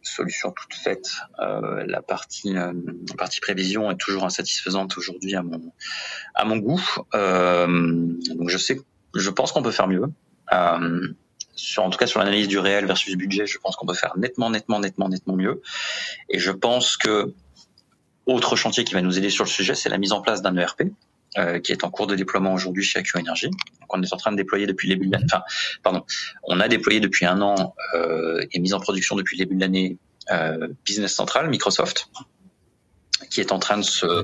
solution 0.03 0.51
toute 0.51 0.73
faite. 0.73 1.09
Euh, 1.39 1.83
la 1.87 2.01
partie, 2.01 2.53
la 2.53 2.71
partie 3.17 3.41
prévision 3.41 3.89
est 3.91 3.97
toujours 3.97 4.23
insatisfaisante 4.23 4.97
aujourd'hui 4.97 5.35
à 5.35 5.41
mon, 5.41 5.73
à 6.35 6.45
mon 6.45 6.57
goût. 6.57 6.81
donc 7.11 8.49
je 8.49 8.57
sais 8.57 8.77
je 9.15 9.29
pense 9.29 9.51
qu'on 9.51 9.63
peut 9.63 9.71
faire 9.71 9.87
mieux. 9.87 10.03
Euh, 10.53 11.07
sur, 11.55 11.83
en 11.83 11.89
tout 11.89 11.97
cas 11.97 12.07
sur 12.07 12.19
l'analyse 12.19 12.47
du 12.47 12.59
réel 12.59 12.85
versus 12.85 13.15
budget, 13.15 13.47
je 13.47 13.57
pense 13.57 13.75
qu'on 13.75 13.85
peut 13.85 13.93
faire 13.93 14.13
nettement, 14.17 14.49
nettement, 14.49 14.79
nettement, 14.79 15.09
nettement 15.09 15.35
mieux. 15.35 15.61
Et 16.29 16.39
je 16.39 16.51
pense 16.51 16.97
que 16.97 17.33
autre 18.25 18.55
chantier 18.55 18.83
qui 18.83 18.93
va 18.93 19.01
nous 19.01 19.17
aider 19.17 19.29
sur 19.29 19.45
le 19.45 19.49
sujet, 19.49 19.75
c'est 19.75 19.89
la 19.89 19.97
mise 19.97 20.11
en 20.11 20.21
place 20.21 20.41
d'un 20.41 20.55
ERP. 20.57 20.83
Euh, 21.37 21.59
qui 21.59 21.73
est 21.73 21.83
en 21.83 21.89
cours 21.89 22.07
de 22.07 22.15
déploiement 22.15 22.53
aujourd'hui 22.53 22.81
chez 22.81 22.97
AQ 22.97 23.19
Energy. 23.19 23.49
Donc 23.49 23.89
on 23.89 24.01
est 24.01 24.13
en 24.13 24.15
train 24.15 24.31
de 24.31 24.37
déployer 24.37 24.67
depuis 24.67 24.87
le 24.87 24.95
début 24.95 25.09
de 25.09 25.17
enfin, 25.17 25.43
pardon, 25.83 26.05
on 26.43 26.61
a 26.61 26.69
déployé 26.69 27.01
depuis 27.01 27.25
un 27.25 27.41
an 27.41 27.75
euh, 27.93 28.45
et 28.53 28.59
mis 28.59 28.73
en 28.73 28.79
production 28.79 29.17
depuis 29.17 29.35
le 29.37 29.43
début 29.43 29.55
de 29.55 29.59
l'année 29.59 29.97
euh, 30.31 30.69
Business 30.85 31.13
Central, 31.13 31.49
Microsoft, 31.49 32.07
qui 33.29 33.41
est 33.41 33.51
en 33.51 33.59
train 33.59 33.77
de 33.77 33.83
se 33.83 34.23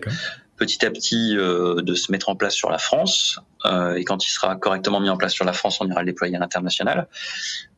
petit 0.55 0.85
à 0.85 0.91
petit 0.91 1.35
euh, 1.35 1.81
de 1.81 1.95
se 1.95 2.13
mettre 2.13 2.29
en 2.29 2.35
place 2.37 2.53
sur 2.53 2.69
la 2.69 2.77
France. 2.77 3.39
Euh, 3.65 3.95
et 3.95 4.03
quand 4.03 4.25
il 4.25 4.29
sera 4.29 4.55
correctement 4.55 4.99
mis 4.99 5.09
en 5.09 5.17
place 5.17 5.33
sur 5.33 5.45
la 5.45 5.53
France, 5.53 5.79
on 5.81 5.87
ira 5.87 6.01
le 6.01 6.05
déployer 6.05 6.35
à 6.35 6.39
l'international. 6.39 7.07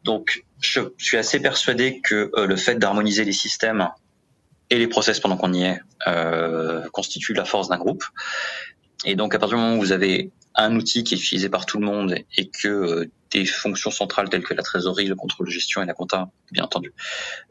Donc, 0.03 0.43
je 0.59 0.81
suis 0.97 1.17
assez 1.17 1.39
persuadé 1.39 2.01
que 2.01 2.31
euh, 2.35 2.47
le 2.47 2.55
fait 2.55 2.75
d'harmoniser 2.75 3.25
les 3.25 3.33
systèmes 3.33 3.89
et 4.69 4.77
les 4.77 4.87
process 4.87 5.19
pendant 5.19 5.37
qu'on 5.37 5.53
y 5.53 5.63
est 5.63 5.79
constitue 6.91 7.33
la 7.33 7.45
force 7.45 7.69
d'un 7.69 7.77
groupe. 7.77 8.03
Et 9.05 9.15
donc, 9.15 9.35
à 9.35 9.39
partir 9.39 9.57
du 9.57 9.63
moment 9.63 9.77
où 9.77 9.79
vous 9.79 9.91
avez 9.91 10.31
un 10.55 10.75
outil 10.75 11.03
qui 11.03 11.15
est 11.15 11.17
utilisé 11.17 11.49
par 11.49 11.65
tout 11.65 11.79
le 11.79 11.85
monde 11.85 12.15
et 12.37 12.49
que 12.49 13.09
des 13.33 13.45
fonctions 13.45 13.91
centrales 13.91 14.29
telles 14.29 14.43
que 14.43 14.53
la 14.53 14.63
trésorerie, 14.63 15.07
le 15.07 15.15
contrôle 15.15 15.47
de 15.47 15.51
gestion 15.51 15.81
et 15.81 15.85
la 15.85 15.93
compta, 15.93 16.29
bien 16.51 16.63
entendu, 16.63 16.93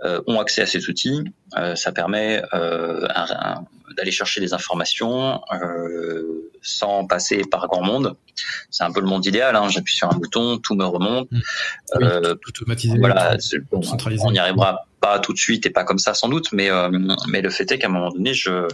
euh, 0.04 0.22
ont 0.26 0.40
accès 0.40 0.62
à 0.62 0.66
cet 0.66 0.86
outil. 0.88 1.24
Euh, 1.58 1.74
ça 1.74 1.92
permet 1.92 2.42
euh, 2.54 3.06
d'aller 3.96 4.12
chercher 4.12 4.40
des 4.40 4.54
informations 4.54 5.40
sans 6.62 7.06
passer 7.06 7.42
par 7.50 7.66
grand 7.66 7.82
monde. 7.82 8.16
C'est 8.70 8.84
un 8.84 8.92
peu 8.92 9.00
le 9.00 9.06
monde 9.06 9.26
idéal. 9.26 9.56
Hein. 9.56 9.68
J'appuie 9.68 9.96
sur 9.96 10.08
un 10.08 10.16
bouton, 10.16 10.58
tout 10.58 10.76
me 10.76 10.84
remonte. 10.84 11.30
Mmh. 11.32 11.40
Oui, 11.96 12.06
tout 12.40 12.50
automatisé. 12.60 12.96
Voilà, 12.98 13.36
on 14.20 14.30
n'y 14.30 14.38
arrivera 14.38 14.86
pas 15.00 15.18
tout 15.18 15.32
de 15.32 15.38
suite 15.38 15.66
et 15.66 15.70
pas 15.70 15.82
comme 15.82 15.98
ça 15.98 16.14
sans 16.14 16.28
doute, 16.28 16.52
mais 16.52 16.70
mais 17.26 17.42
le 17.42 17.50
fait 17.50 17.70
est 17.72 17.78
qu'à 17.78 17.88
un 17.88 17.90
moment 17.90 18.10
donné, 18.10 18.32
je 18.32 18.68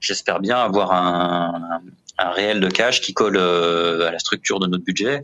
j'espère 0.00 0.40
bien 0.40 0.56
avoir 0.56 0.92
un, 0.92 1.80
un 1.82 1.82
réel 2.18 2.60
de 2.60 2.68
cash 2.68 3.00
qui 3.00 3.14
colle 3.14 3.36
euh, 3.36 4.08
à 4.08 4.10
la 4.10 4.18
structure 4.18 4.58
de 4.58 4.66
notre 4.66 4.84
budget 4.84 5.20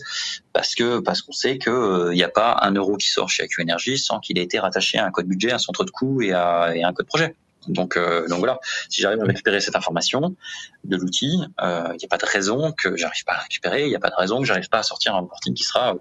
parce 0.52 0.74
que 0.74 1.00
parce 1.00 1.22
qu'on 1.22 1.32
sait 1.32 1.58
que 1.58 1.70
il 1.70 2.10
euh, 2.10 2.14
n'y 2.14 2.22
a 2.22 2.28
pas 2.28 2.58
un 2.62 2.72
euro 2.72 2.96
qui 2.96 3.08
sort 3.08 3.30
chez 3.30 3.42
AQ 3.44 3.62
Energy 3.62 3.98
sans 3.98 4.20
qu'il 4.20 4.38
ait 4.38 4.42
été 4.42 4.58
rattaché 4.58 4.98
à 4.98 5.06
un 5.06 5.10
code 5.10 5.26
budget, 5.26 5.52
un 5.52 5.58
centre 5.58 5.84
de 5.84 5.90
coût 5.90 6.22
et 6.22 6.32
à, 6.32 6.72
et 6.74 6.82
à 6.82 6.88
un 6.88 6.92
code 6.92 7.06
projet. 7.06 7.34
Donc, 7.68 7.96
euh, 7.96 8.26
donc 8.26 8.40
voilà, 8.40 8.58
si 8.88 9.00
j'arrive 9.00 9.20
à 9.22 9.24
récupérer 9.24 9.60
cette 9.60 9.76
information 9.76 10.34
de 10.82 10.96
l'outil, 10.96 11.32
il 11.32 11.96
n'y 11.96 12.04
a 12.04 12.08
pas 12.10 12.18
de 12.18 12.26
raison 12.26 12.72
que 12.72 12.96
j'arrive 12.96 13.24
pas 13.24 13.34
à 13.34 13.38
récupérer, 13.38 13.84
il 13.84 13.88
n'y 13.88 13.94
a 13.94 14.00
pas 14.00 14.10
de 14.10 14.16
raison 14.16 14.40
que 14.40 14.46
j'arrive 14.46 14.68
pas 14.68 14.78
à 14.78 14.82
sortir 14.82 15.14
un 15.14 15.20
reporting 15.20 15.54
qui 15.54 15.62
sera 15.62 15.94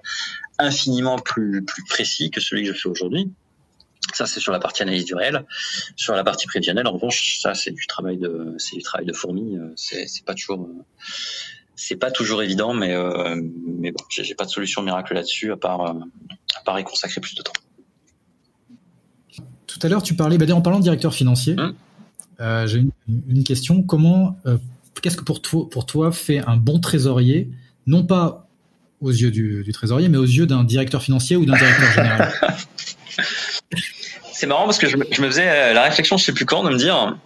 infiniment 0.58 1.20
plus 1.20 1.64
plus 1.64 1.84
précis 1.86 2.32
que 2.32 2.42
celui 2.42 2.66
que 2.66 2.74
je 2.74 2.82
fais 2.82 2.90
aujourd'hui. 2.90 3.32
Ça, 4.14 4.26
c'est 4.26 4.40
sur 4.40 4.52
la 4.52 4.60
partie 4.60 4.82
analyse 4.82 5.06
du 5.06 5.16
réel. 5.16 5.46
Sur 5.96 6.14
la 6.14 6.24
partie 6.24 6.48
prévisionnelle, 6.48 6.88
en 6.88 6.94
revanche, 6.94 7.40
ça, 7.40 7.54
c'est 7.54 7.72
du 7.72 7.88
travail 7.88 8.18
de, 8.18 8.56
c'est 8.58 8.76
du 8.76 8.84
travail 8.84 9.06
de 9.06 9.14
fourmi. 9.14 9.58
Euh, 9.58 9.72
c'est, 9.76 10.08
c'est 10.08 10.26
pas 10.26 10.34
toujours, 10.34 10.64
euh, 10.64 10.84
c'est 11.76 11.96
pas 11.96 12.12
toujours 12.12 12.44
évident, 12.44 12.74
mais, 12.74 12.94
euh, 12.94 13.42
mais 13.66 13.92
bon, 13.92 14.04
j'ai, 14.10 14.36
pas 14.36 14.46
de 14.46 14.50
solution 14.50 14.82
miracle 14.82 15.14
là-dessus 15.14 15.52
à 15.52 15.58
part, 15.58 15.82
à 15.82 16.64
part 16.66 16.80
y 16.80 16.84
consacrer 16.84 17.22
plus 17.22 17.36
de 17.36 17.42
temps. 17.42 17.54
Tout 19.68 19.80
à 19.84 19.88
l'heure, 19.88 20.04
tu 20.04 20.16
parlais, 20.16 20.38
bah, 20.38 20.54
en 20.54 20.62
parlant 20.62 20.80
de 20.80 20.84
directeur 20.84 21.14
financier, 21.14 21.56
hum. 21.58 21.76
j'ai 22.68 22.84
une, 23.08 23.44
question. 23.44 23.82
Comment, 23.84 24.38
qu'est-ce 25.02 25.16
que 25.16 25.24
pour 25.24 25.42
toi, 25.42 25.70
pour 25.70 25.86
toi 25.86 26.12
fait 26.12 26.40
un 26.40 26.58
bon 26.58 26.80
trésorier, 26.80 27.50
non 27.88 28.06
pas 28.06 28.48
aux 29.00 29.10
yeux 29.10 29.32
du, 29.32 29.64
du 29.64 29.72
trésorier, 29.72 30.10
mais 30.10 30.18
aux 30.18 30.24
yeux 30.24 30.46
d'un 30.46 30.64
directeur 30.64 31.02
financier 31.02 31.38
ou 31.38 31.46
d'un 31.46 31.56
directeur 31.56 31.92
général? 31.94 32.34
c'est 34.34 34.48
marrant 34.48 34.66
parce 34.66 34.78
que 34.78 34.88
je 34.88 34.98
me, 34.98 35.06
faisais 35.06 35.48
euh, 35.48 35.74
la 35.74 35.84
réflexion, 35.84 36.18
je 36.18 36.26
sais 36.26 36.34
plus 36.34 36.46
quand, 36.46 36.64
de 36.64 36.70
me 36.70 36.78
dire, 36.78 37.18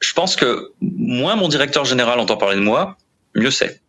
je 0.00 0.12
pense 0.12 0.36
que 0.36 0.72
moins 0.80 1.36
mon 1.36 1.48
directeur 1.48 1.84
général 1.84 2.18
entend 2.18 2.36
parler 2.36 2.56
de 2.56 2.60
moi, 2.60 2.96
mieux 3.34 3.50
c'est. 3.50 3.80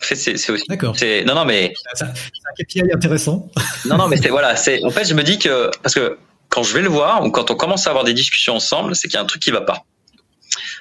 En 0.00 0.04
fait, 0.04 0.16
c'est 0.16 0.50
aussi. 0.50 0.64
D'accord. 0.68 0.96
Non, 1.26 1.34
non, 1.34 1.44
mais. 1.44 1.72
C'est 1.94 2.04
un 2.04 2.12
KPI 2.58 2.92
intéressant. 2.92 3.48
non, 3.84 3.96
non, 3.96 4.08
mais 4.08 4.16
c'est 4.16 4.30
voilà. 4.30 4.56
C'est 4.56 4.84
en 4.84 4.90
fait, 4.90 5.04
je 5.04 5.14
me 5.14 5.22
dis 5.22 5.38
que 5.38 5.70
parce 5.82 5.94
que 5.94 6.18
quand 6.48 6.64
je 6.64 6.74
vais 6.74 6.82
le 6.82 6.88
voir 6.88 7.24
ou 7.24 7.30
quand 7.30 7.50
on 7.50 7.54
commence 7.54 7.86
à 7.86 7.90
avoir 7.90 8.04
des 8.04 8.14
discussions 8.14 8.56
ensemble, 8.56 8.96
c'est 8.96 9.06
qu'il 9.06 9.14
y 9.14 9.18
a 9.18 9.22
un 9.22 9.26
truc 9.26 9.42
qui 9.42 9.52
va 9.52 9.60
pas. 9.60 9.84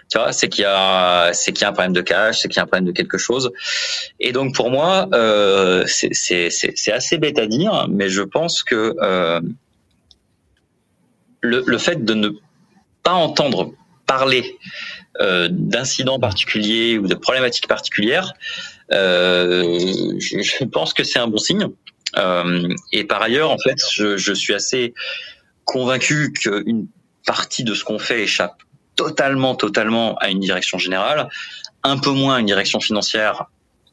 Tu 0.10 0.18
vois, 0.18 0.34
c'est 0.34 0.50
qu'il 0.50 0.64
y 0.64 0.68
a, 0.68 1.32
c'est 1.34 1.54
qu'il 1.54 1.64
y 1.64 1.66
a 1.66 1.70
un 1.70 1.74
problème 1.74 1.94
de 1.94 2.02
cash, 2.02 2.40
c'est 2.40 2.48
qu'il 2.48 2.58
y 2.58 2.60
a 2.60 2.64
un 2.64 2.68
problème 2.68 2.86
de 2.86 2.92
quelque 2.92 3.18
chose. 3.18 3.52
Et 4.20 4.32
donc 4.32 4.56
pour 4.56 4.70
moi, 4.70 5.08
euh, 5.14 5.86
c'est 5.88 6.92
assez 6.92 7.18
bête 7.18 7.40
à 7.40 7.48
dire, 7.48 7.88
mais 7.90 8.10
je 8.10 8.22
pense 8.22 8.64
que 8.64 8.96
euh, 9.02 9.42
le, 11.42 11.78
fait 11.78 12.04
de 12.04 12.14
ne 12.14 12.30
pas 13.04 13.14
entendre 13.14 13.74
parler 14.06 14.58
euh, 15.20 15.48
d'incidents 15.50 16.20
particuliers 16.20 16.98
ou 16.98 17.08
de 17.08 17.16
problématiques 17.16 17.68
particulières, 17.68 18.34
je, 18.90 20.66
pense 20.66 20.94
que 20.94 21.04
c'est 21.04 21.20
un 21.20 21.28
bon 21.28 21.38
signe. 21.38 21.68
Et 22.92 23.04
par 23.06 23.22
ailleurs, 23.22 23.52
en 23.52 23.58
fait, 23.58 23.78
je, 23.94 24.18
je 24.18 24.34
suis 24.34 24.54
assez 24.54 24.94
convaincu 25.64 26.34
qu'une 26.34 26.88
partie 27.26 27.64
de 27.64 27.74
ce 27.74 27.84
qu'on 27.84 28.00
fait 28.00 28.24
échappe 28.24 28.62
totalement, 29.02 29.56
totalement 29.56 30.16
à 30.18 30.30
une 30.30 30.40
direction 30.40 30.78
générale, 30.78 31.30
un 31.84 31.98
peu 31.98 32.12
moins 32.12 32.36
à 32.36 32.40
une 32.40 32.46
direction 32.46 32.80
financière, 32.80 33.46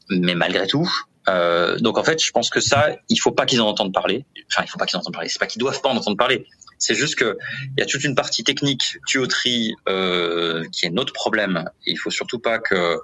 mais 0.09 0.35
malgré 0.35 0.67
tout. 0.67 0.89
Euh, 1.27 1.77
donc 1.79 1.97
en 1.97 2.03
fait, 2.03 2.23
je 2.23 2.31
pense 2.31 2.49
que 2.49 2.59
ça, 2.59 2.95
il 3.09 3.17
faut 3.17 3.31
pas 3.31 3.45
qu'ils 3.45 3.61
en 3.61 3.67
entendent 3.67 3.93
parler. 3.93 4.25
Enfin, 4.51 4.63
il 4.65 4.69
faut 4.69 4.77
pas 4.77 4.85
qu'ils 4.85 4.97
en 4.97 5.01
entendent 5.01 5.15
parler. 5.15 5.29
C'est 5.29 5.39
pas 5.39 5.47
qu'ils 5.47 5.59
doivent 5.59 5.81
pas 5.81 5.89
en 5.89 5.97
entendre 5.97 6.17
parler. 6.17 6.45
C'est 6.77 6.95
juste 6.95 7.15
que 7.15 7.37
il 7.75 7.79
y 7.79 7.83
a 7.83 7.85
toute 7.85 8.03
une 8.03 8.15
partie 8.15 8.43
technique, 8.43 8.97
tuyauterie, 9.07 9.73
euh, 9.87 10.63
qui 10.71 10.85
est 10.85 10.91
notre 10.91 11.13
problème. 11.13 11.65
Et 11.85 11.91
il 11.91 11.97
faut 11.97 12.11
surtout 12.11 12.39
pas 12.39 12.59
que, 12.59 12.99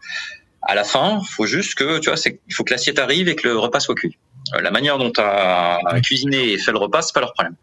à 0.61 0.75
la 0.75 0.83
fin, 0.83 1.21
faut 1.35 1.45
juste 1.47 1.75
que, 1.75 1.97
tu 1.99 2.09
vois, 2.09 2.17
c'est, 2.17 2.39
il 2.47 2.53
faut 2.53 2.63
que 2.63 2.73
l'assiette 2.73 2.99
arrive 2.99 3.27
et 3.27 3.35
que 3.35 3.47
le 3.47 3.57
repas 3.57 3.79
soit 3.79 3.95
cuit. 3.95 4.17
Euh, 4.53 4.61
la 4.61 4.71
manière 4.71 4.97
dont 4.97 5.11
tu 5.11 5.21
as 5.21 5.79
cuisiné 6.03 6.53
et 6.53 6.57
fait 6.57 6.71
le 6.71 6.77
repas, 6.77 7.01
c'est 7.01 7.13
pas 7.13 7.21
leur 7.21 7.33
problème. 7.33 7.55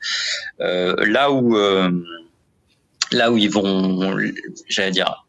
Euh, 0.60 0.94
là 1.06 1.30
où, 1.30 1.56
euh, 1.56 1.90
là 3.12 3.30
où 3.30 3.36
ils 3.36 3.50
vont, 3.50 4.16
j'allais 4.68 4.90
dire, 4.90 5.26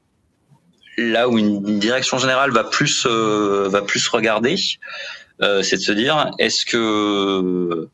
là 0.98 1.30
où 1.30 1.38
une 1.38 1.80
direction 1.80 2.17
générale 2.17 2.52
va 2.52 2.63
plus, 2.63 3.06
euh, 3.06 3.67
va 3.69 3.82
plus 3.82 4.08
regarder, 4.08 4.56
euh, 5.41 5.63
c'est 5.63 5.78
de 5.78 5.82
se 5.82 5.91
dire, 5.91 6.32
est-ce 6.39 6.65
que 6.65 7.89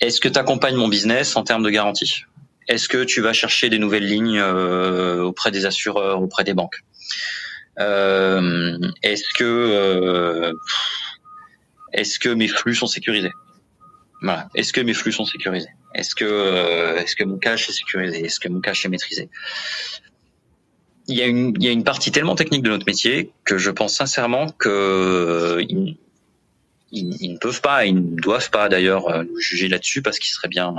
est-ce 0.00 0.20
que 0.20 0.28
tu 0.28 0.38
accompagnes 0.38 0.76
mon 0.76 0.88
business 0.88 1.36
en 1.36 1.44
termes 1.44 1.62
de 1.62 1.70
garantie? 1.70 2.24
Est-ce 2.68 2.88
que 2.88 3.04
tu 3.04 3.20
vas 3.20 3.32
chercher 3.32 3.68
des 3.68 3.78
nouvelles 3.78 4.06
lignes 4.06 4.38
euh, 4.40 5.22
auprès 5.22 5.50
des 5.50 5.64
assureurs, 5.66 6.20
auprès 6.20 6.44
des 6.44 6.54
banques? 6.54 6.80
Euh, 7.78 8.78
Est-ce 9.02 9.24
que 9.34 9.44
euh, 9.44 10.52
est-ce 11.92 12.18
que 12.18 12.28
mes 12.28 12.48
flux 12.48 12.74
sont 12.74 12.86
sécurisés? 12.86 13.32
Voilà. 14.22 14.48
Est-ce 14.54 14.72
que 14.72 14.80
mes 14.80 14.94
flux 14.94 15.12
sont 15.12 15.24
sécurisés? 15.24 15.68
Est-ce 15.94 16.14
que 16.14 16.96
est-ce 16.98 17.16
que 17.16 17.24
mon 17.24 17.38
cash 17.38 17.68
est 17.68 17.72
sécurisé? 17.72 18.24
Est-ce 18.24 18.40
que 18.40 18.48
mon 18.48 18.60
cash 18.60 18.84
est 18.84 18.88
maîtrisé? 18.88 19.28
Il 21.08 21.16
y, 21.18 21.22
a 21.22 21.26
une, 21.26 21.52
il 21.58 21.64
y 21.64 21.68
a 21.68 21.72
une 21.72 21.82
partie 21.82 22.12
tellement 22.12 22.36
technique 22.36 22.62
de 22.62 22.70
notre 22.70 22.86
métier 22.86 23.32
que 23.44 23.58
je 23.58 23.70
pense 23.70 23.96
sincèrement 23.96 24.48
que 24.50 25.58
ils, 25.60 25.96
ne 27.32 27.38
peuvent 27.38 27.60
pas, 27.60 27.86
ils 27.86 27.94
ne 27.94 28.20
doivent 28.20 28.50
pas 28.50 28.68
d'ailleurs 28.68 29.08
euh, 29.08 29.24
nous 29.24 29.40
juger 29.40 29.68
là-dessus 29.68 30.00
parce 30.00 30.20
qu'ils 30.20 30.32
seraient 30.32 30.48
bien. 30.48 30.72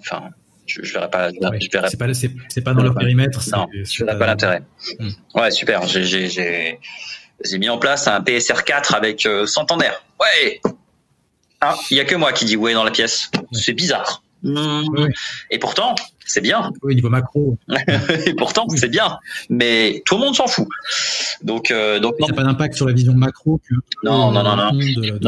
enfin, 0.00 0.30
je, 0.66 0.82
je 0.82 0.92
verrais 0.94 1.10
pas. 1.10 1.30
je 1.30 1.38
verrais, 1.70 1.90
c'est 1.90 1.98
pas, 1.98 2.14
c'est, 2.14 2.60
pas 2.62 2.72
dans 2.72 2.82
leur 2.82 2.94
périmètre. 2.94 3.40
Non, 3.52 3.66
je 3.72 4.04
verrais 4.04 4.18
pas 4.18 4.26
l'intérêt. 4.26 4.62
Hmm. 4.98 5.10
Ouais, 5.34 5.50
super. 5.50 5.86
J'ai, 5.86 6.04
j'ai, 6.04 6.28
j'ai, 6.28 6.80
j'ai 7.44 7.58
mis 7.58 7.68
en 7.68 7.78
place 7.78 8.08
un 8.08 8.20
PSR 8.22 8.64
4 8.64 8.94
avec 8.94 9.26
euh, 9.26 9.46
Santander. 9.46 9.90
Ouais. 10.20 10.60
Ah, 11.68 11.76
il 11.90 11.96
y 11.96 12.00
a 12.00 12.04
que 12.04 12.14
moi 12.14 12.32
qui 12.32 12.44
dis 12.44 12.56
ouais 12.56 12.74
dans 12.74 12.84
la 12.84 12.90
pièce. 12.90 13.30
C'est 13.52 13.72
bizarre. 13.72 14.22
Hmm. 14.42 14.84
Et 15.50 15.58
pourtant, 15.58 15.94
c'est 16.24 16.40
bien. 16.40 16.70
Oui, 16.82 16.94
niveau 16.94 17.08
macro. 17.08 17.58
et 18.26 18.34
pourtant, 18.34 18.68
c'est 18.68 18.88
bien. 18.88 19.18
Mais 19.48 20.02
tout 20.04 20.16
le 20.16 20.20
monde 20.20 20.36
s'en 20.36 20.46
fout. 20.46 20.68
Donc, 21.42 21.70
euh, 21.70 21.98
donc 21.98 22.14
ça 22.20 22.26
n'a 22.26 22.34
pas 22.34 22.44
d'impact 22.44 22.74
sur 22.74 22.86
la 22.86 22.92
vision 22.92 23.14
macro 23.14 23.60
que 23.68 23.74
non, 24.04 24.30
non, 24.30 24.42
non, 24.44 24.56
non, 24.56 24.72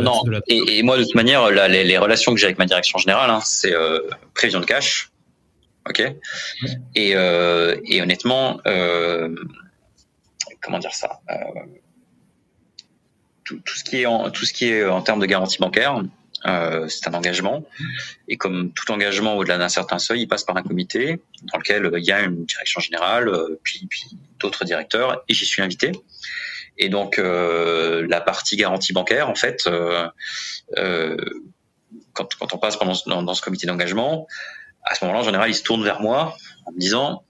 non. 0.03 0.23
et, 0.47 0.79
et, 0.79 0.83
moi, 0.83 0.99
de 0.99 1.05
toute 1.05 1.15
manière, 1.15 1.51
les, 1.51 1.85
les, 1.85 1.99
relations 1.99 2.33
que 2.33 2.39
j'ai 2.39 2.47
avec 2.47 2.59
ma 2.59 2.67
direction 2.67 2.99
générale, 2.99 3.31
hein, 3.31 3.41
c'est 3.45 3.73
euh, 3.73 3.99
prévision 4.35 4.61
de 4.61 4.67
cash, 4.67 5.11
ok. 5.89 6.15
Et, 6.95 7.17
euh, 7.17 7.77
et 7.87 8.01
honnêtement, 8.03 8.61
euh, 8.67 9.35
comment 10.63 10.79
dire 10.79 10.95
ça 10.95 11.21
euh, 11.31 11.35
tout, 13.45 13.61
tout, 13.65 13.77
ce 13.77 13.85
qui 13.85 14.03
est 14.03 14.07
en 14.07 14.31
tout 14.31 14.45
ce 14.45 14.53
qui 14.53 14.67
est 14.67 14.85
en 14.85 15.03
termes 15.03 15.21
de 15.21 15.27
garantie 15.27 15.59
bancaire, 15.59 16.03
euh, 16.47 16.89
c'est 16.89 17.09
un 17.09 17.15
engagement. 17.15 17.65
Et 18.29 18.37
comme 18.37 18.73
tout 18.73 18.91
engagement 18.93 19.37
au-delà 19.37 19.59
d'un 19.59 19.69
certain 19.69 19.99
seuil, 19.99 20.23
il 20.23 20.29
passe 20.29 20.45
par 20.45 20.57
un 20.57 20.63
comité 20.63 21.21
dans 21.53 21.59
lequel 21.59 21.87
euh, 21.87 21.99
il 21.99 22.05
y 22.05 22.13
a 22.13 22.21
une 22.21 22.45
direction 22.45 22.81
générale, 22.81 23.29
euh, 23.29 23.59
puis, 23.63 23.87
puis 23.89 24.05
d'autres 24.39 24.65
directeurs, 24.65 25.25
et 25.29 25.35
j'y 25.35 25.47
suis 25.47 25.63
invité. 25.63 25.93
Et 26.81 26.89
donc 26.89 27.17
la 27.19 28.21
partie 28.21 28.55
garantie 28.55 28.93
bancaire, 28.93 29.29
en 29.29 29.35
fait, 29.35 29.69
quand, 32.13 32.35
quand, 32.39 32.55
on 32.55 32.59
passe 32.59 32.77
pendant, 32.77 32.93
dans, 33.07 33.25
dans 33.25 33.35
ce 33.35 33.43
comité 33.43 33.67
d'engagement, 33.67 34.29
à 34.85 34.95
ce 34.95 35.05
moment-là, 35.05 35.23
en 35.23 35.25
général, 35.25 35.51
ils 35.51 35.57
se 35.57 35.65
tournent 35.65 35.83
vers 35.83 36.01
moi 36.01 36.37
en 36.67 36.73
me 36.73 36.79
disant 36.79 37.25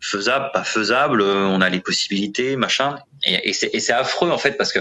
faisable, 0.00 0.50
pas 0.52 0.64
faisable, 0.64 1.22
on 1.22 1.60
a 1.60 1.68
les 1.68 1.80
possibilités, 1.80 2.56
machin. 2.56 2.98
Et, 3.24 3.50
et 3.50 3.80
c'est 3.80 3.92
affreux 3.92 4.30
en 4.30 4.38
fait 4.38 4.52
parce 4.52 4.72
que 4.72 4.80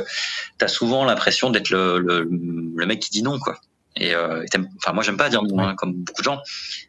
tu 0.59 0.65
as 0.65 0.67
souvent 0.67 1.05
l'impression 1.05 1.49
d'être 1.49 1.69
le, 1.69 1.99
le, 1.99 2.27
le, 2.75 2.85
mec 2.85 2.99
qui 2.99 3.09
dit 3.09 3.23
non 3.23 3.39
quoi. 3.39 3.59
Et 3.99 4.13
euh, 4.13 4.45
enfin 4.77 4.93
moi 4.93 5.03
j'aime 5.03 5.17
pas 5.17 5.29
dire 5.29 5.43
non 5.43 5.59
hein, 5.59 5.75
comme 5.75 5.93
beaucoup 5.93 6.21
de 6.21 6.25
gens. 6.25 6.41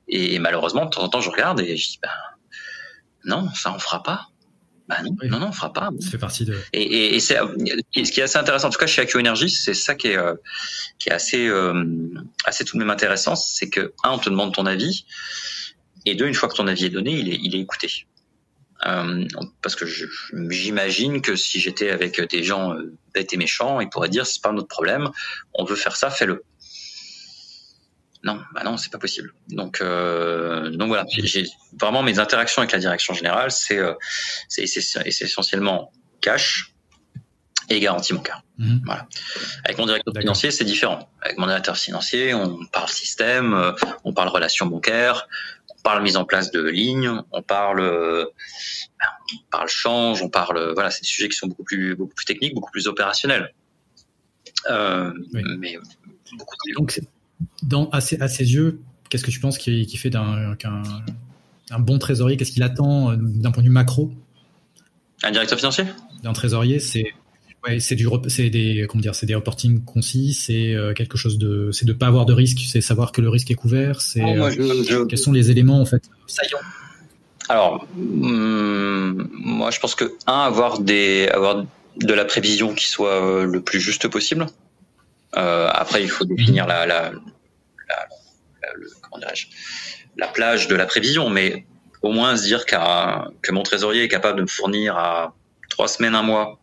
Et, 0.08 0.38
malheureusement 0.38 0.84
de 0.84 0.90
temps 0.90 1.02
en 1.02 1.08
temps 1.08 1.20
je 1.20 1.30
regarde 1.30 1.60
et 1.60 1.76
je 1.76 1.88
dis 1.88 1.98
ben 2.02 2.10
non 3.24 3.48
ça 3.54 3.72
on 3.74 3.78
fera 3.78 4.02
pas. 4.02 4.28
Ben 4.88 5.02
non, 5.02 5.14
non, 5.28 5.40
non, 5.40 5.46
on 5.48 5.52
fera 5.52 5.70
pas. 5.70 5.90
Ça 6.00 6.10
fait 6.10 6.18
partie 6.18 6.46
de. 6.46 6.58
Et, 6.72 6.82
et, 6.82 7.14
et 7.16 7.20
c'est 7.20 7.36
ce 7.36 8.10
qui 8.10 8.20
est 8.20 8.22
assez 8.22 8.38
intéressant, 8.38 8.68
en 8.68 8.70
tout 8.70 8.78
cas 8.78 8.86
chez 8.86 9.02
AQ 9.02 9.18
Energy, 9.18 9.50
c'est 9.50 9.74
ça 9.74 9.94
qui 9.94 10.08
est 10.08 10.16
euh, 10.16 10.34
qui 10.98 11.10
est 11.10 11.12
assez 11.12 11.46
euh, 11.46 11.84
assez 12.46 12.64
tout 12.64 12.76
de 12.76 12.78
même 12.78 12.88
intéressant, 12.88 13.36
c'est 13.36 13.68
que 13.68 13.92
un 14.02 14.12
on 14.12 14.18
te 14.18 14.30
demande 14.30 14.54
ton 14.54 14.64
avis, 14.64 15.04
et 16.06 16.14
deux 16.14 16.26
une 16.26 16.32
fois 16.32 16.48
que 16.48 16.54
ton 16.54 16.66
avis 16.66 16.86
est 16.86 16.90
donné, 16.90 17.12
il 17.12 17.28
est 17.28 17.38
il 17.42 17.54
est 17.54 17.60
écouté. 17.60 18.06
Euh, 18.86 19.26
parce 19.60 19.76
que 19.76 19.84
j'imagine 20.48 21.20
que 21.20 21.36
si 21.36 21.60
j'étais 21.60 21.90
avec 21.90 22.18
des 22.30 22.42
gens 22.42 22.74
bêtes 23.12 23.34
et 23.34 23.36
méchants, 23.36 23.80
ils 23.80 23.90
pourraient 23.90 24.08
dire 24.08 24.24
c'est 24.24 24.40
pas 24.40 24.52
notre 24.52 24.68
problème, 24.68 25.10
on 25.52 25.64
veut 25.64 25.76
faire 25.76 25.96
ça, 25.96 26.08
fais-le. 26.08 26.44
Non, 28.24 28.40
bah 28.52 28.62
non, 28.64 28.76
c'est 28.76 28.90
pas 28.90 28.98
possible. 28.98 29.32
Donc, 29.48 29.80
euh, 29.80 30.70
donc 30.70 30.88
voilà, 30.88 31.04
j'ai 31.08 31.46
vraiment 31.78 32.02
mes 32.02 32.18
interactions 32.18 32.62
avec 32.62 32.72
la 32.72 32.78
direction 32.78 33.14
générale, 33.14 33.50
c'est 33.50 33.78
euh, 33.78 33.94
c'est 34.48 34.64
essentiellement 34.64 35.92
cash 36.20 36.74
et 37.68 37.78
garantie 37.80 38.14
bancaire. 38.14 38.42
Mmh. 38.56 38.78
Voilà. 38.84 39.06
Avec 39.64 39.78
mon 39.78 39.86
directeur 39.86 40.14
financier, 40.18 40.50
c'est 40.50 40.64
différent. 40.64 41.08
Avec 41.22 41.38
mon 41.38 41.46
directeur 41.46 41.76
financier, 41.76 42.34
on 42.34 42.64
parle 42.72 42.88
système, 42.88 43.54
euh, 43.54 43.72
on 44.04 44.12
parle 44.12 44.28
relations 44.28 44.66
bancaires, 44.66 45.28
parle 45.84 46.02
mise 46.02 46.16
en 46.16 46.24
place 46.24 46.50
de 46.50 46.62
lignes, 46.62 47.22
on 47.30 47.42
parle, 47.42 47.80
on 47.80 49.50
parle 49.50 49.68
change, 49.68 50.22
on 50.22 50.28
parle, 50.28 50.72
voilà, 50.74 50.90
c'est 50.90 51.02
des 51.02 51.06
sujets 51.06 51.28
qui 51.28 51.36
sont 51.36 51.46
beaucoup 51.46 51.64
plus, 51.64 51.94
beaucoup 51.94 52.14
plus 52.14 52.24
techniques, 52.24 52.54
beaucoup 52.54 52.72
plus 52.72 52.88
opérationnels. 52.88 53.54
Euh, 54.70 55.12
Mais 55.32 55.78
beaucoup 56.36 56.56
Donc, 56.76 57.00
dans, 57.62 57.88
à, 57.90 58.00
ses, 58.00 58.20
à 58.20 58.28
ses 58.28 58.52
yeux, 58.52 58.80
qu'est-ce 59.08 59.24
que 59.24 59.30
tu 59.30 59.40
penses 59.40 59.58
qui, 59.58 59.86
qui 59.86 59.96
fait 59.96 60.10
d'un 60.10 60.56
un 61.70 61.80
bon 61.80 61.98
trésorier 61.98 62.36
Qu'est-ce 62.36 62.52
qu'il 62.52 62.62
attend 62.62 63.10
euh, 63.10 63.16
d'un 63.18 63.50
point 63.50 63.62
de 63.62 63.68
vue 63.68 63.72
macro? 63.72 64.12
Un 65.22 65.30
directeur 65.30 65.58
financier? 65.58 65.84
D'un 66.22 66.32
trésorier, 66.32 66.78
c'est 66.78 67.12
Ouais, 67.66 67.80
c'est 67.80 67.96
du, 67.96 68.06
c'est 68.28 68.50
des, 68.50 68.86
comment 68.88 69.00
dire, 69.00 69.16
c'est 69.16 69.26
des 69.26 69.34
reporting 69.34 69.84
concis, 69.84 70.32
c'est 70.32 70.74
euh, 70.74 70.94
quelque 70.94 71.18
chose 71.18 71.38
de, 71.38 71.70
c'est 71.72 71.86
de 71.86 71.92
pas 71.92 72.06
avoir 72.06 72.24
de 72.24 72.32
risque, 72.32 72.60
c'est 72.68 72.80
savoir 72.80 73.10
que 73.10 73.20
le 73.20 73.28
risque 73.28 73.50
est 73.50 73.56
couvert, 73.56 74.00
c'est 74.00 74.22
oh, 74.22 74.44
euh, 74.44 75.06
quels 75.06 75.18
sont 75.18 75.32
les 75.32 75.50
éléments 75.50 75.80
en 75.80 75.84
fait 75.84 76.04
saillants? 76.28 76.60
Alors, 77.48 77.88
hum, 77.96 79.28
moi 79.32 79.72
je 79.72 79.80
pense 79.80 79.96
que 79.96 80.14
un, 80.28 80.38
avoir 80.38 80.78
des, 80.78 81.28
avoir 81.34 81.64
de 81.96 82.14
la 82.14 82.24
prévision 82.24 82.74
qui 82.74 82.86
soit 82.86 83.44
le 83.44 83.60
plus 83.60 83.80
juste 83.80 84.06
possible. 84.06 84.46
Après, 85.32 86.02
il 86.02 86.10
faut 86.10 86.24
définir 86.24 86.66
la, 86.66 86.86
la, 86.86 87.12
la, 87.12 88.08
comment 89.02 89.24
la 90.16 90.28
plage 90.28 90.68
de 90.68 90.74
la 90.74 90.86
prévision, 90.86 91.30
mais 91.30 91.66
au 92.02 92.12
moins 92.12 92.36
se 92.36 92.42
dire 92.42 92.66
que 92.66 93.52
mon 93.52 93.62
trésorier 93.62 94.04
est 94.04 94.08
capable 94.08 94.38
de 94.38 94.42
me 94.42 94.48
fournir 94.48 94.96
à 94.96 95.34
trois 95.68 95.88
semaines, 95.88 96.14
un 96.14 96.22
mois 96.22 96.58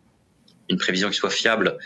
une 0.68 0.78
prévision 0.78 1.10
qui 1.10 1.16
soit 1.16 1.30
fiable 1.30 1.78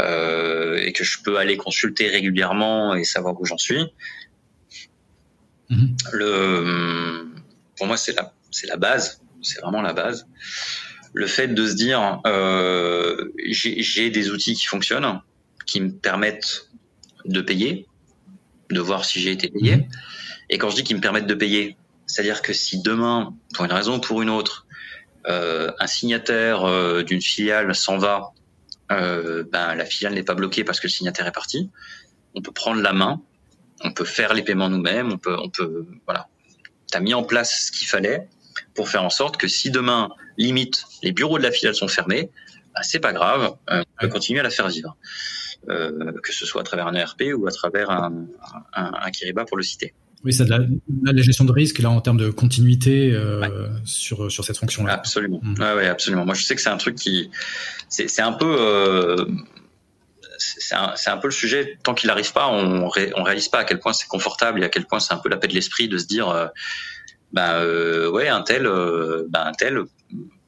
euh, 0.00 0.78
et 0.78 0.92
que 0.92 1.04
je 1.04 1.18
peux 1.22 1.36
aller 1.36 1.56
consulter 1.56 2.08
régulièrement 2.08 2.94
et 2.94 3.04
savoir 3.04 3.38
où 3.40 3.44
j'en 3.44 3.58
suis. 3.58 3.86
Mhm. 5.68 5.96
Le, 6.12 7.26
pour 7.76 7.86
moi, 7.86 7.96
c'est 7.96 8.12
la, 8.12 8.32
c'est 8.50 8.66
la 8.66 8.76
base, 8.76 9.22
c'est 9.42 9.60
vraiment 9.60 9.82
la 9.82 9.92
base. 9.92 10.26
Le 11.14 11.26
fait 11.26 11.48
de 11.48 11.66
se 11.66 11.74
dire, 11.74 12.20
euh, 12.26 13.30
j'ai 13.46 14.10
des 14.10 14.30
outils 14.30 14.54
qui 14.54 14.66
fonctionnent, 14.66 15.20
qui 15.72 15.80
me 15.80 15.90
permettent 15.90 16.68
de 17.24 17.40
payer, 17.40 17.86
de 18.70 18.80
voir 18.80 19.06
si 19.06 19.20
j'ai 19.20 19.32
été 19.32 19.48
payé. 19.48 19.76
Mhm. 19.76 19.88
Et 20.50 20.58
quand 20.58 20.68
je 20.68 20.76
dis 20.76 20.84
qu'ils 20.84 20.96
me 20.96 21.00
permettent 21.00 21.26
de 21.26 21.34
payer, 21.34 21.78
c'est-à-dire 22.06 22.42
que 22.42 22.52
si 22.52 22.82
demain, 22.82 23.34
pour 23.54 23.64
une 23.64 23.72
raison 23.72 23.96
ou 23.96 24.00
pour 24.00 24.20
une 24.20 24.28
autre, 24.28 24.66
euh, 25.28 25.70
un 25.78 25.86
signataire 25.86 26.64
euh, 26.64 27.02
d'une 27.02 27.22
filiale 27.22 27.74
s'en 27.74 27.96
va, 27.96 28.32
euh, 28.90 29.44
ben, 29.50 29.74
la 29.74 29.86
filiale 29.86 30.12
n'est 30.12 30.22
pas 30.22 30.34
bloquée 30.34 30.62
parce 30.62 30.78
que 30.78 30.88
le 30.88 30.92
signataire 30.92 31.26
est 31.26 31.32
parti. 31.32 31.70
On 32.34 32.42
peut 32.42 32.52
prendre 32.52 32.82
la 32.82 32.92
main, 32.92 33.22
on 33.82 33.92
peut 33.92 34.04
faire 34.04 34.34
les 34.34 34.42
paiements 34.42 34.68
nous-mêmes, 34.68 35.10
on 35.10 35.16
peut, 35.16 35.38
on 35.38 35.48
peut, 35.48 35.86
voilà. 36.04 36.28
T'as 36.90 37.00
mis 37.00 37.14
en 37.14 37.22
place 37.22 37.68
ce 37.68 37.72
qu'il 37.72 37.88
fallait 37.88 38.28
pour 38.74 38.90
faire 38.90 39.04
en 39.04 39.10
sorte 39.10 39.38
que 39.38 39.48
si 39.48 39.70
demain, 39.70 40.10
limite, 40.36 40.84
les 41.02 41.12
bureaux 41.12 41.38
de 41.38 41.44
la 41.44 41.50
filiale 41.50 41.74
sont 41.74 41.88
fermés, 41.88 42.30
ben, 42.74 42.82
c'est 42.82 43.00
pas 43.00 43.14
grave, 43.14 43.54
on 43.70 43.84
peut 43.98 44.08
continuer 44.08 44.40
à 44.40 44.42
la 44.42 44.50
faire 44.50 44.68
vivre. 44.68 44.98
Euh, 45.68 46.12
que 46.22 46.32
ce 46.32 46.44
soit 46.44 46.62
à 46.62 46.64
travers 46.64 46.88
un 46.88 46.94
ERP 46.94 47.22
ou 47.36 47.46
à 47.46 47.52
travers 47.52 47.88
un, 47.90 48.26
un, 48.74 48.90
un 49.00 49.10
Kiriba 49.12 49.44
pour 49.44 49.56
le 49.56 49.62
citer. 49.62 49.94
Oui, 50.24 50.32
c'est 50.32 50.44
de 50.44 50.50
la, 50.50 50.58
la, 51.04 51.22
gestion 51.22 51.44
de 51.44 51.52
risque 51.52 51.78
là 51.78 51.90
en 51.90 52.00
termes 52.00 52.16
de 52.16 52.30
continuité 52.30 53.12
euh, 53.12 53.68
sur 53.84 54.30
sur 54.30 54.44
cette 54.44 54.56
fonction-là. 54.56 54.92
Absolument. 54.92 55.40
Mm. 55.42 55.60
Ouais, 55.60 55.74
ouais, 55.74 55.86
absolument. 55.86 56.24
Moi, 56.24 56.34
je 56.34 56.42
sais 56.42 56.56
que 56.56 56.60
c'est 56.60 56.68
un 56.68 56.76
truc 56.76 56.96
qui 56.96 57.30
c'est 57.88 58.20
un 58.20 58.32
peu 58.32 58.56
euh, 58.58 59.24
c'est 60.38 60.74
un, 60.74 60.94
un, 61.06 61.16
peu 61.18 61.28
le 61.28 61.32
sujet. 61.32 61.78
Tant 61.84 61.94
qu'il 61.94 62.08
n'arrive 62.08 62.32
pas, 62.32 62.48
on 62.48 62.88
ré, 62.88 63.12
on 63.16 63.22
réalise 63.22 63.48
pas 63.48 63.58
à 63.58 63.64
quel 63.64 63.78
point 63.78 63.92
c'est 63.92 64.08
confortable 64.08 64.62
et 64.62 64.64
à 64.64 64.68
quel 64.68 64.86
point 64.86 64.98
c'est 64.98 65.14
un 65.14 65.18
peu 65.18 65.28
la 65.28 65.36
paix 65.36 65.48
de 65.48 65.54
l'esprit 65.54 65.88
de 65.88 65.98
se 65.98 66.06
dire 66.06 66.28
euh, 66.28 66.46
ben 67.32 67.64
ouais 68.08 68.28
un 68.28 68.42
tel 68.42 68.64
ben 68.64 69.46
un 69.46 69.52
tel 69.52 69.84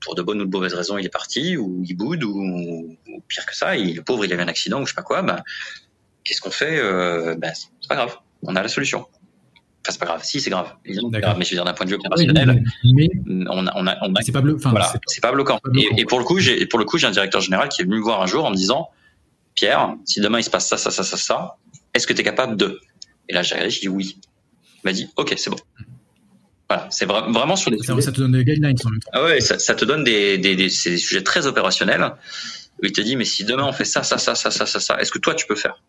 pour 0.05 0.15
de 0.15 0.23
bonnes 0.23 0.41
ou 0.41 0.45
de 0.47 0.51
mauvaises 0.51 0.75
raisons 0.75 0.99
il 0.99 1.07
est 1.07 1.13
parti 1.13 1.57
ou 1.57 1.83
il 1.85 1.95
boude 1.97 2.23
ou, 2.25 2.97
ou 3.09 3.21
pire 3.27 3.47
que 3.47 3.57
ça, 3.57 3.77
il, 3.77 3.97
le 3.97 4.03
pauvre 4.03 4.25
il 4.25 4.33
a 4.33 4.37
eu 4.37 4.41
un 4.41 4.49
accident 4.49 4.81
ou 4.81 4.87
je 4.87 4.91
sais 4.91 4.95
pas 4.95 5.03
quoi. 5.03 5.23
Ben 5.23 5.43
qu'est-ce 6.23 6.41
qu'on 6.41 6.51
fait 6.51 6.79
euh, 6.79 7.35
Ben 7.37 7.53
c'est 7.55 7.89
pas 7.89 7.97
grave, 7.97 8.17
on 8.43 8.55
a 8.57 8.63
la 8.63 8.69
solution. 8.69 9.07
Enfin, 9.87 9.93
c'est 9.93 9.99
pas 9.99 10.07
grave. 10.07 10.25
Si, 10.25 10.41
c'est 10.41 10.49
grave. 10.49 10.73
grave. 10.87 11.37
Mais 11.39 11.45
je 11.45 11.51
veux 11.51 11.57
dire, 11.57 11.65
d'un 11.65 11.75
point 11.75 11.85
de 11.85 11.91
vue 11.91 11.97
opérationnel, 11.97 12.65
mais, 12.95 13.11
on 13.51 13.67
a, 13.67 13.73
on 13.77 13.87
a, 13.87 13.99
on 14.01 14.15
a 14.15 14.23
c'est 14.23 14.33
pas, 14.33 14.41
voilà, 14.41 14.91
pas, 15.21 15.33
bloquant. 15.33 15.59
Pas 15.59 15.69
bloquant. 15.71 15.95
Et, 15.97 16.01
et, 16.01 16.05
pour 16.07 16.19
le 16.19 16.25
coup, 16.25 16.39
j'ai, 16.39 16.65
pour 16.65 16.79
le 16.79 16.87
coup, 16.87 16.97
j'ai 16.97 17.07
un 17.07 17.11
directeur 17.11 17.43
général 17.43 17.69
qui 17.69 17.83
est 17.83 17.85
venu 17.85 17.97
me 17.97 18.03
voir 18.03 18.23
un 18.23 18.27
jour 18.27 18.47
en 18.47 18.51
me 18.51 18.57
disant, 18.57 18.89
Pierre, 19.55 19.95
si 20.07 20.21
demain 20.21 20.39
il 20.39 20.43
se 20.43 20.49
passe 20.49 20.69
ça, 20.69 20.79
ça, 20.79 20.91
ça, 20.91 21.03
ça, 21.03 21.19
ça, 21.19 21.57
est-ce 21.93 22.07
que 22.07 22.15
tu 22.15 22.21
es 22.21 22.25
capable 22.25 22.57
de? 22.57 22.81
Et 23.29 23.35
là, 23.35 23.43
j'ai 23.43 23.57
regardé, 23.57 23.71
j'ai 23.71 23.81
dit 23.81 23.89
oui. 23.89 24.17
Il 24.83 24.87
m'a 24.87 24.93
dit, 24.93 25.09
ok, 25.17 25.35
c'est 25.37 25.51
bon. 25.51 25.59
Voilà, 26.69 26.89
c'est 26.91 27.05
vra 27.05 27.31
vraiment 27.31 27.57
sur 27.57 27.71
des. 27.71 27.79
Ça, 27.79 28.01
ça, 28.01 28.13
te 28.13 28.19
donne 28.19 28.33
des 28.33 28.45
guidelines 28.45 28.77
en 28.85 28.91
même 28.91 29.01
temps. 29.01 29.11
Ah 29.13 29.25
ouais, 29.25 29.41
ça, 29.41 29.59
ça 29.59 29.75
te 29.75 29.85
donne 29.85 30.03
des, 30.03 30.39
des, 30.39 30.57
des, 30.57 30.69
des, 30.69 30.97
sujets 30.99 31.23
très 31.23 31.47
opérationnels 31.47 32.13
où 32.83 32.87
il 32.87 32.93
te 32.93 33.01
dit, 33.01 33.17
mais 33.17 33.25
si 33.25 33.45
demain 33.45 33.65
on 33.65 33.73
fait 33.73 33.85
ça, 33.85 34.03
ça, 34.03 34.19
ça, 34.19 34.35
ça, 34.35 34.51
ça, 34.51 34.67
ça, 34.67 34.81
ça, 34.81 35.01
est-ce 35.01 35.13
que 35.13 35.19
toi 35.19 35.35
tu 35.35 35.47
peux 35.47 35.57
faire? 35.57 35.83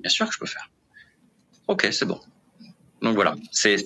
Bien 0.00 0.10
sûr 0.10 0.26
que 0.26 0.34
je 0.34 0.38
peux 0.38 0.46
faire. 0.46 0.70
Ok, 1.66 1.88
c'est 1.90 2.06
bon. 2.06 2.20
Donc 3.02 3.14
voilà, 3.14 3.34
c'est 3.50 3.76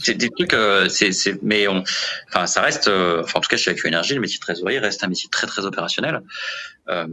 c'est 0.00 0.14
des 0.14 0.30
trucs, 0.30 0.54
euh, 0.54 0.88
c'est 0.88 1.10
mais 1.42 1.66
on, 1.66 1.82
enfin 2.28 2.46
ça 2.46 2.62
reste, 2.62 2.88
euh, 2.88 3.22
enfin 3.22 3.38
en 3.38 3.40
tout 3.40 3.48
cas 3.48 3.56
chez 3.56 3.72
AQ 3.72 3.88
Energy, 3.88 4.14
le 4.14 4.20
métier 4.20 4.36
de 4.36 4.42
trésorier 4.42 4.78
reste 4.78 5.02
un 5.02 5.08
métier 5.08 5.28
très 5.30 5.46
très 5.46 5.64
opérationnel. 5.64 6.22
Euh, 6.88 7.06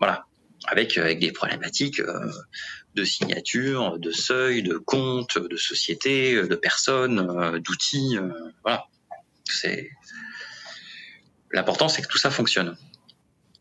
voilà, 0.00 0.26
avec 0.66 0.98
avec 0.98 1.20
des 1.20 1.32
problématiques 1.32 2.00
euh, 2.00 2.30
de 2.94 3.04
signature, 3.04 3.98
de 3.98 4.10
seuil, 4.10 4.62
de 4.62 4.76
compte, 4.76 5.38
de 5.38 5.56
société, 5.56 6.34
de 6.34 6.54
personnes, 6.54 7.26
euh, 7.30 7.58
d'outils. 7.58 8.18
voilà, 8.62 8.86
c'est 9.44 9.90
l'important, 11.52 11.88
c'est 11.88 12.02
que 12.02 12.08
tout 12.08 12.18
ça 12.18 12.30
fonctionne. 12.30 12.76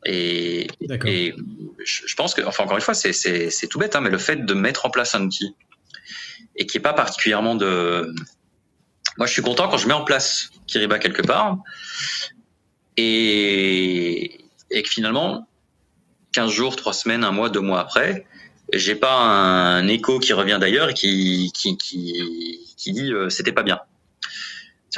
Et, 0.05 0.67
et 1.05 1.35
je 1.83 2.15
pense 2.15 2.33
que, 2.33 2.41
enfin 2.41 2.63
encore 2.63 2.77
une 2.77 2.83
fois, 2.83 2.95
c'est 2.95 3.67
tout 3.69 3.79
bête, 3.79 3.95
hein, 3.95 4.01
mais 4.01 4.09
le 4.09 4.17
fait 4.17 4.45
de 4.45 4.53
mettre 4.53 4.85
en 4.85 4.89
place 4.89 5.13
un 5.13 5.23
outil 5.23 5.55
et 6.55 6.65
qui 6.65 6.77
est 6.77 6.81
pas 6.81 6.93
particulièrement 6.93 7.55
de. 7.55 8.13
Moi, 9.17 9.27
je 9.27 9.34
suis 9.34 9.41
content 9.41 9.67
quand 9.67 9.77
je 9.77 9.88
mets 9.88 9.93
en 9.93 10.03
place 10.03 10.49
Kiriba 10.67 10.97
quelque 10.97 11.21
part 11.21 11.57
et, 12.97 14.45
et 14.69 14.84
que 14.84 14.89
finalement, 14.89 15.47
15 16.34 16.51
jours, 16.51 16.75
3 16.75 16.93
semaines, 16.93 17.23
un 17.23 17.32
mois, 17.32 17.49
deux 17.49 17.59
mois 17.59 17.79
après, 17.79 18.25
j'ai 18.74 18.95
pas 18.95 19.13
un 19.13 19.88
écho 19.88 20.19
qui 20.19 20.34
revient 20.34 20.57
d'ailleurs 20.59 20.89
et 20.89 20.93
qui, 20.93 21.51
qui, 21.53 21.78
qui, 21.78 22.74
qui 22.78 22.91
dit 22.91 23.11
euh, 23.11 23.30
c'était 23.30 23.51
pas 23.51 23.63
bien. 23.63 23.80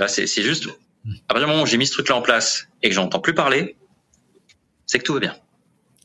C'est 0.08 0.42
juste, 0.42 0.68
à 0.68 1.34
partir 1.34 1.48
du 1.48 1.52
moment 1.52 1.64
où 1.64 1.68
j'ai 1.68 1.78
mis 1.78 1.86
ce 1.86 1.94
truc-là 1.94 2.16
en 2.16 2.22
place 2.22 2.68
et 2.82 2.90
que 2.90 2.96
j'entends 2.96 3.20
plus 3.20 3.34
parler, 3.34 3.78
c'est 4.86 5.00
que 5.00 5.04
tout 5.04 5.14
va 5.14 5.20
bien. 5.20 5.36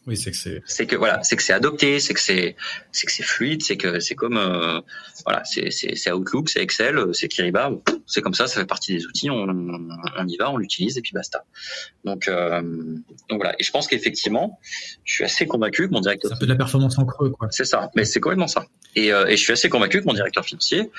Oui, 0.09 0.17
c'est 0.17 0.31
que 0.31 0.37
c'est. 0.39 0.63
C'est 0.65 0.87
que 0.87 0.97
voilà, 0.97 1.23
c'est 1.23 1.37
que 1.37 1.43
c'est 1.43 1.53
adopté, 1.53 2.01
c'est 2.01 2.15
que 2.15 2.21
c'est, 2.21 2.57
c'est 2.93 3.07
que 3.07 3.13
c'est 3.13 3.23
fluide, 3.23 3.63
c'est 3.63 3.77
que 3.77 4.01
c'est 4.01 4.15
comme 4.15 4.39
euh, 4.39 4.81
voilà, 5.27 5.45
c'est 5.45 5.71
c'est 5.71 6.11
Outlook, 6.11 6.49
c'est 6.49 6.63
Excel, 6.63 6.99
c'est 7.13 7.29
Kiriba, 7.29 7.73
c'est 8.07 8.23
comme 8.23 8.33
ça, 8.33 8.47
ça 8.47 8.59
fait 8.59 8.67
partie 8.67 8.95
des 8.95 9.05
outils, 9.05 9.29
on, 9.29 9.47
on 9.47 10.27
y 10.27 10.37
va, 10.39 10.51
on 10.51 10.57
l'utilise 10.57 10.97
et 10.97 11.03
puis 11.03 11.13
basta. 11.13 11.45
Donc 12.05 12.27
euh, 12.27 12.63
donc 13.29 13.39
voilà, 13.39 13.55
et 13.59 13.63
je 13.63 13.71
pense 13.71 13.87
qu'effectivement, 13.87 14.59
je 15.05 15.13
suis 15.13 15.25
assez 15.25 15.47
convaincu 15.47 15.89
que 15.89 15.93
mon 15.93 16.01
directeur. 16.01 16.31
C'est 16.31 16.37
un 16.37 16.39
peu 16.39 16.47
de 16.47 16.53
la 16.53 16.57
performance 16.57 16.99
en 16.99 17.05
creux, 17.05 17.29
quoi. 17.29 17.49
C'est 17.51 17.67
ça, 17.67 17.91
mais 17.95 18.07
c'est 18.07 18.21
complètement 18.21 18.49
ça. 18.49 18.65
Et, 18.97 19.13
euh, 19.13 19.27
et 19.27 19.37
je 19.37 19.43
suis 19.43 19.53
assez 19.53 19.69
convaincu 19.69 20.01
que 20.01 20.07
mon 20.07 20.15
directeur 20.15 20.47
financier, 20.47 20.91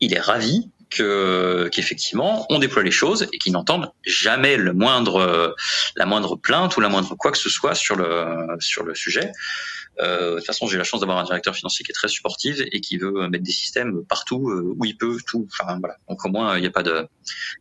il 0.00 0.12
est 0.12 0.20
ravi 0.20 0.68
que 0.88 1.68
qu'effectivement 1.72 2.46
on 2.48 2.58
déploie 2.58 2.82
les 2.82 2.90
choses 2.90 3.26
et 3.32 3.38
qu'ils 3.38 3.52
n'entendent 3.52 3.90
jamais 4.04 4.56
la 4.56 4.72
moindre 4.72 6.36
plainte 6.36 6.76
ou 6.76 6.80
la 6.80 6.88
moindre 6.88 7.14
quoi 7.16 7.32
que 7.32 7.38
ce 7.38 7.50
soit 7.50 7.74
sur 7.74 7.96
le 7.96 8.94
sujet. 8.94 9.32
Euh, 10.00 10.32
de 10.32 10.36
toute 10.36 10.46
façon, 10.46 10.66
j'ai 10.66 10.76
la 10.76 10.84
chance 10.84 11.00
d'avoir 11.00 11.18
un 11.18 11.24
directeur 11.24 11.54
financier 11.54 11.84
qui 11.84 11.90
est 11.90 11.94
très 11.94 12.08
supportif 12.08 12.60
et 12.70 12.80
qui 12.80 12.98
veut 12.98 13.28
mettre 13.28 13.44
des 13.44 13.52
systèmes 13.52 14.04
partout 14.04 14.50
euh, 14.50 14.74
où 14.76 14.84
il 14.84 14.96
peut, 14.96 15.18
tout. 15.26 15.48
Enfin 15.52 15.78
voilà. 15.78 15.96
Donc 16.08 16.24
au 16.24 16.28
moins, 16.28 16.56
il 16.58 16.60
n'y 16.60 16.66
a 16.66 16.70
pas 16.70 16.82
de, 16.82 17.06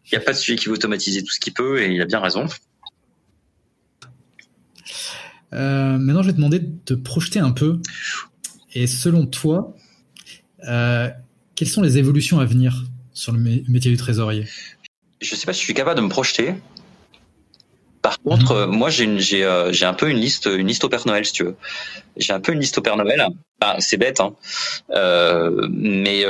il 0.06 0.14
y 0.14 0.16
a 0.16 0.20
pas 0.20 0.34
de 0.34 0.38
sujet 0.38 0.58
qui 0.58 0.68
veut 0.68 0.74
automatiser 0.74 1.24
tout 1.24 1.32
ce 1.32 1.40
qu'il 1.40 1.54
peut 1.54 1.82
et 1.82 1.92
il 1.92 2.02
a 2.02 2.06
bien 2.06 2.20
raison. 2.20 2.46
Euh, 5.54 5.98
maintenant, 5.98 6.22
je 6.22 6.28
vais 6.28 6.34
te 6.34 6.38
demander 6.38 6.60
de 6.60 6.76
te 6.84 6.94
projeter 6.94 7.40
un 7.40 7.52
peu. 7.52 7.80
Et 8.74 8.88
selon 8.88 9.26
toi, 9.26 9.74
quelles 10.62 11.70
sont 11.70 11.82
les 11.82 11.98
évolutions 11.98 12.40
à 12.40 12.46
venir? 12.46 12.84
Sur 13.16 13.32
le 13.32 13.40
métier 13.40 13.90
du 13.90 13.98
trésorier 13.98 14.46
Je 15.22 15.34
ne 15.34 15.40
sais 15.40 15.48
pas 15.48 15.54
si 15.54 15.62
je 15.62 15.66
suis 15.66 15.74
capable 15.74 15.98
de 16.00 16.06
me 16.06 16.10
projeter. 16.10 16.54
Par 18.04 18.22
contre, 18.22 18.54
mhm. 18.54 18.62
euh, 18.62 18.68
moi, 18.68 18.90
j'ai 18.92 19.44
euh, 19.44 19.72
j'ai 19.72 19.86
un 19.86 19.96
peu 19.96 20.12
une 20.12 20.20
liste, 20.20 20.46
une 20.46 20.68
liste 20.68 20.84
au 20.84 20.90
Père 20.90 21.08
Noël, 21.08 21.26
si 21.26 21.32
tu 21.32 21.44
veux. 21.44 21.56
J'ai 22.18 22.34
un 22.34 22.40
peu 22.40 22.52
une 22.52 22.60
liste 22.60 22.78
au 22.78 22.82
Père 22.84 22.98
Noël. 22.98 23.26
c'est 23.80 23.98
bête, 23.98 24.20
hein. 24.20 24.36
Euh, 24.92 25.68
mais 25.72 26.24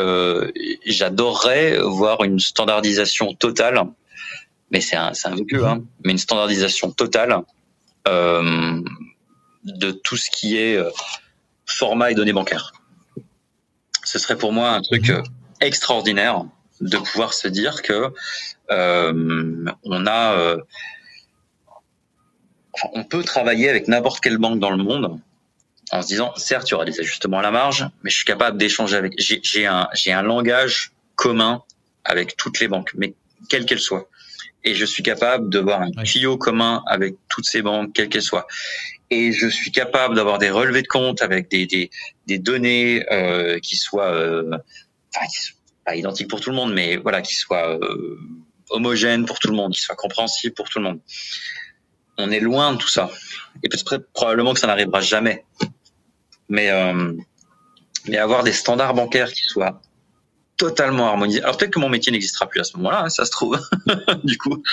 j'adorerais 0.86 1.80
voir 1.82 2.24
une 2.24 2.40
standardisation 2.40 3.34
totale. 3.34 3.82
Mais 4.72 4.80
c'est 4.80 4.96
un, 4.96 5.14
c'est 5.14 5.28
un 5.28 5.36
vécu, 5.36 5.58
mhm. 5.58 5.66
hein. 5.66 5.84
Mais 6.06 6.14
une 6.14 6.18
standardisation 6.18 6.92
totale 6.92 7.42
de 8.06 9.92
tout 9.92 10.16
ce 10.16 10.30
qui 10.30 10.58
est 10.58 10.80
format 11.66 12.12
et 12.12 12.16
données 12.16 12.32
bancaires. 12.32 12.72
Ce 14.04 14.20
serait 14.20 14.38
pour 14.38 14.54
moi 14.54 14.70
un 14.70 14.82
truc 14.82 15.10
mhm. 15.10 15.24
extraordinaire 15.60 16.46
de 16.82 16.98
pouvoir 16.98 17.34
se 17.34 17.48
dire 17.48 17.82
que 17.82 18.12
euh, 18.72 19.66
on 19.84 20.06
a, 20.06 20.34
euh, 20.38 20.58
on 22.94 23.04
peut 23.04 23.24
travailler 23.24 23.70
avec 23.70 23.88
n'importe 23.88 24.22
quelle 24.22 24.38
banque 24.38 24.60
dans 24.60 24.72
le 24.72 24.78
monde 24.78 25.20
en 25.92 26.02
se 26.02 26.08
disant, 26.08 26.34
certes, 26.36 26.70
il 26.70 26.72
y 26.72 26.74
aura 26.74 26.86
des 26.86 27.00
ajustements 27.00 27.40
à 27.40 27.42
la 27.42 27.52
marge, 27.52 27.88
mais 28.04 28.10
je 28.10 28.16
suis 28.16 28.26
capable 28.26 28.58
d'échanger 28.58 28.96
avec. 28.96 29.14
J'ai 29.18 29.66
un, 29.66 29.88
j'ai 29.94 30.12
un 30.12 30.24
langage 30.24 30.92
commun 31.16 31.64
avec 32.04 32.36
toutes 32.38 32.60
les 32.60 32.68
banques, 32.68 32.92
mais 32.96 33.14
quelles 33.50 33.66
qu'elles 33.66 33.80
soient. 33.80 34.10
Et 34.64 34.74
je 34.74 34.86
suis 34.86 35.04
capable 35.04 35.50
de 35.50 35.60
voir 35.60 35.82
un 35.82 36.04
tuyau 36.04 36.38
commun 36.38 36.84
avec 36.88 37.16
toutes 37.30 37.46
ces 37.46 37.62
banques, 37.62 37.94
quelles 37.94 38.10
qu'elles 38.10 38.24
soient. 38.24 38.48
Et 39.12 39.32
je 39.32 39.48
suis 39.48 39.72
capable 39.72 40.16
d'avoir 40.16 40.40
des 40.40 40.50
relevés 40.50 40.82
de 40.82 40.88
compte 40.88 41.22
avec 41.22 41.50
des, 41.52 41.68
des, 41.68 41.92
des 42.26 42.40
données 42.40 43.06
euh, 43.12 43.60
qui 43.60 43.76
soient, 43.76 44.12
euh, 44.12 44.50
enfin, 45.16 45.28
qui 45.28 45.55
pas 45.86 45.96
identique 45.96 46.30
pour 46.30 46.42
tout 46.42 46.50
le 46.50 46.56
monde, 46.56 46.74
mais 46.74 46.98
voilà, 46.98 47.22
qu'il 47.22 47.38
soit 47.38 47.80
euh, 47.80 48.20
homogène 48.70 49.26
pour 49.26 49.40
tout 49.40 49.50
le 49.50 49.56
monde, 49.56 49.74
qu'il 49.74 49.84
soit 49.84 49.96
compréhensible 49.96 50.54
pour 50.54 50.68
tout 50.68 50.80
le 50.80 50.86
monde. 50.86 51.00
On 52.18 52.32
est 52.32 52.40
loin 52.40 52.74
de 52.74 52.78
tout 52.78 52.88
ça. 52.88 53.12
Et 53.64 53.70
peut-être 53.70 54.12
probablement 54.14 54.54
que 54.54 54.60
ça 54.60 54.68
n'arrivera 54.68 55.02
jamais. 55.02 55.46
Mais, 56.50 56.70
euh, 56.72 57.14
mais 58.08 58.18
avoir 58.18 58.44
des 58.44 58.54
standards 58.54 58.94
bancaires 58.94 59.32
qui 59.32 59.42
soient 59.42 59.82
totalement 60.58 61.08
harmonisé. 61.08 61.42
Alors 61.42 61.58
peut-être 61.58 61.74
que 61.74 61.80
mon 61.80 61.90
métier 61.90 62.12
n'existera 62.12 62.48
plus 62.48 62.62
à 62.62 62.64
ce 62.64 62.78
moment-là, 62.78 63.04
hein, 63.04 63.10
ça 63.10 63.26
se 63.26 63.32
trouve. 63.32 63.60
du 64.24 64.38
coup, 64.38 64.64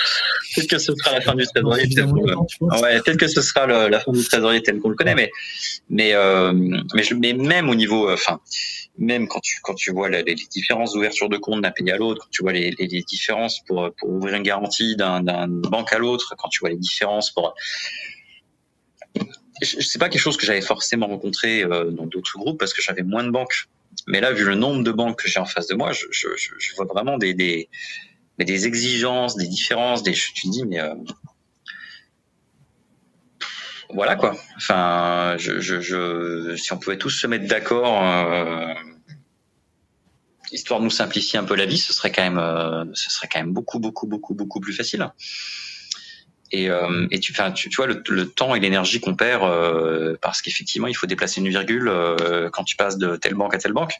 peut-être 0.55 0.69
que 0.69 0.77
ce 0.77 0.93
sera 0.95 1.11
la 1.11 1.21
fin 1.21 1.35
du 1.35 1.45
trésorier. 1.45 1.87
Peut-être 1.89 3.17
que 3.17 3.27
ce 3.27 3.41
sera 3.41 3.67
la 3.67 3.99
fin 3.99 4.11
du 4.11 4.23
trésorier 4.23 4.61
tel 4.63 4.79
qu'on 4.79 4.89
le 4.89 4.95
connaît, 4.95 5.15
mais 5.15 5.31
mais 5.89 6.13
euh, 6.13 6.53
mais, 6.53 7.03
je, 7.03 7.15
mais 7.15 7.33
même 7.33 7.69
au 7.69 7.75
niveau, 7.75 8.09
euh, 8.09 8.13
enfin, 8.13 8.39
même 8.97 9.27
quand 9.27 9.39
tu 9.39 9.59
quand 9.63 9.73
tu 9.73 9.91
vois 9.91 10.09
les, 10.09 10.35
différences 10.35 10.93
d'ouverture 10.93 11.29
de 11.29 11.37
compte 11.37 11.61
d'un 11.61 11.71
pays 11.71 11.89
à 11.91 11.97
l'autre, 11.97 12.23
quand 12.23 12.29
tu 12.31 12.43
vois 12.43 12.53
les, 12.53 12.71
les, 12.71 12.87
différences 13.03 13.59
pour 13.65 13.89
pour 13.97 14.09
ouvrir 14.09 14.35
une 14.35 14.43
garantie 14.43 14.95
d'un 14.95 15.47
banque 15.47 15.93
à 15.93 15.97
l'autre, 15.97 16.35
quand 16.37 16.49
tu 16.49 16.59
vois 16.59 16.69
les 16.69 16.77
différences 16.77 17.31
pour 17.31 17.55
c'est 19.61 19.99
pas 19.99 20.09
quelque 20.09 20.21
chose 20.21 20.37
que 20.37 20.45
j'avais 20.45 20.61
forcément 20.61 21.07
rencontré 21.07 21.63
euh, 21.63 21.91
dans 21.91 22.05
d'autres 22.05 22.37
groupes 22.37 22.59
parce 22.59 22.73
que 22.73 22.81
j'avais 22.81 23.03
moins 23.03 23.23
de 23.23 23.29
banques 23.29 23.67
mais 24.07 24.21
là, 24.21 24.31
vu 24.31 24.43
le 24.43 24.55
nombre 24.55 24.83
de 24.83 24.91
banques 24.91 25.21
que 25.21 25.29
j'ai 25.29 25.39
en 25.39 25.45
face 25.45 25.67
de 25.67 25.75
moi, 25.75 25.91
je, 25.91 26.05
je, 26.11 26.27
je 26.35 26.75
vois 26.75 26.85
vraiment 26.85 27.17
des, 27.17 27.33
des, 27.33 27.69
des, 28.39 28.65
exigences, 28.65 29.35
des 29.37 29.47
différences, 29.47 30.03
des. 30.03 30.11
Tu 30.11 30.33
te 30.33 30.49
dis, 30.49 30.65
mais 30.65 30.79
euh, 30.79 30.93
voilà 33.93 34.15
quoi. 34.15 34.35
Enfin, 34.57 35.35
je, 35.37 35.59
je, 35.59 36.55
si 36.55 36.73
on 36.73 36.77
pouvait 36.77 36.97
tous 36.97 37.09
se 37.09 37.27
mettre 37.27 37.47
d'accord, 37.47 38.03
euh, 38.03 38.73
histoire 40.51 40.79
de 40.79 40.85
nous 40.85 40.91
simplifier 40.91 41.39
un 41.39 41.43
peu 41.43 41.55
la 41.55 41.65
vie, 41.65 41.77
ce 41.77 41.93
serait 41.93 42.11
quand 42.11 42.23
même, 42.23 42.37
euh, 42.37 42.85
ce 42.93 43.09
serait 43.11 43.27
quand 43.31 43.39
même 43.39 43.53
beaucoup, 43.53 43.79
beaucoup, 43.79 44.07
beaucoup, 44.07 44.33
beaucoup 44.33 44.59
plus 44.59 44.73
facile. 44.73 45.07
Et, 46.51 46.69
euh, 46.69 47.07
tu, 47.09 47.33
tu, 47.55 47.69
tu 47.69 47.75
vois 47.75 47.87
le, 47.87 48.25
temps 48.25 48.53
et 48.53 48.59
l'énergie 48.59 48.99
qu'on 48.99 49.15
perd 49.15 49.41
parce 50.21 50.41
qu'effectivement 50.41 50.87
il 50.87 50.93
faut 50.93 51.07
déplacer 51.07 51.41
une 51.41 51.49
virgule 51.49 51.91
quand 52.51 52.63
tu 52.63 52.75
passes 52.75 52.97
de 52.97 53.15
telle 53.15 53.33
banque 53.33 53.55
à 53.55 53.57
telle 53.57 53.73
banque. 53.73 53.93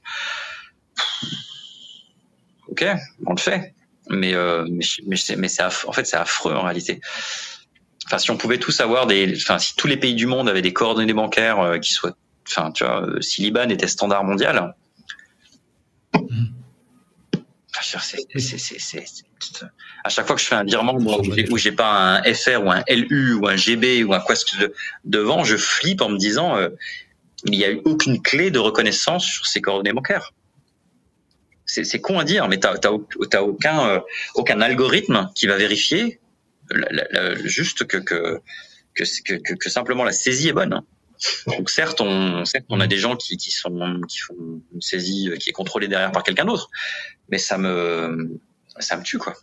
Ok, 2.68 2.86
on 3.26 3.34
le 3.34 3.40
fait, 3.40 3.74
mais 4.10 4.34
mais 4.72 4.86
mais 5.38 5.62
en 5.64 5.92
fait 5.92 6.06
c'est 6.06 6.18
affreux 6.18 6.54
en 6.54 6.62
réalité. 6.62 7.02
Enfin 8.06 8.18
si 8.18 8.32
on 8.32 8.38
pouvait 8.38 8.58
tous 8.58 8.80
avoir 8.82 9.08
des, 9.08 9.34
enfin 9.36 9.60
si 9.60 9.76
tous 9.76 9.88
les 9.88 9.98
pays 9.98 10.16
du 10.16 10.26
monde 10.26 10.50
avaient 10.50 10.62
des 10.62 10.74
coordonnées 10.74 11.14
bancaires 11.14 11.80
qui 11.82 11.94
soient, 11.94 12.16
enfin 12.48 12.72
tu 12.72 12.84
vois, 12.84 13.08
si 13.22 13.42
l'IBAN 13.42 13.70
était 13.70 13.88
standard 13.88 14.24
mondial. 14.24 14.76
Mmh 16.14 16.54
c'est, 18.02 18.18
à 20.04 20.10
chaque 20.10 20.26
fois 20.26 20.36
que 20.36 20.42
je 20.42 20.48
fais 20.48 20.56
un 20.56 20.64
virement 20.64 20.96
où 20.96 21.58
j'ai 21.58 21.72
pas 21.72 22.18
un 22.18 22.34
FR 22.34 22.64
ou 22.64 22.72
un 22.72 22.84
LU 22.90 23.34
ou 23.34 23.48
un 23.48 23.56
GB 23.56 24.04
ou 24.04 24.14
un 24.14 24.20
quoi 24.20 24.36
devant, 25.06 25.44
je 25.44 25.58
flippe 25.58 26.02
en 26.02 26.10
me 26.10 26.18
disant 26.18 26.56
euh, 26.56 26.70
il 27.46 27.52
n'y 27.52 27.66
a 27.66 27.72
eu 27.72 27.82
aucune 27.86 28.22
clé 28.22 28.52
de 28.52 28.60
reconnaissance 28.60 29.26
sur 29.26 29.46
ces 29.46 29.62
coordonnées 29.62 29.94
bancaires. 29.94 30.34
C'est, 31.66 32.02
con 32.02 32.20
à 32.20 32.24
dire, 32.24 32.48
mais 32.48 32.60
tu 32.60 32.68
n'as 32.68 33.42
aucun, 33.42 33.88
euh, 33.88 34.00
aucun 34.36 34.62
algorithme 34.62 35.32
qui 35.34 35.48
va 35.48 35.58
vérifier 35.58 36.20
juste 37.44 37.86
que 37.86 39.70
simplement 39.70 40.04
la 40.04 40.12
saisie 40.12 40.50
est 40.50 40.54
bonne. 40.54 40.82
Donc 41.48 41.70
certes, 41.70 42.02
on, 42.02 42.44
a 42.80 42.88
des 42.88 42.98
gens 42.98 43.16
qui, 43.16 43.38
sont, 43.52 44.02
qui 44.08 44.20
font 44.20 44.62
une 44.74 44.82
saisie 44.82 45.32
qui 45.40 45.50
est 45.50 45.54
contrôlée 45.54 45.88
derrière 45.88 46.12
par 46.12 46.24
quelqu'un 46.24 46.46
d'autre, 46.46 46.70
mais 47.30 47.38
ça 47.38 47.58
me, 47.58 48.40
tue 49.04 49.18
quoi. 49.18 49.34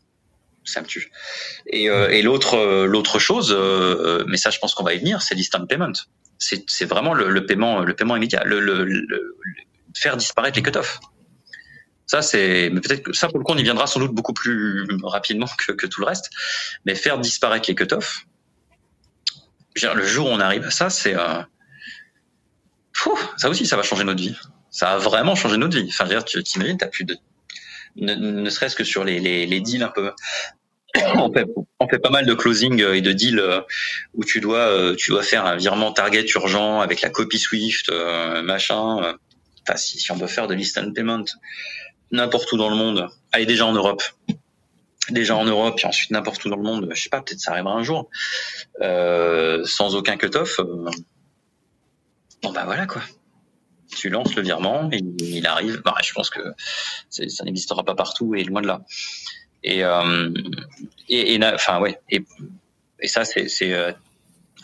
Ça 0.64 0.83
me 0.83 0.87
tue. 0.87 1.11
Et, 1.66 1.89
euh, 1.89 2.09
euh, 2.11 2.87
l'autre 2.87 3.18
chose, 3.18 3.55
euh, 3.57 4.25
mais 4.29 4.37
ça, 4.37 4.51
je 4.51 4.59
pense 4.59 4.75
qu'on 4.75 4.85
va 4.85 4.95
y 4.95 4.99
venir, 4.99 5.23
c'est 5.23 5.35
l'instant 5.35 5.64
payment. 5.66 5.93
C'est, 6.39 6.85
vraiment 6.85 7.14
le, 7.14 7.47
paiement, 7.47 7.85
immédiat, 8.16 8.45
faire 9.95 10.16
disparaître 10.16 10.57
les 10.57 10.62
cut-offs. 10.62 11.01
Ça, 12.11 12.23
c'est, 12.23 12.71
peut-être 12.71 13.05
pour 13.29 13.39
le 13.39 13.45
coup, 13.45 13.53
on 13.53 13.57
y 13.57 13.63
viendra 13.63 13.87
sans 13.87 14.01
doute 14.01 14.13
beaucoup 14.13 14.33
plus 14.33 14.85
rapidement 15.05 15.47
que, 15.65 15.87
tout 15.87 16.01
le 16.01 16.07
reste. 16.07 16.29
Mais 16.85 16.97
faire 16.97 17.21
disparaître 17.21 17.69
les 17.69 17.77
cut-offs, 17.77 18.27
le 19.81 20.05
jour 20.05 20.27
où 20.27 20.31
on 20.31 20.41
arrive 20.41 20.65
à 20.65 20.73
ça, 20.73 20.91
c'est, 20.91 21.15
euh, 21.15 21.41
ça 23.37 23.49
aussi, 23.49 23.65
ça 23.65 23.77
va 23.77 23.85
changer 23.85 24.03
notre 24.03 24.21
vie. 24.21 24.35
Ça 24.73 24.95
a 24.95 24.99
vraiment 24.99 25.37
changé 25.37 25.57
notre 25.57 25.79
vie. 25.79 25.89
Enfin, 25.89 26.09
tu 26.27 26.43
t'imagines, 26.43 26.79
t'as 26.79 26.89
plus 26.89 27.05
de, 27.05 27.17
ne, 27.95 28.51
serait-ce 28.51 28.75
que 28.75 28.83
sur 28.83 29.05
les, 29.05 29.61
deals 29.61 29.85
un 29.85 29.93
peu. 29.95 30.11
On 31.15 31.33
fait, 31.89 31.99
pas 32.01 32.11
mal 32.11 32.27
de 32.27 32.35
closing 32.35 32.83
et 32.83 33.03
de 33.03 33.13
deals 33.13 33.39
euh, 33.39 33.61
où 34.15 34.25
tu 34.25 34.41
dois, 34.41 34.67
euh, 34.67 34.97
tu 34.97 35.13
dois 35.13 35.23
faire 35.23 35.47
un 35.47 35.55
virement 35.55 35.93
target 35.93 36.27
urgent 36.35 36.81
avec 36.81 37.03
la 37.03 37.11
copie 37.11 37.39
Swift, 37.39 37.89
euh, 37.89 38.43
machin. 38.43 39.15
Enfin, 39.63 39.77
si, 39.77 40.11
on 40.11 40.17
doit 40.17 40.27
faire 40.27 40.49
de 40.49 40.55
l'instant 40.55 40.91
payment 40.93 41.25
n'importe 42.11 42.51
où 42.53 42.57
dans 42.57 42.69
le 42.69 42.77
monde, 42.77 43.09
allez 43.33 43.47
déjà 43.47 43.67
en 43.67 43.73
Europe, 43.73 44.03
déjà 45.11 45.37
en 45.37 45.45
Europe, 45.45 45.77
puis 45.77 45.87
ensuite 45.87 46.11
n'importe 46.11 46.45
où 46.45 46.49
dans 46.49 46.57
le 46.57 46.63
monde, 46.63 46.89
je 46.95 47.03
sais 47.03 47.09
pas, 47.09 47.21
peut-être 47.21 47.41
ça 47.41 47.53
arrivera 47.53 47.75
un 47.75 47.83
jour, 47.83 48.09
euh, 48.81 49.65
sans 49.65 49.95
aucun 49.95 50.17
cut-off. 50.17 50.61
Bon 52.43 52.53
bah 52.53 52.65
voilà 52.65 52.87
quoi. 52.87 53.03
Tu 53.97 54.09
lances 54.09 54.35
le 54.37 54.43
virement, 54.43 54.89
et 54.93 55.01
il 55.19 55.47
arrive. 55.47 55.83
Bah, 55.85 55.97
je 56.03 56.13
pense 56.13 56.31
que 56.31 56.41
ça 57.11 57.45
n'existera 57.45 57.83
pas 57.83 57.97
partout 57.97 58.35
et 58.37 58.45
loin 58.45 58.63
de 58.63 58.69
là. 58.69 58.83
Et 59.63 59.85
euh, 59.85 60.31
et, 61.09 61.39
enfin 61.43 61.81
ouais. 61.81 62.01
Et, 62.09 62.25
ça 63.09 63.25
c'est 63.25 63.49
c'est 63.49 63.73
euh, 63.73 63.93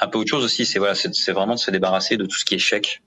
un 0.01 0.07
peu 0.07 0.18
autre 0.18 0.30
chose 0.30 0.44
aussi, 0.44 0.64
c'est 0.64 0.78
voilà, 0.78 0.94
c'est 0.94 1.32
vraiment 1.32 1.55
de 1.55 1.59
se 1.59 1.70
débarrasser 1.70 2.16
de 2.16 2.24
tout 2.24 2.36
ce 2.36 2.44
qui 2.44 2.55
est 2.55 2.59
chèque. 2.59 3.03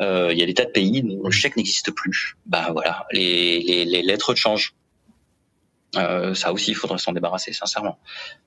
Euh, 0.00 0.32
il 0.32 0.38
y 0.38 0.42
a 0.42 0.46
des 0.46 0.54
tas 0.54 0.64
de 0.64 0.70
pays 0.70 1.02
où 1.02 1.24
le 1.24 1.30
chèque 1.30 1.56
n'existe 1.56 1.90
plus. 1.90 2.36
Bah 2.46 2.70
voilà, 2.72 3.06
les, 3.12 3.60
les, 3.60 3.84
les 3.84 4.02
lettres 4.02 4.32
de 4.32 4.38
change. 4.38 4.74
Euh, 5.96 6.34
ça 6.34 6.52
aussi, 6.52 6.72
il 6.72 6.74
faudrait 6.74 6.98
s'en 6.98 7.12
débarrasser, 7.12 7.52
sincèrement. 7.52 7.98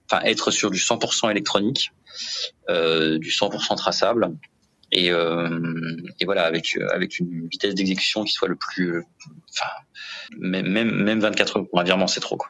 Enfin, 0.09 0.21
être 0.23 0.51
sur 0.51 0.69
du 0.69 0.79
100% 0.79 1.31
électronique, 1.31 1.91
euh, 2.69 3.17
du 3.19 3.29
100% 3.29 3.77
traçable, 3.77 4.33
et, 4.91 5.07
et 5.07 6.25
voilà, 6.25 6.45
avec 6.45 6.77
avec 6.91 7.19
une 7.19 7.49
vitesse 7.49 7.75
d'exécution 7.75 8.23
qui 8.23 8.31
soit 8.31 8.47
le 8.47 8.55
plus, 8.55 9.03
enfin, 9.49 9.69
même 10.39 10.69
même 10.69 11.19
24 11.19 11.57
heures 11.57 11.67
pour 11.69 11.79
un 11.81 11.83
virement, 11.83 12.07
c'est 12.07 12.21
trop 12.21 12.37
quoi. 12.37 12.49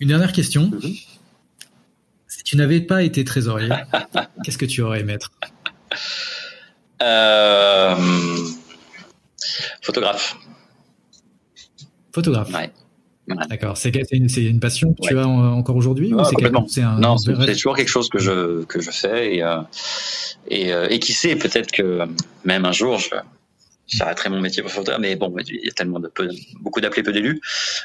Une 0.00 0.08
dernière 0.08 0.32
question. 0.32 0.70
Mhm. 0.70 0.94
Si 2.26 2.42
tu 2.42 2.56
n'avais 2.56 2.80
pas 2.80 3.02
été 3.02 3.22
trésorier, 3.24 3.68
qu'est-ce 4.44 4.58
que 4.58 4.64
tu 4.64 4.80
aurais 4.80 5.00
aimé 5.00 5.12
être 5.12 5.30
euh... 7.02 7.96
Photographe. 9.82 10.36
Photographe. 12.12 12.52
Ouais. 12.52 12.70
D'accord. 13.48 13.76
C'est 13.76 13.94
une, 14.12 14.28
une, 14.36 14.60
passion 14.60 14.92
que 14.92 15.06
tu 15.06 15.18
as 15.18 15.26
encore 15.26 15.76
aujourd'hui 15.76 16.12
ah, 16.18 16.24
c'est 16.68 16.82
un 16.82 16.98
Non, 16.98 17.16
c'est 17.16 17.34
toujours 17.52 17.76
quelque 17.76 17.88
chose 17.88 18.08
que 18.08 18.18
je 18.18 18.64
que 18.64 18.80
je 18.80 18.90
fais 18.90 19.36
et 19.36 19.42
euh, 19.42 19.60
et, 20.48 20.72
euh, 20.72 20.88
et, 20.90 20.98
qui 20.98 21.12
sait 21.12 21.36
peut-être 21.36 21.70
que 21.70 22.00
même 22.44 22.64
un 22.64 22.72
jour 22.72 22.98
je 22.98 23.10
j'arrêterai 23.90 24.30
mon 24.30 24.40
métier 24.40 24.62
pour 24.62 24.72
photographe, 24.72 25.00
mais 25.00 25.16
bon, 25.16 25.34
il 25.46 25.64
y 25.64 25.68
a 25.68 25.72
tellement 25.72 26.00
de 26.00 26.08
peu, 26.08 26.28
beaucoup 26.60 26.80
d'appelés, 26.80 27.02
peu 27.02 27.12
d'élus, 27.12 27.40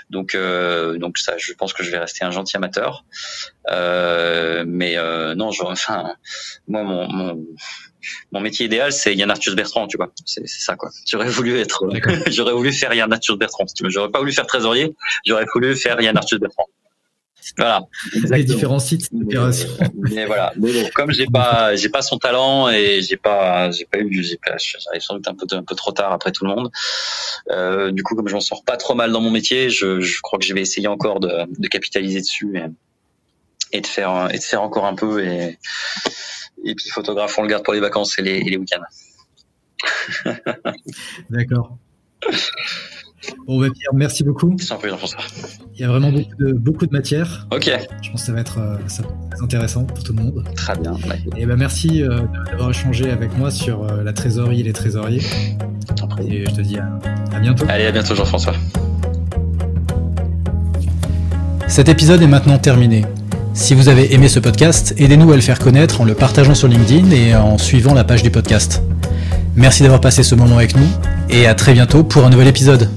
donc 0.09 0.35
euh, 0.35 0.97
donc 0.97 1.17
ça, 1.17 1.35
je 1.37 1.53
pense 1.53 1.73
que 1.73 1.83
je 1.83 1.91
vais 1.91 1.97
rester 1.97 2.23
un 2.25 2.31
gentil 2.31 2.57
amateur. 2.57 3.05
Euh, 3.71 4.63
mais 4.67 4.97
euh, 4.97 5.35
non, 5.35 5.49
enfin, 5.61 6.15
moi 6.67 6.83
mon, 6.83 7.07
mon 7.07 7.45
mon 8.31 8.39
métier 8.39 8.65
idéal, 8.65 8.91
c'est 8.91 9.15
Yann 9.15 9.31
Arthus 9.31 9.55
Bertrand, 9.55 9.87
tu 9.87 9.97
vois. 9.97 10.11
C'est 10.25 10.47
ça, 10.47 10.75
quoi. 10.75 10.91
J'aurais 11.07 11.27
voulu 11.27 11.57
être, 11.57 11.89
j'aurais 12.27 12.53
voulu 12.53 12.71
faire 12.71 12.93
Yann 12.93 13.11
Arthus 13.11 13.35
Bertrand. 13.37 13.65
J'aurais 13.85 14.11
pas 14.11 14.19
voulu 14.19 14.31
faire 14.31 14.45
trésorier, 14.45 14.95
j'aurais 15.25 15.45
voulu 15.53 15.75
faire 15.75 15.99
Yann 16.01 16.15
Arthus 16.17 16.37
Bertrand. 16.39 16.67
Voilà. 17.57 17.81
Les 18.13 18.43
différents 18.43 18.79
sites 18.79 19.13
d'opération. 19.13 19.69
Mais, 19.93 20.25
voilà. 20.25 20.53
comme 20.93 21.11
j'ai 21.11 21.27
pas, 21.27 21.75
j'ai 21.75 21.89
pas 21.89 22.01
son 22.01 22.17
talent 22.17 22.69
et 22.69 23.01
j'ai 23.01 23.17
pas, 23.17 23.71
j'ai 23.71 23.85
pas 23.85 23.99
eu, 23.99 24.23
j'ai 24.23 24.37
pas, 24.37 24.55
j'arrive 24.57 25.01
sans 25.01 25.15
doute 25.15 25.27
un 25.27 25.35
peu, 25.35 25.45
un 25.51 25.63
peu 25.63 25.75
trop 25.75 25.91
tard 25.91 26.11
après 26.11 26.31
tout 26.31 26.45
le 26.45 26.51
monde. 26.51 26.71
Euh, 27.51 27.91
du 27.91 28.03
coup, 28.03 28.15
comme 28.15 28.27
je 28.27 28.33
m'en 28.33 28.41
sors 28.41 28.63
pas 28.63 28.77
trop 28.77 28.95
mal 28.95 29.11
dans 29.11 29.21
mon 29.21 29.31
métier, 29.31 29.69
je, 29.69 29.99
je 29.99 30.21
crois 30.21 30.39
que 30.39 30.45
je 30.45 30.53
vais 30.53 30.61
essayer 30.61 30.87
encore 30.87 31.19
de, 31.19 31.31
de 31.59 31.67
capitaliser 31.67 32.21
dessus 32.21 32.57
et, 32.57 33.77
et, 33.77 33.81
de 33.81 33.87
faire, 33.87 34.29
et 34.31 34.37
de 34.37 34.43
faire 34.43 34.61
encore 34.61 34.85
un 34.85 34.95
peu 34.95 35.23
et, 35.23 35.57
et 36.63 36.75
puis 36.75 36.89
photographe, 36.89 37.37
on 37.37 37.43
le 37.43 37.47
garde 37.47 37.63
pour 37.63 37.73
les 37.73 37.79
vacances 37.79 38.17
et 38.17 38.21
les, 38.21 38.37
et 38.37 38.49
les 38.49 38.57
week-ends. 38.57 38.81
D'accord. 41.29 41.77
Bon, 43.47 43.59
bah, 43.59 43.67
Pierre, 43.73 43.93
merci 43.93 44.23
beaucoup. 44.23 44.55
Il 45.73 45.81
y 45.81 45.83
a 45.83 45.87
vraiment 45.87 46.11
beaucoup 46.11 46.35
de, 46.39 46.53
beaucoup 46.53 46.85
de 46.85 46.91
matière. 46.91 47.47
Ok. 47.51 47.71
Je 48.01 48.09
pense 48.09 48.21
que 48.21 48.27
ça 48.27 48.33
va 48.33 48.39
être 48.39 48.59
euh, 48.59 48.77
très 48.87 49.43
intéressant 49.43 49.83
pour 49.83 50.03
tout 50.03 50.13
le 50.13 50.23
monde. 50.23 50.43
Très 50.55 50.77
bien. 50.77 50.93
Et 51.37 51.45
ben 51.45 51.55
merci 51.55 52.01
euh, 52.01 52.21
d'avoir 52.49 52.69
échangé 52.69 53.09
avec 53.11 53.37
moi 53.37 53.51
sur 53.51 53.83
euh, 53.83 54.03
la 54.03 54.13
trésorerie 54.13 54.61
et 54.61 54.63
les 54.63 54.73
trésoriers. 54.73 55.21
Et 56.27 56.45
je 56.45 56.51
te 56.51 56.61
dis 56.61 56.77
à 56.77 57.39
bientôt. 57.39 57.65
Allez, 57.67 57.85
à 57.85 57.91
bientôt 57.91 58.15
Jean-François. 58.15 58.53
Cet 61.67 61.89
épisode 61.89 62.21
est 62.21 62.27
maintenant 62.27 62.57
terminé. 62.57 63.05
Si 63.53 63.73
vous 63.73 63.89
avez 63.89 64.13
aimé 64.13 64.27
ce 64.27 64.39
podcast, 64.39 64.93
aidez-nous 64.97 65.31
à 65.31 65.35
le 65.35 65.41
faire 65.41 65.59
connaître 65.59 66.01
en 66.01 66.05
le 66.05 66.13
partageant 66.13 66.55
sur 66.55 66.67
LinkedIn 66.67 67.11
et 67.11 67.35
en 67.35 67.57
suivant 67.57 67.93
la 67.93 68.03
page 68.03 68.23
du 68.23 68.29
podcast. 68.29 68.81
Merci 69.55 69.83
d'avoir 69.83 70.01
passé 70.01 70.23
ce 70.23 70.35
moment 70.35 70.57
avec 70.57 70.75
nous 70.75 70.87
et 71.29 71.47
à 71.47 71.55
très 71.55 71.73
bientôt 71.73 72.03
pour 72.03 72.25
un 72.25 72.29
nouvel 72.29 72.47
épisode. 72.47 72.89